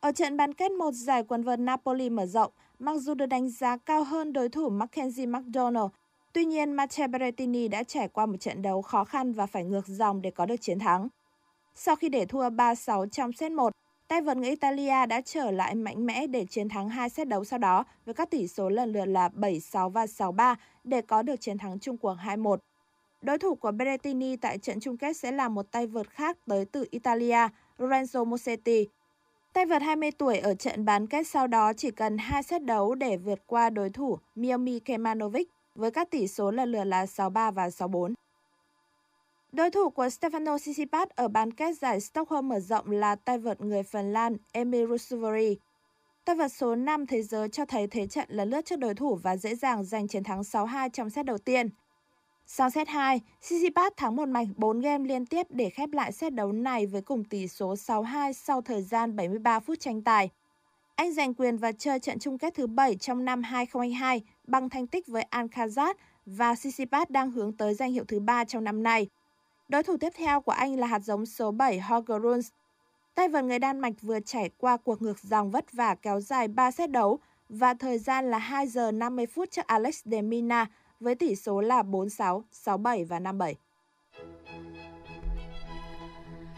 Ở 0.00 0.12
trận 0.12 0.36
bán 0.36 0.54
kết 0.54 0.72
một 0.72 0.90
giải 0.92 1.22
quần 1.22 1.42
vợt 1.42 1.58
Napoli 1.58 2.10
mở 2.10 2.26
rộng, 2.26 2.52
mặc 2.78 2.96
dù 2.98 3.14
được 3.14 3.26
đánh 3.26 3.50
giá 3.50 3.76
cao 3.76 4.04
hơn 4.04 4.32
đối 4.32 4.48
thủ 4.48 4.70
Mackenzie 4.70 5.30
McDonald, 5.30 5.90
tuy 6.32 6.44
nhiên 6.44 6.72
Matteo 6.72 7.08
Berrettini 7.08 7.68
đã 7.68 7.82
trải 7.82 8.08
qua 8.08 8.26
một 8.26 8.36
trận 8.40 8.62
đấu 8.62 8.82
khó 8.82 9.04
khăn 9.04 9.32
và 9.32 9.46
phải 9.46 9.64
ngược 9.64 9.86
dòng 9.86 10.22
để 10.22 10.30
có 10.30 10.46
được 10.46 10.56
chiến 10.60 10.78
thắng. 10.78 11.08
Sau 11.74 11.96
khi 11.96 12.08
để 12.08 12.26
thua 12.26 12.50
3-6 12.50 13.08
trong 13.08 13.32
set 13.32 13.52
1, 13.52 13.72
tay 14.08 14.20
vợt 14.20 14.36
người 14.36 14.50
Italia 14.50 15.06
đã 15.06 15.20
trở 15.20 15.50
lại 15.50 15.74
mạnh 15.74 16.06
mẽ 16.06 16.26
để 16.26 16.46
chiến 16.50 16.68
thắng 16.68 16.88
hai 16.88 17.10
set 17.10 17.28
đấu 17.28 17.44
sau 17.44 17.58
đó 17.58 17.84
với 18.04 18.14
các 18.14 18.30
tỷ 18.30 18.48
số 18.48 18.68
lần 18.68 18.92
lượt 18.92 19.04
là 19.04 19.28
7-6 19.28 19.88
và 19.88 20.04
6-3 20.04 20.56
để 20.84 21.02
có 21.02 21.22
được 21.22 21.40
chiến 21.40 21.58
thắng 21.58 21.78
chung 21.78 21.96
cuộc 21.96 22.16
2-1. 22.24 22.56
Đối 23.22 23.38
thủ 23.38 23.54
của 23.54 23.70
Berrettini 23.70 24.36
tại 24.36 24.58
trận 24.58 24.80
chung 24.80 24.96
kết 24.96 25.16
sẽ 25.16 25.32
là 25.32 25.48
một 25.48 25.70
tay 25.70 25.86
vợt 25.86 26.10
khác 26.10 26.38
tới 26.46 26.64
từ 26.64 26.86
Italia, 26.90 27.48
Lorenzo 27.78 28.24
Musetti. 28.24 28.86
Tay 29.56 29.66
vợt 29.66 29.82
20 29.82 30.10
tuổi 30.10 30.38
ở 30.38 30.54
trận 30.54 30.84
bán 30.84 31.06
kết 31.06 31.26
sau 31.26 31.46
đó 31.46 31.72
chỉ 31.72 31.90
cần 31.90 32.18
2 32.18 32.42
set 32.42 32.62
đấu 32.62 32.94
để 32.94 33.16
vượt 33.16 33.38
qua 33.46 33.70
đối 33.70 33.90
thủ 33.90 34.18
Miyomi 34.34 34.80
Kemanovic 34.80 35.48
với 35.74 35.90
các 35.90 36.10
tỷ 36.10 36.28
số 36.28 36.50
lần 36.50 36.72
lượt 36.72 36.84
là 36.84 37.04
6-3 37.04 37.52
và 37.52 37.68
6-4. 37.68 38.14
Đối 39.52 39.70
thủ 39.70 39.90
của 39.90 40.06
Stefano 40.06 40.58
Tsitsipas 40.58 41.08
ở 41.14 41.28
bán 41.28 41.52
kết 41.52 41.78
giải 41.78 42.00
Stockholm 42.00 42.48
mở 42.48 42.60
rộng 42.60 42.90
là 42.90 43.14
tay 43.14 43.38
vợt 43.38 43.60
người 43.60 43.82
Phần 43.82 44.12
Lan 44.12 44.36
Emil 44.52 44.86
Rusuvari. 44.88 45.56
Tay 46.24 46.36
vợt 46.36 46.52
số 46.52 46.74
5 46.74 47.06
thế 47.06 47.22
giới 47.22 47.48
cho 47.48 47.64
thấy 47.64 47.86
thế 47.86 48.06
trận 48.06 48.26
lấn 48.28 48.50
lướt 48.50 48.64
trước 48.64 48.78
đối 48.78 48.94
thủ 48.94 49.18
và 49.22 49.36
dễ 49.36 49.54
dàng 49.54 49.84
giành 49.84 50.08
chiến 50.08 50.24
thắng 50.24 50.40
6-2 50.40 50.88
trong 50.88 51.10
set 51.10 51.26
đầu 51.26 51.38
tiên. 51.38 51.68
Sang 52.48 52.70
set 52.70 52.88
2, 52.88 53.20
Tsitsipas 53.40 53.92
thắng 53.96 54.16
một 54.16 54.28
mạch 54.28 54.46
4 54.56 54.80
game 54.80 55.08
liên 55.08 55.26
tiếp 55.26 55.46
để 55.50 55.70
khép 55.70 55.92
lại 55.92 56.12
set 56.12 56.34
đấu 56.34 56.52
này 56.52 56.86
với 56.86 57.02
cùng 57.02 57.24
tỷ 57.24 57.48
số 57.48 57.74
6-2 57.74 58.32
sau 58.32 58.60
thời 58.60 58.82
gian 58.82 59.16
73 59.16 59.60
phút 59.60 59.80
tranh 59.80 60.02
tài. 60.02 60.30
Anh 60.94 61.12
giành 61.12 61.34
quyền 61.34 61.56
và 61.56 61.72
chơi 61.72 62.00
trận 62.00 62.18
chung 62.18 62.38
kết 62.38 62.54
thứ 62.54 62.66
7 62.66 62.96
trong 62.96 63.24
năm 63.24 63.42
2022 63.42 64.22
bằng 64.46 64.68
thành 64.70 64.86
tích 64.86 65.06
với 65.06 65.26
Alcaraz 65.30 65.94
và 66.26 66.54
Tsitsipas 66.54 67.10
đang 67.10 67.30
hướng 67.30 67.52
tới 67.52 67.74
danh 67.74 67.92
hiệu 67.92 68.04
thứ 68.08 68.20
3 68.20 68.44
trong 68.44 68.64
năm 68.64 68.82
nay. 68.82 69.06
Đối 69.68 69.82
thủ 69.82 69.96
tiếp 69.96 70.12
theo 70.16 70.40
của 70.40 70.52
anh 70.52 70.78
là 70.78 70.86
hạt 70.86 71.00
giống 71.00 71.26
số 71.26 71.50
7 71.50 71.80
Holger 71.80 72.22
Rune. 72.22 72.48
Tay 73.14 73.28
vợt 73.28 73.44
người 73.44 73.58
Đan 73.58 73.80
Mạch 73.80 73.94
vừa 74.02 74.20
trải 74.20 74.50
qua 74.58 74.76
cuộc 74.76 75.02
ngược 75.02 75.18
dòng 75.22 75.50
vất 75.50 75.72
vả 75.72 75.94
kéo 75.94 76.20
dài 76.20 76.48
3 76.48 76.70
set 76.70 76.90
đấu 76.90 77.18
và 77.48 77.74
thời 77.74 77.98
gian 77.98 78.30
là 78.30 78.38
2 78.38 78.66
giờ 78.66 78.90
50 78.90 79.26
phút 79.26 79.50
trước 79.50 79.66
Alex 79.66 80.02
de 80.04 80.22
Mina 80.22 80.66
với 81.00 81.14
tỷ 81.14 81.36
số 81.36 81.60
là 81.60 81.82
46, 81.82 82.44
67 82.52 83.04
và 83.04 83.18
57. 83.18 83.54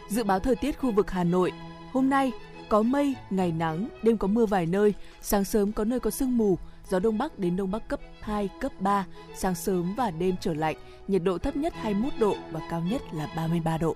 Dự 0.09 0.23
báo 0.23 0.39
thời 0.39 0.55
tiết 0.55 0.79
khu 0.79 0.91
vực 0.91 1.11
Hà 1.11 1.23
Nội. 1.23 1.51
Hôm 1.91 2.09
nay 2.09 2.31
có 2.69 2.81
mây, 2.81 3.15
ngày 3.29 3.51
nắng, 3.51 3.87
đêm 4.03 4.17
có 4.17 4.27
mưa 4.27 4.45
vài 4.45 4.65
nơi, 4.65 4.93
sáng 5.21 5.45
sớm 5.45 5.71
có 5.71 5.83
nơi 5.83 5.99
có 5.99 6.09
sương 6.09 6.37
mù, 6.37 6.57
gió 6.89 6.99
đông 6.99 7.17
bắc 7.17 7.39
đến 7.39 7.55
đông 7.55 7.71
bắc 7.71 7.87
cấp 7.87 7.99
2, 8.21 8.49
cấp 8.61 8.71
3, 8.79 9.05
sáng 9.35 9.55
sớm 9.55 9.93
và 9.97 10.11
đêm 10.11 10.35
trở 10.41 10.53
lạnh, 10.53 10.75
nhiệt 11.07 11.23
độ 11.23 11.37
thấp 11.37 11.55
nhất 11.55 11.73
21 11.75 12.13
độ 12.19 12.35
và 12.51 12.67
cao 12.69 12.81
nhất 12.81 13.01
là 13.13 13.33
33 13.35 13.77
độ. 13.77 13.95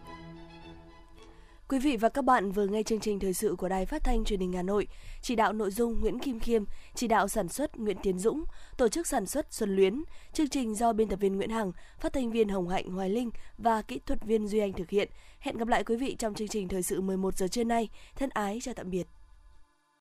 Quý 1.73 1.79
vị 1.79 1.97
và 1.97 2.09
các 2.09 2.25
bạn 2.25 2.51
vừa 2.51 2.67
nghe 2.67 2.83
chương 2.83 2.99
trình 2.99 3.19
thời 3.19 3.33
sự 3.33 3.55
của 3.57 3.69
Đài 3.69 3.86
Phát 3.86 4.03
thanh 4.03 4.23
Truyền 4.25 4.39
hình 4.39 4.53
Hà 4.53 4.62
Nội, 4.62 4.88
chỉ 5.21 5.36
đạo 5.36 5.53
nội 5.53 5.71
dung 5.71 5.99
Nguyễn 5.99 6.19
Kim 6.19 6.39
Khiêm, 6.39 6.63
chỉ 6.95 7.07
đạo 7.07 7.27
sản 7.27 7.47
xuất 7.47 7.79
Nguyễn 7.79 7.97
Tiến 8.03 8.19
Dũng, 8.19 8.43
tổ 8.77 8.89
chức 8.89 9.07
sản 9.07 9.25
xuất 9.25 9.53
Xuân 9.53 9.75
Luyến, 9.75 10.03
chương 10.33 10.49
trình 10.49 10.75
do 10.75 10.93
biên 10.93 11.07
tập 11.07 11.19
viên 11.19 11.36
Nguyễn 11.36 11.49
Hằng, 11.49 11.71
phát 11.99 12.13
thanh 12.13 12.31
viên 12.31 12.49
Hồng 12.49 12.69
Hạnh 12.69 12.89
Hoài 12.89 13.09
Linh 13.09 13.29
và 13.57 13.81
kỹ 13.81 13.99
thuật 14.05 14.23
viên 14.25 14.47
Duy 14.47 14.59
Anh 14.59 14.73
thực 14.73 14.89
hiện. 14.89 15.09
Hẹn 15.39 15.57
gặp 15.57 15.67
lại 15.67 15.83
quý 15.83 15.95
vị 15.95 16.15
trong 16.19 16.33
chương 16.33 16.47
trình 16.47 16.67
thời 16.67 16.83
sự 16.83 17.01
11 17.01 17.38
giờ 17.38 17.47
trưa 17.47 17.63
nay. 17.63 17.89
Thân 18.15 18.29
ái 18.33 18.59
chào 18.62 18.73
tạm 18.73 18.89
biệt. 18.89 19.07